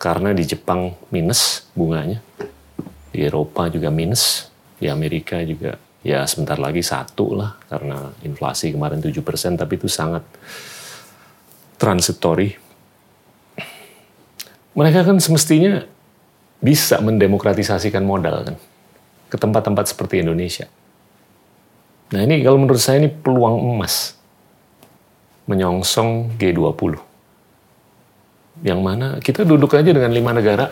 [0.00, 2.24] Karena di Jepang minus bunganya,
[3.12, 4.48] di Eropa juga minus,
[4.80, 9.20] di Amerika juga ya sebentar lagi satu lah karena inflasi kemarin 7%
[9.60, 10.24] tapi itu sangat
[11.76, 12.56] transitory.
[14.72, 15.84] Mereka kan semestinya
[16.60, 18.56] bisa mendemokratisasikan modal kan
[19.28, 20.68] ke tempat-tempat seperti Indonesia.
[22.10, 24.16] Nah ini kalau menurut saya ini peluang emas
[25.46, 27.09] menyongsong G20.
[28.60, 30.68] Yang mana kita duduk aja dengan lima negara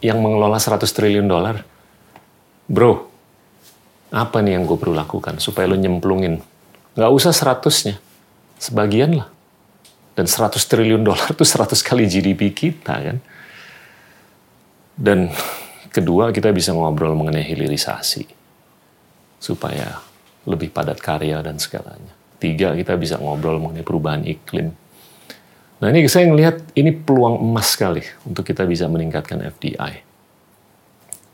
[0.00, 1.60] yang mengelola 100 triliun dolar.
[2.68, 3.08] Bro,
[4.08, 6.40] apa nih yang gue perlu lakukan supaya lo nyemplungin?
[6.96, 8.00] Nggak usah seratusnya,
[8.56, 9.28] sebagian lah.
[10.16, 13.18] Dan 100 triliun dolar itu 100 kali GDP kita kan.
[14.98, 15.30] Dan
[15.92, 18.26] kedua kita bisa ngobrol mengenai hilirisasi.
[19.38, 20.00] Supaya
[20.48, 22.16] lebih padat karya dan segalanya.
[22.40, 24.74] Tiga, kita bisa ngobrol mengenai perubahan iklim.
[25.78, 30.02] Nah ini saya melihat ini peluang emas sekali untuk kita bisa meningkatkan FDI.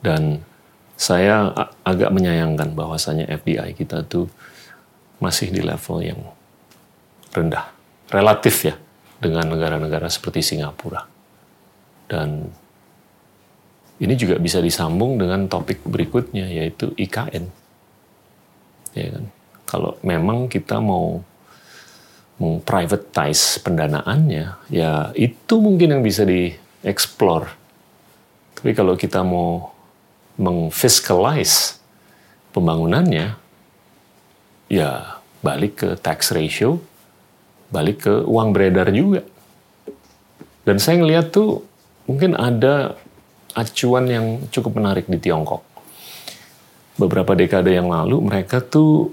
[0.05, 0.45] Dan
[1.01, 1.49] saya
[1.81, 4.29] agak menyayangkan bahwasanya FDI kita tuh
[5.17, 6.21] masih di level yang
[7.33, 7.73] rendah.
[8.13, 8.77] Relatif ya
[9.17, 11.09] dengan negara-negara seperti Singapura.
[12.05, 12.53] Dan
[13.97, 17.49] ini juga bisa disambung dengan topik berikutnya yaitu IKN.
[18.93, 19.25] Ya kan?
[19.65, 21.25] Kalau memang kita mau
[22.45, 27.49] mengprivatize pendanaannya, ya itu mungkin yang bisa dieksplor.
[28.61, 29.73] Tapi kalau kita mau
[30.37, 31.81] mengfiskalize
[32.53, 33.41] pembangunannya,
[34.69, 36.81] ya balik ke tax ratio,
[37.73, 39.25] balik ke uang beredar juga.
[40.65, 41.65] Dan saya ngeliat tuh
[42.09, 42.97] mungkin ada
[43.53, 45.65] acuan yang cukup menarik di Tiongkok.
[46.95, 49.11] Beberapa dekade yang lalu mereka tuh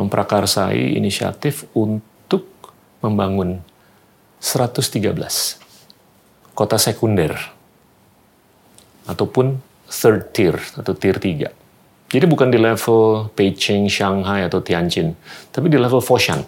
[0.00, 2.48] memprakarsai inisiatif untuk
[3.04, 3.60] membangun
[4.40, 5.12] 113
[6.56, 7.36] kota sekunder
[9.04, 11.52] ataupun third tier atau tier 3.
[12.10, 15.14] Jadi bukan di level Beijing, Shanghai atau Tianjin,
[15.54, 16.42] tapi di level Foshan.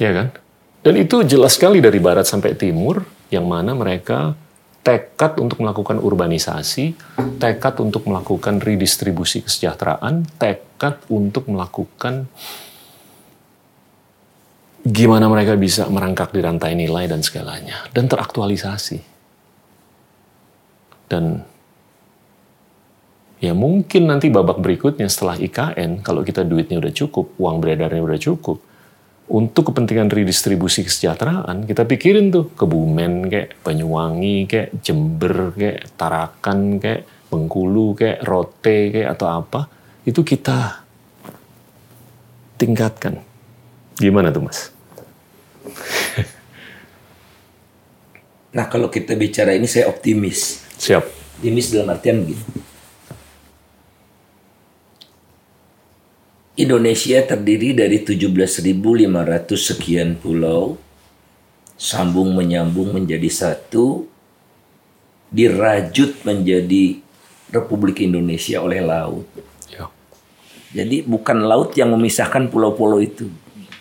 [0.00, 0.32] Ya kan?
[0.80, 4.32] Dan itu jelas sekali dari barat sampai timur yang mana mereka
[4.84, 6.92] tekad untuk melakukan urbanisasi,
[7.40, 12.28] tekad untuk melakukan redistribusi kesejahteraan, tekad untuk melakukan
[14.84, 19.00] gimana mereka bisa merangkak di rantai nilai dan segalanya, dan teraktualisasi.
[21.08, 21.40] Dan
[23.40, 28.20] ya mungkin nanti babak berikutnya setelah IKN, kalau kita duitnya udah cukup, uang beredarnya udah
[28.20, 28.60] cukup,
[29.24, 37.08] untuk kepentingan redistribusi kesejahteraan, kita pikirin tuh Kebumen kayak Banyuwangi kayak Jember kayak Tarakan kayak
[37.32, 39.66] Bengkulu kayak Rote kayak atau apa,
[40.04, 40.84] itu kita
[42.60, 43.24] tingkatkan.
[43.96, 44.68] Gimana tuh Mas?
[48.54, 50.62] Nah kalau kita bicara ini saya optimis.
[50.78, 51.02] Siap.
[51.40, 52.44] Optimis dalam artian begini.
[56.54, 60.78] Indonesia terdiri dari 17.500 sekian pulau,
[61.74, 64.06] sambung menyambung menjadi satu,
[65.34, 67.02] dirajut menjadi
[67.50, 69.26] Republik Indonesia oleh laut.
[69.66, 69.90] Ya.
[70.70, 73.30] Jadi bukan laut yang memisahkan pulau-pulau itu.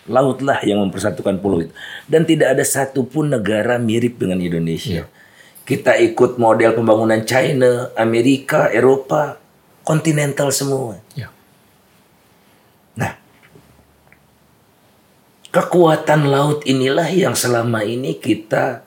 [0.09, 1.73] Lautlah yang mempersatukan pulau itu.
[2.09, 5.05] Dan tidak ada satupun negara mirip dengan Indonesia.
[5.63, 9.37] Kita ikut model pembangunan China, Amerika, Eropa,
[9.85, 10.99] kontinental semua.
[11.17, 11.32] Ya.
[15.53, 18.81] Kekuatan laut inilah yang selama ini kita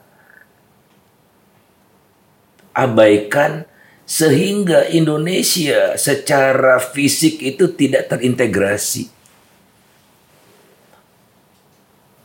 [2.75, 3.63] abaikan
[4.03, 9.07] sehingga Indonesia secara fisik itu tidak terintegrasi.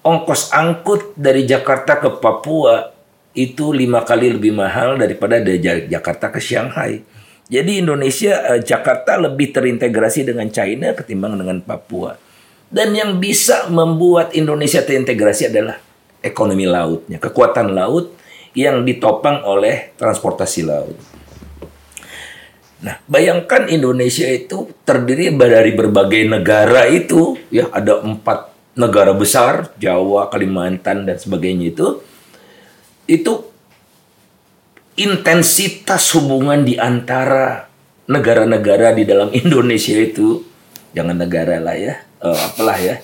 [0.03, 2.91] Ongkos angkut dari Jakarta ke Papua
[3.39, 6.99] itu lima kali lebih mahal daripada dari Ja- Jakarta ke Shanghai.
[7.47, 12.32] Jadi Indonesia eh, Jakarta lebih terintegrasi dengan China ketimbang dengan Papua.
[12.73, 15.77] Dan yang bisa membuat Indonesia terintegrasi adalah
[16.25, 18.17] ekonomi lautnya, kekuatan laut
[18.57, 20.97] yang ditopang oleh transportasi laut.
[22.83, 30.33] Nah, bayangkan Indonesia itu terdiri dari berbagai negara itu, ya ada empat negara besar, Jawa,
[30.33, 32.01] Kalimantan dan sebagainya itu,
[33.07, 33.33] itu
[34.97, 37.69] intensitas hubungan di antara
[38.09, 40.52] negara-negara di dalam Indonesia itu,
[40.93, 43.01] jangan negara lah ya, eh, apalah ya,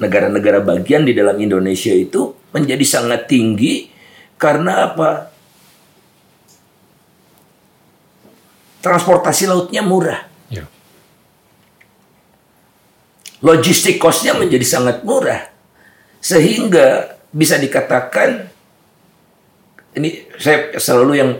[0.00, 3.92] negara-negara bagian di dalam Indonesia itu menjadi sangat tinggi
[4.40, 5.28] karena apa?
[8.80, 10.24] Transportasi lautnya murah.
[10.48, 10.64] Ya.
[13.44, 15.52] logistik cost-nya menjadi sangat murah.
[16.24, 18.48] Sehingga bisa dikatakan
[19.96, 21.30] ini saya selalu yang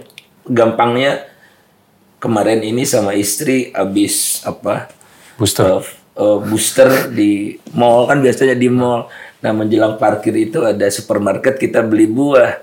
[0.49, 1.25] gampangnya
[2.21, 4.93] kemarin ini sama istri habis apa
[5.41, 5.81] Booster.
[6.21, 9.09] uh, booster di mall kan biasanya di mall.
[9.41, 12.61] Nah menjelang parkir itu ada supermarket kita beli buah.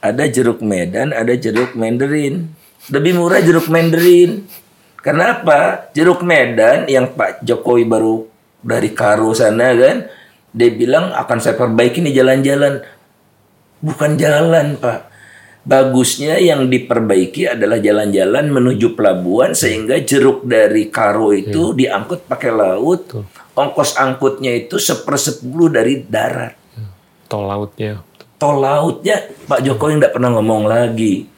[0.00, 2.48] Ada jeruk Medan, ada jeruk Mandarin.
[2.88, 4.48] Lebih murah jeruk Mandarin.
[5.00, 5.92] Karena apa?
[5.92, 8.24] Jeruk Medan yang Pak Jokowi baru
[8.60, 10.08] dari Karo sana kan,
[10.52, 12.80] dia bilang akan saya perbaiki nih jalan-jalan.
[13.80, 15.09] Bukan jalan Pak.
[15.60, 23.12] Bagusnya yang diperbaiki adalah jalan-jalan menuju pelabuhan sehingga jeruk dari Karo itu diangkut pakai laut.
[23.52, 26.56] Ongkos angkutnya itu sepersepuluh dari darat.
[27.28, 28.00] Tol lautnya.
[28.40, 31.28] Tol lautnya Pak Jokowi nggak pernah ngomong lagi.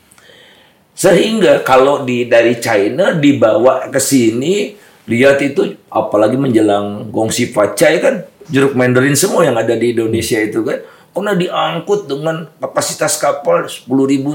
[0.95, 4.71] Sehingga kalau di dari China dibawa ke sini,
[5.11, 10.63] lihat itu apalagi menjelang Gongsi Facai kan jeruk Mandarin semua yang ada di Indonesia itu
[10.63, 10.79] kan
[11.13, 13.89] karena diangkut dengan kapasitas kapal 10.000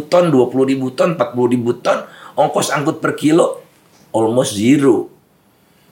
[0.09, 1.97] ton, 20.000 ton, 40.000 ton,
[2.37, 3.65] ongkos angkut per kilo
[4.13, 5.09] almost zero.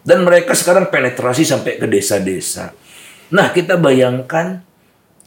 [0.06, 2.78] Dan mereka sekarang penetrasi sampai ke desa-desa.
[3.34, 4.62] Nah, kita bayangkan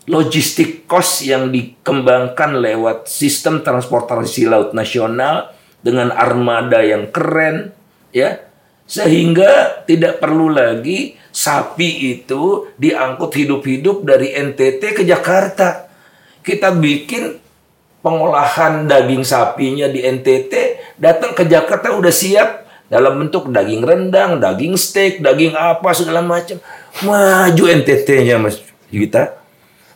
[0.07, 5.51] logistik cost yang dikembangkan lewat sistem transportasi laut nasional
[5.83, 7.75] dengan armada yang keren,
[8.15, 8.39] ya,
[8.87, 15.87] sehingga tidak perlu lagi sapi itu diangkut hidup-hidup dari NTT ke Jakarta.
[16.43, 17.39] Kita bikin
[18.03, 20.53] pengolahan daging sapinya di NTT,
[20.99, 26.59] datang ke Jakarta udah siap dalam bentuk daging rendang, daging steak, daging apa segala macam.
[27.07, 28.59] Maju NTT-nya Mas
[28.91, 29.39] Gita.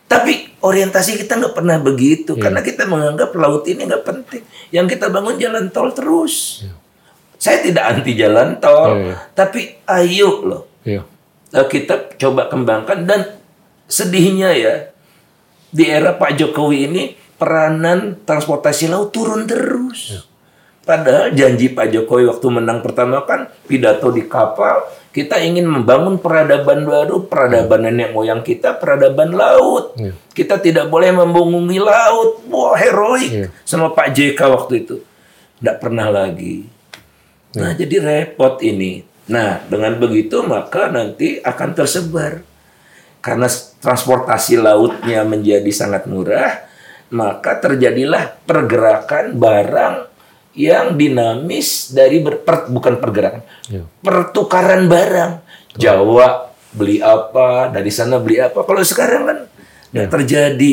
[0.06, 4.44] Tapi orientasi kita nggak pernah begitu karena kita menganggap laut ini nggak penting.
[4.70, 6.62] Yang kita bangun jalan tol terus.
[7.43, 9.16] Saya tidak anti jalan tol, Iya, iya.
[9.35, 11.02] tapi ayo loh Iya.
[11.52, 13.20] Eh, kita coba kembangkan dan
[13.86, 14.74] sedihnya ya
[15.72, 17.02] di era Pak Jokowi ini
[17.36, 20.28] peranan transportasi laut turun terus.
[20.82, 26.88] Padahal janji Pak Jokowi waktu menang pertama kan pidato di kapal kita ingin membangun peradaban
[26.88, 29.92] baru, peradaban nenek moyang kita, peradaban laut.
[30.00, 30.16] Iya.
[30.32, 32.40] Kita tidak boleh membungkungi laut.
[32.48, 33.46] Wah, heroik Iya.
[33.68, 35.04] sama Pak JK waktu itu.
[35.60, 36.64] Tidak pernah lagi.
[37.60, 39.04] Nah, jadi repot ini.
[39.32, 42.44] Nah, dengan begitu maka nanti akan tersebar.
[43.22, 43.48] Karena
[43.80, 46.68] transportasi lautnya menjadi sangat murah,
[47.14, 49.94] maka terjadilah pergerakan barang
[50.52, 53.40] yang dinamis dari ber- per- bukan pergerakan,
[53.72, 53.88] Iya.
[54.04, 55.32] pertukaran barang.
[55.80, 58.60] Jawa beli apa, dari sana beli apa.
[58.60, 59.38] Kalau sekarang kan
[59.96, 60.72] nggak terjadi.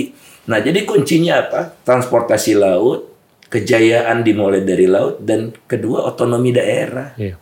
[0.52, 1.62] Nah, jadi kuncinya apa?
[1.86, 3.08] Transportasi laut,
[3.48, 7.14] kejayaan dimulai dari laut, dan kedua otonomi daerah.
[7.16, 7.38] Iya.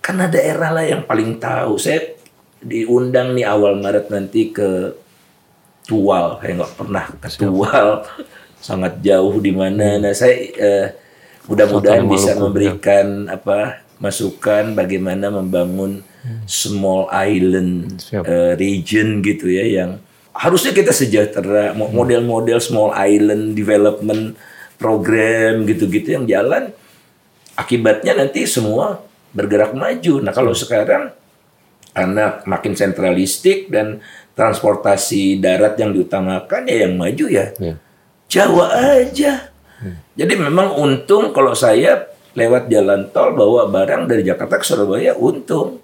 [0.00, 1.76] Karena daerah lah yang paling tahu.
[1.76, 2.16] Saya
[2.58, 4.94] diundang nih awal Maret nanti ke
[5.88, 6.40] Tual.
[6.40, 7.88] Saya nggak pernah ke Tual.
[8.68, 10.02] Sangat jauh di mana.
[10.02, 10.86] Nah, saya eh,
[11.46, 16.02] mudah-mudahan bisa Maluku, memberikan apa masukan bagaimana membangun
[16.46, 18.22] small island Siap.
[18.26, 19.90] eh, region gitu ya yang
[20.34, 24.38] harusnya kita sejahtera Mo- model-model small island development
[24.78, 26.70] program gitu-gitu yang jalan
[27.58, 30.20] akibatnya nanti semua bergerak maju.
[30.20, 31.12] Nah kalau sekarang
[31.90, 33.98] karena makin sentralistik dan
[34.32, 37.74] transportasi darat yang diutamakan ya yang maju ya Iya.
[38.28, 39.50] Jawa aja.
[40.14, 45.80] Jadi memang untung kalau saya lewat jalan tol bawa barang dari Jakarta ke Surabaya untung.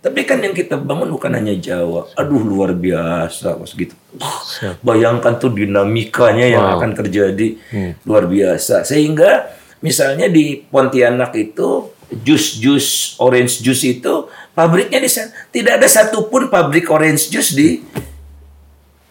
[0.00, 2.08] Tapi kan yang kita bangun bukan hanya Jawa.
[2.14, 3.92] Aduh luar biasa mas gitu.
[4.16, 4.40] Wah,
[4.80, 6.76] Bayangkan tuh dinamikanya yang Wow.
[6.76, 7.48] akan terjadi
[8.04, 8.84] luar biasa.
[8.84, 9.48] Sehingga
[9.80, 15.32] misalnya di Pontianak itu jus-jus orange juice itu pabriknya di sana.
[15.48, 17.68] Tidak ada satupun pabrik orange juice di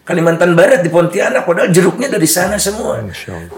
[0.04, 3.00] Kalimantan Barat di Pontianak padahal jeruknya dari sana semua.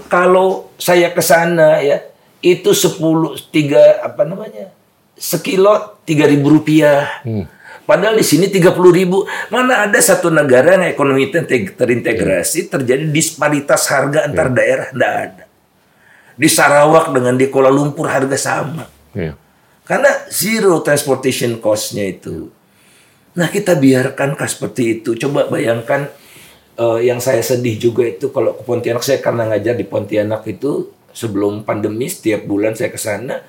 [0.07, 1.99] Kalau saya ke sana ya,
[2.39, 3.03] itu 10
[3.51, 4.71] tiga apa namanya?
[5.19, 7.19] Sekilo 3000 rupiah.
[7.83, 9.27] Padahal di sini 30 ribu.
[9.51, 14.87] Mana ada satu negara yang ekonomi ter- terintegrasi terjadi disparitas harga antar daerah?
[14.95, 15.45] Tidak ada.
[16.37, 18.87] Di Sarawak dengan di Kuala Lumpur harga sama.
[19.17, 19.35] Iya.
[19.87, 22.53] Karena zero transportation cost-nya itu.
[23.37, 25.17] Nah kita biarkan kah seperti itu.
[25.17, 26.11] Coba bayangkan
[26.77, 30.93] eh, yang saya sedih juga itu kalau ke Pontianak saya karena ngajar di Pontianak itu
[31.17, 33.41] sebelum pandemi setiap bulan saya ke sana.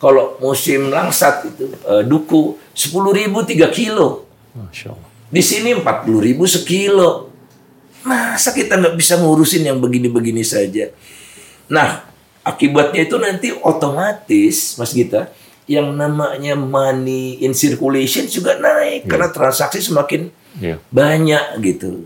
[0.00, 4.24] Kalau musim langsat itu eh, duku 10.000 ribu 3 kilo.
[4.56, 5.10] Masya Allah.
[5.32, 7.32] Di sini 40.000 ribu sekilo.
[8.02, 10.90] Masa kita nggak bisa ngurusin yang begini-begini saja?
[11.70, 12.11] Nah,
[12.42, 15.30] akibatnya itu nanti otomatis, Mas Gita,
[15.70, 20.76] yang namanya money in circulation juga naik karena transaksi semakin Iya.
[20.92, 22.04] banyak gitu.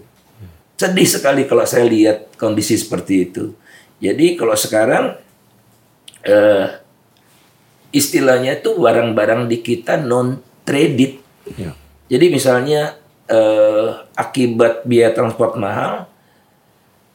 [0.78, 3.56] Sedih sekali kalau saya lihat kondisi seperti itu.
[3.98, 5.18] Jadi kalau sekarang
[6.22, 6.66] eh,
[7.90, 11.18] istilahnya itu barang-barang di kita non traded.
[11.58, 11.72] Iya.
[12.06, 12.94] Jadi misalnya
[13.26, 16.06] eh, akibat biaya transport mahal,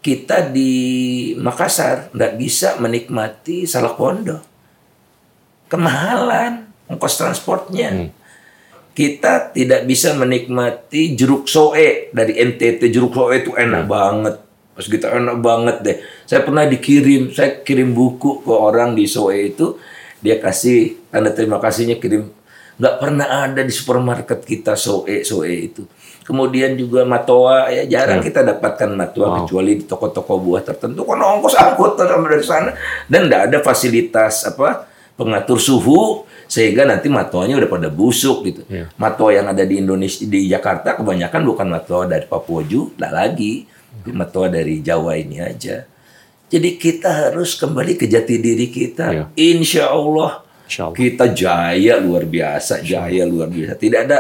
[0.01, 0.73] kita di
[1.37, 4.41] Makassar nggak bisa menikmati salak pondok.
[5.69, 8.09] Kemahalan ongkos transportnya.
[8.91, 12.91] Kita tidak bisa menikmati jeruk soe dari NTT.
[12.91, 14.35] Jeruk soe itu enak banget.
[14.75, 15.97] Pas kita enak banget deh.
[16.27, 19.79] Saya pernah dikirim, saya kirim buku ke orang di soe itu,
[20.19, 22.27] dia kasih tanda terima kasihnya kirim.
[22.81, 25.87] Nggak pernah ada di supermarket kita soe soe itu.
[26.31, 31.03] Kemudian juga matoa ya jarang kita dapatkan matoa kecuali di toko-toko buah tertentu.
[31.03, 32.71] Karena ongkos angkut dari sana
[33.11, 34.87] dan nggak ada fasilitas apa
[35.19, 38.63] pengatur suhu sehingga nanti matoanya udah pada busuk gitu.
[38.71, 38.87] Iya.
[38.95, 44.11] Matoa yang ada di Indonesia di Jakarta kebanyakan bukan matoa dari Papua juga lagi, tapi
[44.15, 45.83] matoa dari Jawa ini aja.
[46.51, 49.05] Jadi kita harus kembali ke jati diri kita.
[49.11, 49.23] Iya.
[49.35, 50.95] Insya Allah Insya Allah.
[50.95, 53.75] kita jaya luar biasa, jaya luar biasa.
[53.79, 54.19] Tidak ada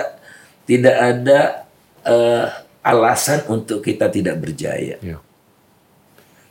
[0.63, 1.39] tidak ada
[2.03, 2.45] eh,
[2.81, 4.97] alasan untuk kita tidak berjaya.
[4.97, 5.17] Iya.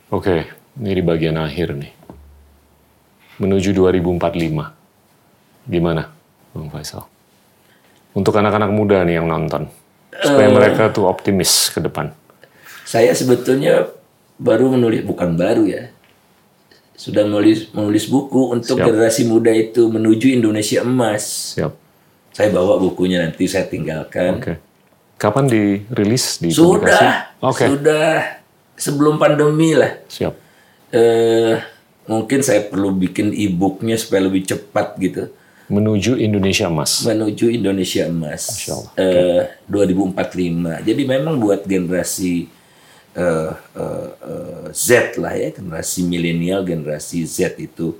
[0.07, 1.93] Oke, ini di bagian akhir nih.
[3.39, 4.69] menuju 2045.
[5.65, 6.13] Gimana,
[6.53, 7.09] Bang Faisal?
[8.13, 9.65] Untuk anak-anak muda nih yang nonton,
[10.13, 10.53] supaya Eh.
[10.53, 12.13] mereka tuh optimis ke depan.
[12.85, 13.89] Saya sebetulnya
[14.37, 15.89] baru menulis bukan baru ya.
[16.93, 18.85] Sudah menulis menulis buku untuk Siap.
[18.93, 21.57] generasi muda itu menuju Indonesia emas.
[21.57, 21.73] Siap.
[22.29, 24.37] Saya bawa bukunya nanti saya tinggalkan.
[24.37, 24.53] Oke.
[25.21, 27.05] Kapan dirilis di Sudah, publikasi?
[27.45, 27.65] Oke.
[27.69, 28.05] sudah
[28.73, 30.01] sebelum pandemi lah.
[30.09, 30.33] Siap.
[30.89, 31.61] Eh,
[32.09, 35.29] mungkin saya perlu bikin e-booknya supaya lebih cepat gitu.
[35.69, 37.05] Menuju Indonesia Emas.
[37.05, 38.43] Menuju Indonesia emas.
[38.49, 38.91] Masya Allah.
[38.97, 40.81] Eh, 2045.
[40.83, 42.49] Jadi memang buat generasi
[43.13, 47.93] eh, eh, Z lah ya, generasi milenial, generasi Z itu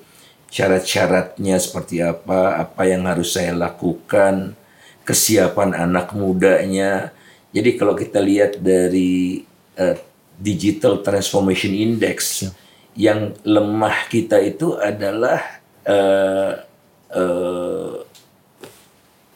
[0.51, 4.57] syarat-syaratnya seperti apa, apa yang harus saya lakukan,
[5.03, 7.13] kesiapan anak mudanya.
[7.51, 9.43] Jadi kalau kita lihat dari
[9.75, 9.97] eh,
[10.41, 12.47] Digital Transformation Index,
[12.95, 16.53] yang lemah kita itu adalah eh,
[17.11, 17.95] eh,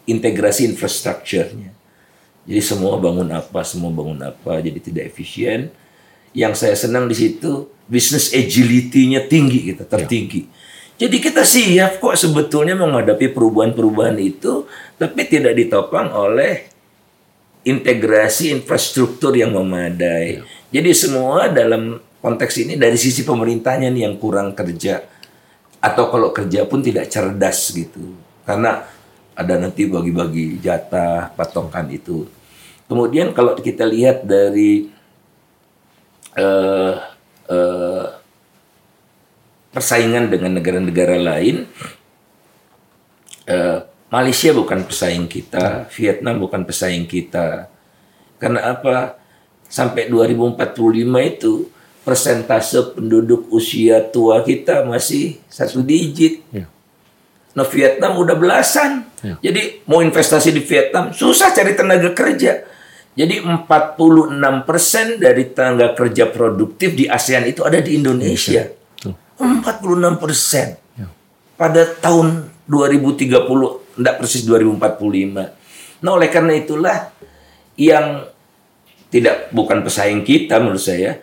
[0.05, 1.71] integrasi infrastrukturnya.
[2.45, 5.73] Jadi semua bangun apa, semua bangun apa, jadi tidak efisien.
[6.35, 10.45] Yang saya senang di situ business agility-nya tinggi kita, tertinggi.
[10.95, 14.63] Jadi kita siap kok sebetulnya menghadapi perubahan-perubahan itu,
[14.95, 16.71] tapi tidak ditopang oleh
[17.67, 20.39] integrasi infrastruktur yang memadai.
[20.71, 25.03] Jadi semua dalam konteks ini dari sisi pemerintahnya nih yang kurang kerja
[25.83, 28.15] atau kalau kerja pun tidak cerdas gitu.
[28.47, 28.87] Karena
[29.35, 32.23] ada nanti bagi-bagi jatah patokan itu.
[32.87, 34.87] Kemudian kalau kita lihat dari
[36.39, 36.93] eh,
[37.51, 38.05] eh,
[39.75, 41.67] persaingan dengan negara-negara lain,
[43.43, 47.67] eh, Malaysia bukan pesaing kita, Vietnam bukan pesaing kita.
[48.39, 49.19] Karena apa?
[49.67, 51.67] Sampai 2045 itu
[52.07, 56.45] persentase penduduk usia tua kita masih satu digit.
[56.53, 56.71] Ya.
[57.57, 59.09] Nah Vietnam udah belasan.
[59.25, 59.51] Ya.
[59.51, 62.63] Jadi mau investasi di Vietnam susah cari tenaga kerja.
[63.15, 68.69] Jadi 46% dari tenaga kerja produktif di ASEAN itu ada di Indonesia.
[69.37, 70.67] 46 persen.
[71.55, 73.31] Pada tahun 2030,
[73.95, 75.55] enggak persis 2045.
[76.03, 76.97] Nah oleh karena itulah
[77.75, 78.27] yang
[79.07, 81.15] tidak bukan pesaing kita menurut saya,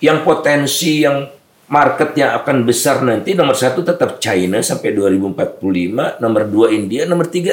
[0.00, 1.28] yang potensi yang
[1.68, 7.28] market yang akan besar nanti nomor satu tetap China sampai 2045, nomor dua India, nomor
[7.28, 7.52] tiga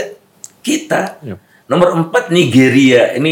[0.63, 1.39] kita, Yap.
[1.67, 3.11] nomor empat Nigeria.
[3.19, 3.31] Ini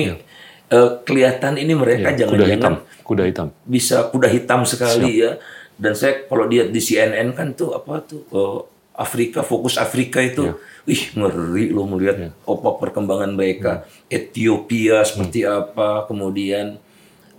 [0.68, 2.74] eh, kelihatan ini mereka Ya, kuda hitam.
[2.76, 3.48] jangan-jangan Kuda hitam.
[3.64, 5.40] bisa kuda hitam sekali ya.
[5.78, 8.60] Dan saya kalau lihat di CNN kan tuh apa tuh eh,
[8.94, 10.54] Afrika fokus Afrika itu,
[10.86, 13.90] ih ngeri lo melihat apa perkembangan mereka.
[14.06, 16.78] Ethiopia seperti apa, kemudian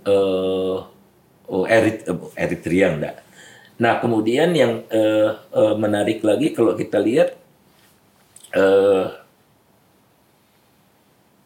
[0.05, 0.77] eh
[1.47, 3.15] oh, Erit, eh, Eritrea enggak.
[3.79, 7.39] Nah kemudian yang eh, eh, menarik lagi kalau kita lihat
[8.55, 9.05] eh,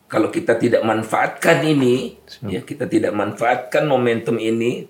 [0.10, 2.18] kalau kita tidak manfaatkan ini,
[2.50, 4.90] ya kita tidak manfaatkan momentum ini,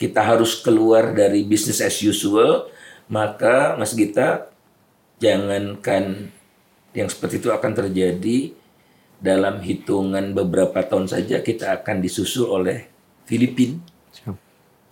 [0.00, 2.72] kita harus keluar dari business as usual,
[3.12, 4.48] maka Mas Gita
[5.20, 6.32] jangankan
[6.96, 8.56] yang seperti itu akan terjadi
[9.20, 12.88] dalam hitungan beberapa tahun saja kita akan disusul oleh
[13.28, 13.84] Filipina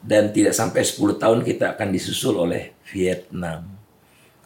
[0.04, 3.64] dan tidak sampai 10 tahun kita akan disusul oleh Vietnam.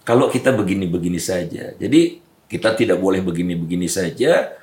[0.07, 1.75] Kalau kita begini-begini saja.
[1.75, 4.55] Jadi kita tidak boleh begini-begini saja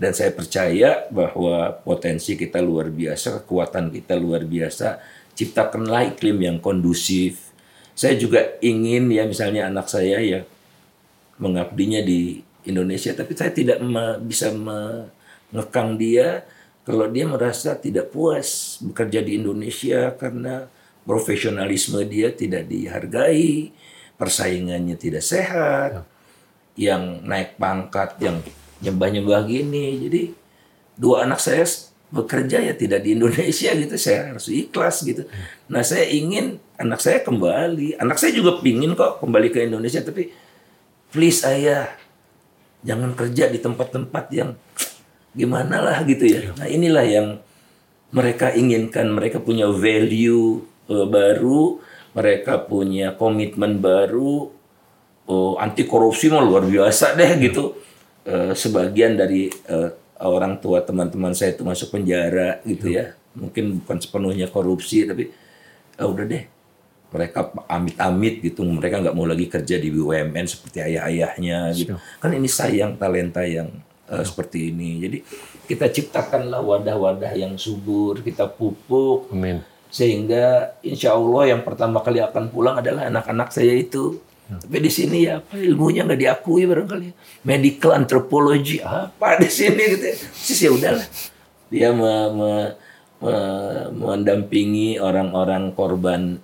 [0.00, 5.19] dan saya percaya bahwa potensi kita luar biasa, kekuatan kita luar biasa.
[5.34, 7.52] Ciptakanlah iklim yang kondusif.
[7.94, 10.40] Saya juga ingin ya misalnya anak saya ya
[11.40, 16.44] mengabdinya di Indonesia tapi saya tidak me- bisa mengekang dia
[16.84, 20.68] kalau dia merasa tidak puas bekerja di Indonesia karena
[21.04, 23.72] profesionalisme dia tidak dihargai,
[24.16, 26.04] persaingannya tidak sehat,
[26.76, 28.40] yang naik pangkat, yang
[28.80, 30.00] nyembah-nyembah gini.
[30.08, 30.22] Jadi
[30.96, 31.64] dua anak saya
[32.10, 35.26] bekerja ya tidak di Indonesia gitu, saya harus ikhlas gitu.
[35.70, 40.34] Nah saya ingin anak saya kembali, anak saya juga pingin kok kembali ke Indonesia, tapi
[41.14, 41.86] please ayah
[42.82, 44.58] jangan kerja di tempat-tempat yang
[45.38, 46.50] gimana lah gitu ya.
[46.58, 47.28] Nah inilah yang
[48.10, 49.10] mereka inginkan.
[49.14, 51.78] Mereka punya value eh, baru,
[52.14, 54.50] mereka punya komitmen baru,
[55.30, 57.78] oh, anti korupsi mah luar biasa deh gitu.
[58.26, 59.90] Eh, sebagian dari eh,
[60.28, 63.16] orang tua teman-teman saya itu masuk penjara gitu ya.
[63.32, 65.32] Mungkin bukan sepenuhnya korupsi tapi
[65.96, 66.44] ah, udah deh.
[67.10, 71.94] Mereka amit-amit gitu mereka nggak mau lagi kerja di BUMN seperti ayah-ayahnya gitu.
[72.22, 73.70] Kan ini sayang talenta yang
[74.06, 75.00] eh, seperti ini.
[75.02, 75.18] Jadi
[75.66, 79.30] kita ciptakanlah wadah-wadah yang subur kita pupuk.
[79.32, 79.62] Amin.
[79.90, 84.22] sehingga insya Allah yang pertama kali akan pulang adalah anak-anak saya itu
[84.58, 87.06] Tapi di sini ya apa ilmunya nggak diakui barangkali.
[87.46, 90.10] Medical anthropology apa di sini gitu.
[90.18, 91.06] Terus ya udahlah.
[91.70, 92.72] Dia me- me-
[93.22, 96.42] me- mendampingi orang-orang korban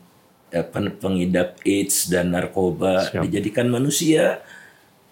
[0.55, 3.11] eh, pen- pengidap AIDS dan narkoba.
[3.27, 4.39] Dijadikan manusia.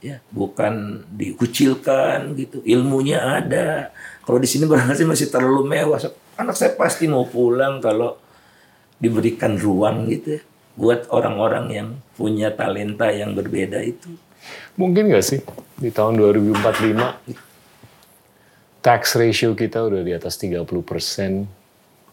[0.04, 2.60] Ya bukan dikucilkan gitu.
[2.62, 3.90] Ilmunya ada.
[4.22, 5.98] Kalau di sini barangkali masih terlalu mewah.
[6.36, 8.20] Anak saya pasti mau pulang kalau
[8.94, 10.42] diberikan ruang gitu ya,
[10.74, 11.88] buat orang-orang yang
[12.18, 14.10] punya talenta yang berbeda itu.
[14.74, 15.40] Mungkin nggak sih?
[15.78, 17.54] Di tahun 2045
[18.84, 21.48] tax ratio kita udah di atas 30 persen,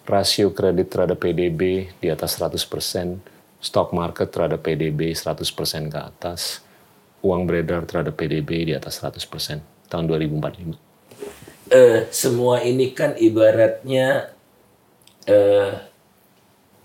[0.07, 3.19] rasio kredit terhadap PDB di atas 100 persen,
[3.59, 6.63] stock market terhadap PDB 100 persen ke atas,
[7.19, 9.59] uang beredar terhadap PDB di atas 100 persen
[9.91, 10.79] tahun 2045.
[11.71, 14.31] eh, semua ini kan ibaratnya
[15.27, 15.71] eh,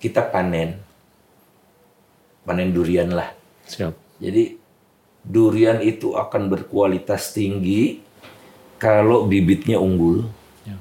[0.02, 0.85] kita panen
[2.46, 3.34] panen durian lah
[3.66, 4.22] Siap.
[4.22, 4.54] Jadi
[5.20, 7.98] durian itu akan berkualitas tinggi
[8.78, 10.22] kalau bibitnya unggul.
[10.62, 10.78] Ya.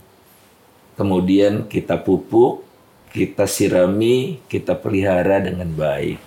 [0.93, 2.61] Kemudian kita pupuk,
[3.09, 6.21] kita sirami, kita pelihara dengan baik.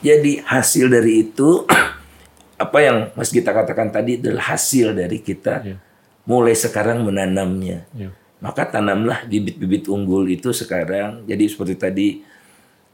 [0.00, 1.68] Jadi hasil dari itu
[2.64, 5.76] apa yang Mas Gita katakan tadi adalah hasil dari kita Ya.
[6.24, 7.84] mulai sekarang menanamnya.
[7.92, 8.10] Ya.
[8.40, 11.28] Maka tanamlah bibit-bibit unggul itu sekarang.
[11.28, 12.06] Jadi seperti tadi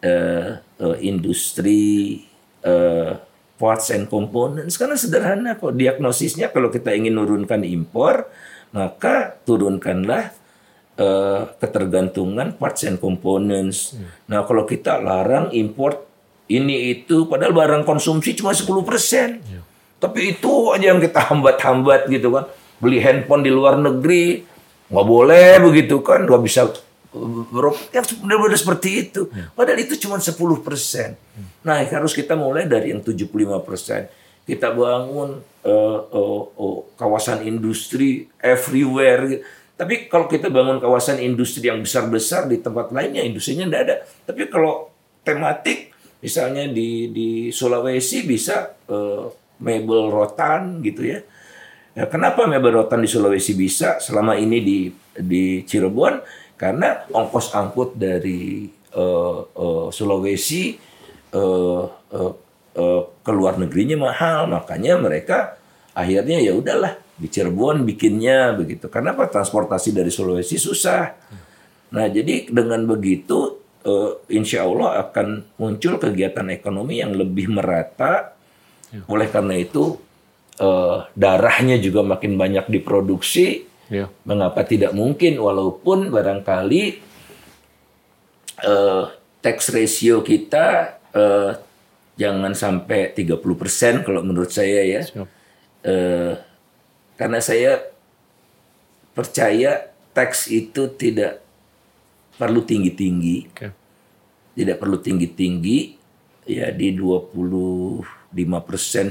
[0.02, 2.20] eh, eh, industri
[2.64, 3.12] eh,
[3.56, 8.28] parts and components karena sederhana kok diagnosisnya kalau kita ingin menurunkan impor
[8.77, 10.36] maka turunkanlah
[11.01, 13.97] eh, ketergantungan parts and components.
[14.28, 16.05] Nah kalau kita larang import
[16.47, 19.43] ini itu padahal barang konsumsi cuma 10%.
[19.97, 22.44] Tapi itu aja yang kita hambat-hambat gitu kan.
[22.77, 24.44] Beli handphone di luar negeri
[24.86, 26.70] nggak boleh begitu kan, nggak bisa
[27.51, 29.28] Bro, yang benar-benar seperti itu.
[29.56, 31.16] Padahal itu cuma 10 persen.
[31.66, 34.06] Nah, harus kita mulai dari yang 75 persen.
[34.47, 39.43] Kita bangun eh, eh, eh, kawasan industri everywhere.
[39.76, 43.97] Tapi kalau kita bangun kawasan industri yang besar-besar di tempat lainnya, industrinya tidak ada.
[44.24, 44.88] Tapi kalau
[45.26, 49.26] tematik, misalnya di di Sulawesi bisa eh,
[49.60, 51.20] mebel rotan gitu ya.
[51.97, 54.78] Ya, kenapa mebel rotan di Sulawesi bisa selama ini di
[55.16, 56.20] di Cirebon?
[56.57, 60.73] Karena ongkos angkut dari eh, eh, Sulawesi
[61.37, 61.85] eh,
[62.16, 62.33] eh,
[62.81, 65.61] eh, ke luar negerinya mahal, makanya mereka
[65.93, 68.89] akhirnya ya udahlah di Cirebon bikinnya begitu.
[68.89, 69.28] Karena apa?
[69.28, 71.12] Transportasi dari Sulawesi susah.
[71.93, 78.33] Nah jadi dengan begitu eh, insya Allah akan muncul kegiatan ekonomi yang lebih merata.
[79.12, 80.01] Oleh karena itu
[80.57, 83.76] eh, darahnya juga makin banyak diproduksi.
[83.87, 84.11] Ya.
[84.27, 86.83] Mengapa tidak mungkin walaupun barangkali
[88.67, 89.05] eh,
[89.43, 91.51] tax ratio kita eh,
[92.17, 95.03] jangan sampai 30% kalau menurut saya ya.
[95.87, 96.33] Eh,
[97.15, 97.81] karena saya
[99.15, 101.41] percaya tax itu tidak
[102.37, 103.49] perlu tinggi-tinggi,
[104.53, 105.97] tidak perlu tinggi-tinggi,
[106.47, 108.05] ya di 25%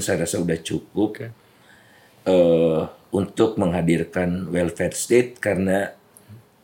[0.00, 1.26] saya rasa sudah cukup Oke.
[2.26, 2.82] eh,
[3.16, 5.96] untuk menghadirkan welfare state karena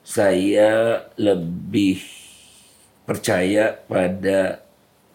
[0.05, 2.05] saya lebih
[3.09, 4.61] percaya pada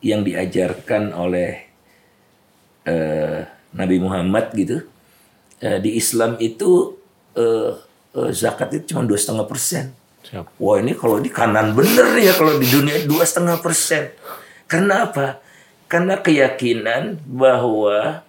[0.01, 1.61] yang diajarkan oleh
[2.89, 3.45] eh,
[3.77, 4.81] Nabi Muhammad gitu.
[5.61, 6.97] Eh, di Islam itu
[7.37, 7.77] eh,
[8.17, 9.93] eh, zakat itu cuma dua setengah persen.
[10.59, 14.11] Wah ini kalau di kanan bener ya kalau di dunia dua setengah persen.
[14.67, 15.39] Karena apa?
[15.87, 18.26] Karena keyakinan bahwa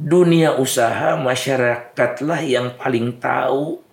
[0.00, 3.84] dunia usaha masyarakatlah yang paling tahu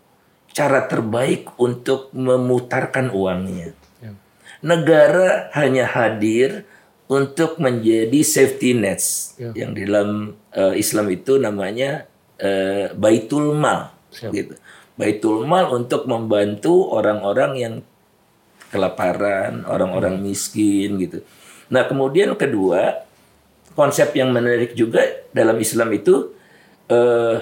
[0.56, 3.76] cara terbaik untuk memutarkan uangnya.
[4.64, 6.66] Negara hanya hadir
[7.06, 9.54] untuk menjadi safety nets Ya.
[9.54, 12.10] yang di dalam eh, Islam itu namanya
[12.42, 14.32] eh, baitul mal Siap.
[14.34, 14.54] gitu.
[14.98, 17.74] Baitul mal untuk membantu orang-orang yang
[18.74, 21.22] kelaparan, orang-orang miskin gitu.
[21.70, 23.07] Nah, kemudian kedua,
[23.78, 26.34] konsep yang menarik juga dalam Islam itu
[26.90, 27.38] eh,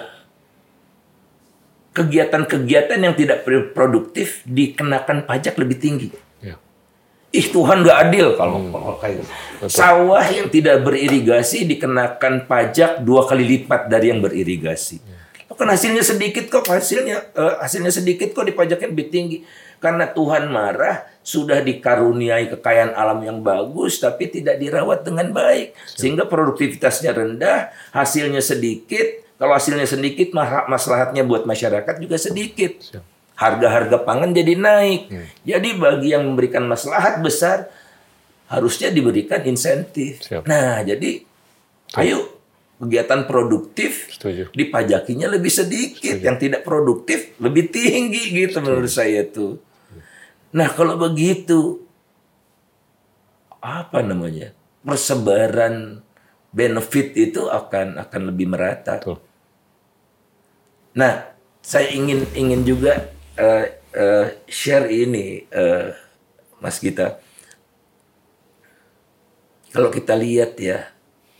[1.95, 6.07] kegiatan-kegiatan yang tidak produktif dikenakan pajak lebih tinggi.
[6.43, 6.59] Ya.
[7.31, 9.31] Ih Tuhan nggak adil kalau kalau kayak gitu.
[9.71, 14.99] Sawah yang tidak beririgasi dikenakan pajak dua kali lipat dari yang beririgasi.
[15.55, 19.37] Kan hasilnya sedikit kok hasilnya eh, hasilnya sedikit kok dipajaknya lebih tinggi.
[19.79, 26.29] Karena Tuhan marah sudah dikaruniai kekayaan alam yang bagus tapi tidak dirawat dengan baik sehingga
[26.29, 29.25] produktivitasnya rendah, hasilnya sedikit.
[29.35, 30.31] Kalau hasilnya sedikit
[30.69, 32.79] maslahatnya buat masyarakat juga sedikit
[33.35, 35.11] harga-harga pangan jadi naik.
[35.43, 37.67] Jadi bagi yang memberikan maslahat besar
[38.47, 40.23] harusnya diberikan insentif.
[40.47, 41.19] Nah, jadi
[41.99, 42.34] ayo
[42.75, 44.51] kegiatan produktif Setuju.
[44.51, 49.59] dipajakinya lebih sedikit, yang tidak produktif lebih tinggi gitu menurut saya tuh.
[50.55, 51.83] Nah, kalau begitu
[53.63, 54.53] apa namanya?
[54.85, 56.05] persebaran
[56.53, 59.01] benefit itu akan akan lebih merata.
[59.01, 59.17] Betul.
[60.95, 65.91] Nah, saya ingin ingin juga eh, eh, share ini, eh,
[66.61, 67.19] Mas Gita.
[69.75, 70.94] Kalau kita lihat ya,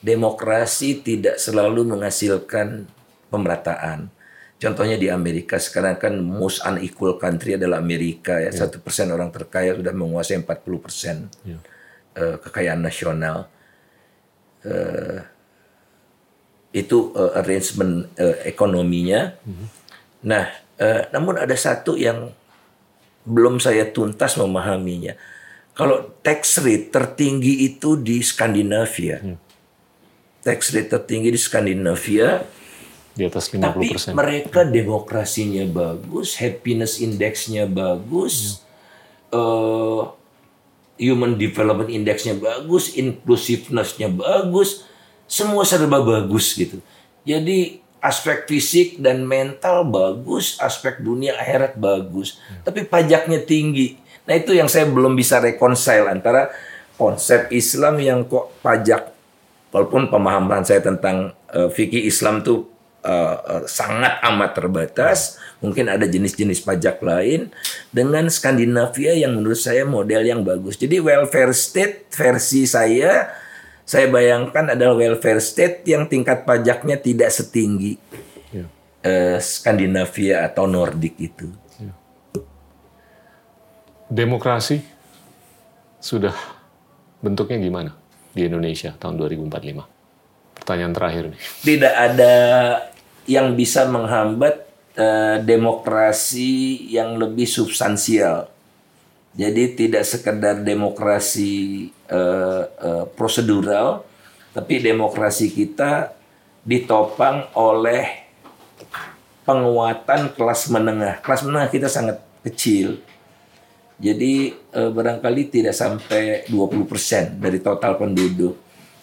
[0.05, 2.85] demokrasi tidak selalu menghasilkan
[3.33, 4.13] pemerataan.
[4.55, 8.53] Contohnya di Amerika sekarang kan most unequal country adalah Amerika ya.
[8.53, 11.57] Satu persen orang terkaya sudah menguasai 40 persen Ya.
[12.15, 13.49] eh, kekayaan nasional.
[14.63, 15.19] Eh,
[16.71, 19.33] itu eh, arrangement eh, ekonominya.
[20.23, 20.45] Nah,
[20.77, 22.29] eh, namun ada satu yang
[23.25, 25.17] belum saya tuntas memahaminya.
[25.75, 29.19] Kalau tax rate tertinggi itu di Skandinavia.
[30.45, 32.45] Tax rate tertinggi di Skandinavia,
[33.17, 33.65] Di atas 50%.
[33.65, 38.61] tapi mereka demokrasinya bagus, happiness indexnya bagus,
[39.33, 40.01] eh,
[41.01, 44.85] human development indexnya bagus, inclusiveness-nya bagus,
[45.25, 46.77] semua serba bagus gitu.
[47.25, 53.97] Jadi aspek fisik dan mental bagus, aspek dunia akhirat bagus, tapi pajaknya tinggi.
[54.29, 56.53] Nah itu yang saya belum bisa reconcile antara
[57.01, 59.14] konsep Islam yang kok pajak,
[59.75, 62.71] walaupun pemahaman saya tentang eh, fikih Islam tuh
[63.03, 67.51] eh, sangat amat terbatas, mungkin ada jenis-jenis pajak lain
[67.91, 70.79] dengan Skandinavia yang menurut saya model yang bagus.
[70.79, 73.27] Jadi welfare state versi saya
[73.83, 77.99] saya bayangkan adalah welfare state yang tingkat pajaknya tidak setinggi
[78.55, 78.65] Ya.
[79.03, 81.51] eh, Skandinavia atau Nordik itu.
[84.05, 84.85] Demokrasi
[85.99, 86.37] sudah
[87.25, 88.04] bentuknya gimana
[88.35, 90.59] di Indonesia tahun 2045?
[90.59, 91.39] Pertanyaan terakhir nih.
[91.63, 92.33] Tidak ada
[93.25, 94.67] yang bisa menghambat
[94.99, 98.51] eh, demokrasi yang lebih substansial.
[99.35, 104.03] Jadi tidak sekedar demokrasi eh, eh, prosedural,
[104.55, 106.15] tapi demokrasi kita
[106.63, 108.25] ditopang oleh
[109.45, 111.21] penguatan kelas menengah.
[111.21, 112.99] Kelas menengah kita sangat kecil.
[113.95, 118.53] Jadi eh, barangkali tidak sampai 20% dari total penduduk.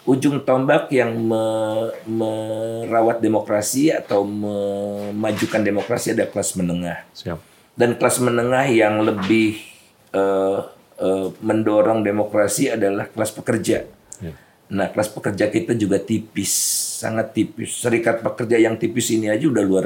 [0.03, 7.39] Ujung tombak yang me- merawat demokrasi atau memajukan demokrasi adalah kelas menengah Siap.
[7.79, 9.63] dan kelas menengah yang lebih
[10.13, 10.59] eh,
[10.99, 13.87] eh, mendorong demokrasi adalah kelas pekerja.
[14.21, 14.33] Ya.
[14.69, 16.53] Nah, kelas pekerja kita juga tipis,
[17.01, 17.73] sangat tipis.
[17.81, 19.85] Serikat pekerja yang tipis ini aja udah luar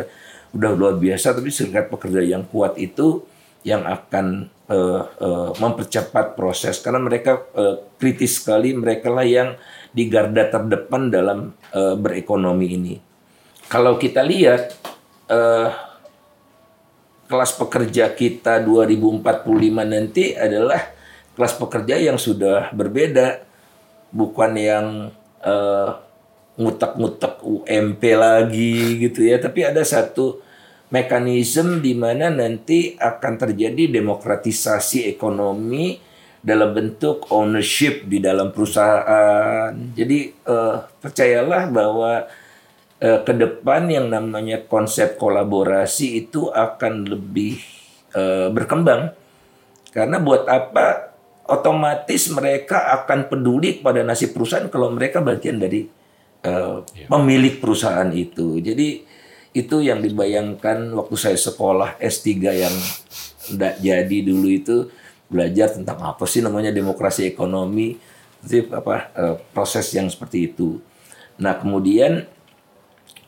[0.52, 3.24] udah luar biasa, tapi serikat pekerja yang kuat itu
[3.68, 9.56] yang akan eh, eh, mempercepat proses karena mereka eh, kritis sekali, mereka lah yang
[9.91, 12.95] di garda terdepan dalam eh, berekonomi ini.
[13.68, 14.76] Kalau kita lihat
[15.31, 15.69] eh,
[17.27, 19.44] kelas pekerja kita 2045
[19.84, 20.80] nanti adalah
[21.35, 23.44] kelas pekerja yang sudah berbeda,
[24.11, 24.88] bukan yang
[25.44, 25.89] eh,
[26.57, 30.41] ngutak-ngutak UMP lagi gitu ya, tapi ada satu
[30.88, 35.99] mekanisme di mana nanti akan terjadi demokratisasi ekonomi
[36.39, 39.76] dalam bentuk ownership di dalam perusahaan.
[39.76, 42.23] Jadi eh, percayalah bahwa
[43.03, 47.59] eh, ke depan yang namanya konsep kolaborasi itu akan lebih
[48.15, 49.11] eh, berkembang.
[49.91, 51.18] Karena buat apa
[51.51, 55.84] otomatis mereka akan peduli pada nasib perusahaan kalau mereka bagian dari
[56.47, 56.77] eh,
[57.11, 58.64] pemilik perusahaan itu.
[58.64, 59.16] Jadi
[59.58, 62.76] itu yang dibayangkan waktu saya sekolah S3 yang
[63.50, 64.78] tidak jadi dulu itu
[65.28, 67.98] belajar tentang apa sih namanya demokrasi ekonomi,
[68.38, 70.78] Jadi apa eh, proses yang seperti itu.
[71.42, 72.24] Nah kemudian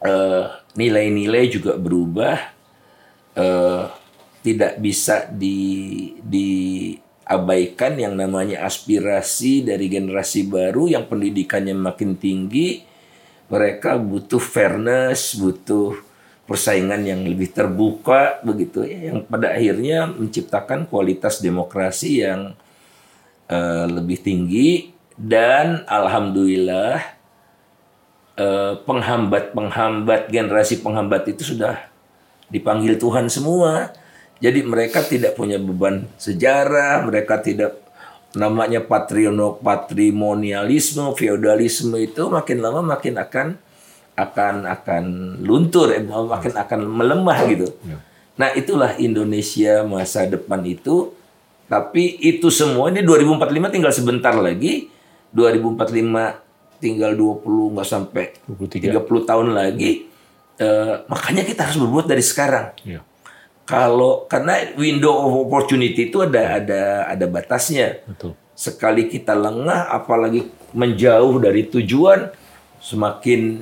[0.06, 0.46] eh,
[0.78, 2.38] nilai-nilai juga berubah,
[3.36, 3.84] eh,
[4.40, 12.86] tidak bisa di diabaikan yang namanya aspirasi dari generasi baru yang pendidikannya makin tinggi,
[13.50, 16.09] mereka butuh fairness, butuh
[16.50, 22.58] persaingan yang lebih terbuka begitu ya, yang pada akhirnya menciptakan kualitas demokrasi yang
[23.46, 27.06] eh, lebih tinggi dan alhamdulillah
[28.34, 31.78] eh, penghambat-penghambat generasi penghambat itu sudah
[32.50, 33.94] dipanggil Tuhan semua.
[34.40, 37.76] Jadi mereka tidak punya beban sejarah, mereka tidak
[38.34, 43.48] namanya patriono patrimonialisme, feodalisme itu makin lama makin akan
[44.20, 45.04] akan akan
[45.48, 47.68] luntur, eh, makin akan melemah gitu.
[48.40, 51.16] Nah itulah Indonesia masa depan itu
[51.70, 54.90] Tapi itu semua ini 2045 tinggal sebentar lagi.
[55.38, 56.42] 2045
[56.82, 58.98] tinggal 20 nggak sampai 23.
[58.98, 60.10] 30 tahun lagi.
[60.58, 62.74] Eh, makanya kita harus berbuat dari sekarang.
[62.82, 63.06] Iya.
[63.70, 68.02] Kalau karena window of opportunity itu ada ada ada batasnya.
[68.10, 68.34] Betul.
[68.58, 72.34] Sekali kita lengah, apalagi menjauh dari tujuan,
[72.82, 73.62] semakin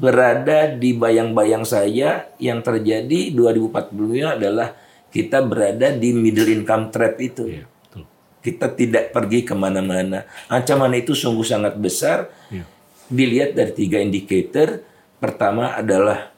[0.00, 4.72] berada di bayang-bayang saya yang terjadi 2045 adalah
[5.12, 7.44] kita berada di middle income trap itu.
[7.44, 8.02] Iya, betul.
[8.40, 10.24] Kita tidak pergi ke mana-mana.
[10.48, 12.32] Ancaman itu sungguh sangat besar.
[12.48, 12.64] Iya.
[13.12, 14.80] Dilihat dari tiga indikator.
[15.20, 16.32] Pertama adalah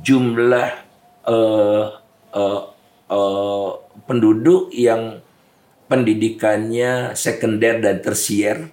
[0.00, 0.68] jumlah
[1.28, 1.86] eh,
[2.32, 2.62] eh,
[3.12, 3.70] eh,
[4.08, 5.20] penduduk yang
[5.92, 8.72] pendidikannya sekunder dan tersier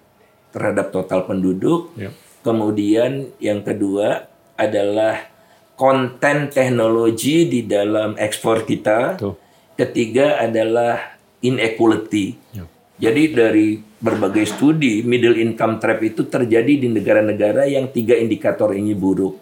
[0.56, 1.92] terhadap total penduduk.
[2.00, 2.16] Iya.
[2.46, 5.34] Kemudian yang kedua adalah
[5.74, 9.18] konten teknologi di dalam ekspor kita.
[9.18, 9.34] Betul.
[9.74, 12.26] Ketiga adalah inequality.
[12.54, 12.66] Iya.
[12.96, 18.96] Jadi dari berbagai studi middle income trap itu terjadi di negara-negara yang tiga indikator ini
[18.96, 19.36] buruk.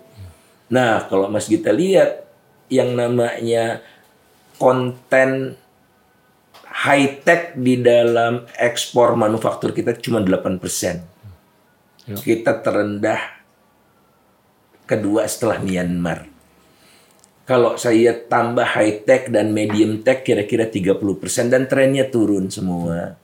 [0.73, 2.25] Nah, kalau Mas kita lihat
[2.71, 3.85] yang namanya
[4.57, 5.53] konten
[6.65, 11.12] high tech di dalam ekspor manufaktur kita cuma 8%.
[12.03, 12.15] Ya.
[12.19, 13.43] Kita terendah
[14.84, 16.27] kedua setelah Myanmar.
[17.43, 23.19] Kalau saya tambah high tech dan medium tech kira-kira 30% dan trennya turun semua.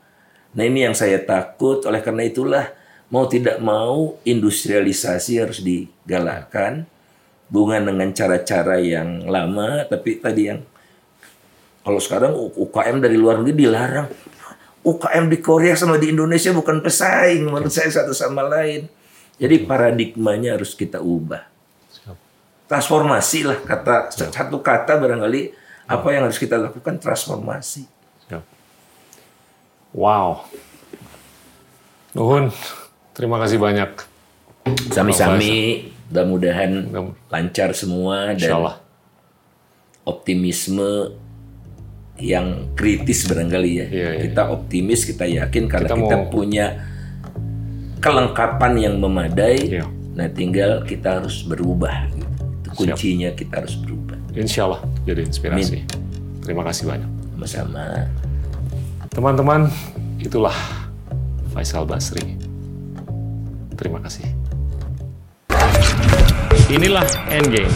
[0.51, 2.65] Nah ini yang saya takut oleh karena itulah
[3.07, 6.84] mau tidak mau industrialisasi harus digalakkan
[7.47, 10.60] bukan dengan cara-cara yang lama tapi tadi yang
[11.80, 14.10] kalau sekarang UKM dari luar negeri dilarang.
[14.80, 18.88] UKM di Korea sama di Indonesia bukan pesaing menurut saya satu sama lain.
[19.39, 21.43] Jadi paradigmanya harus kita ubah.
[22.69, 25.41] Transformasi lah kata satu kata barangkali
[25.89, 27.88] apa yang harus kita lakukan transformasi.
[29.89, 30.45] Wow.
[32.14, 32.53] Nuhun,
[33.18, 33.89] terima kasih banyak.
[34.93, 38.77] Sami-sami mudah-mudahan Mudah- lancar semua dan
[40.06, 41.14] optimisme
[42.20, 43.86] yang kritis barangkali ya.
[43.88, 44.22] Iya, iya.
[44.28, 46.66] Kita optimis, kita yakin karena Kita kita, mau- punya
[48.00, 49.80] kelengkapan yang memadai.
[49.80, 49.86] Iya.
[50.16, 52.12] Nah, tinggal kita harus berubah.
[52.64, 54.20] Itu kuncinya kita harus berubah.
[54.36, 55.84] Insya Allah jadi inspirasi.
[56.44, 57.10] Terima kasih banyak.
[57.40, 57.86] Sama-sama.
[59.10, 59.72] Teman-teman,
[60.20, 60.54] itulah
[61.56, 62.36] Faisal Basri.
[63.80, 64.28] Terima kasih.
[66.70, 67.02] Inilah
[67.34, 67.74] Endgame,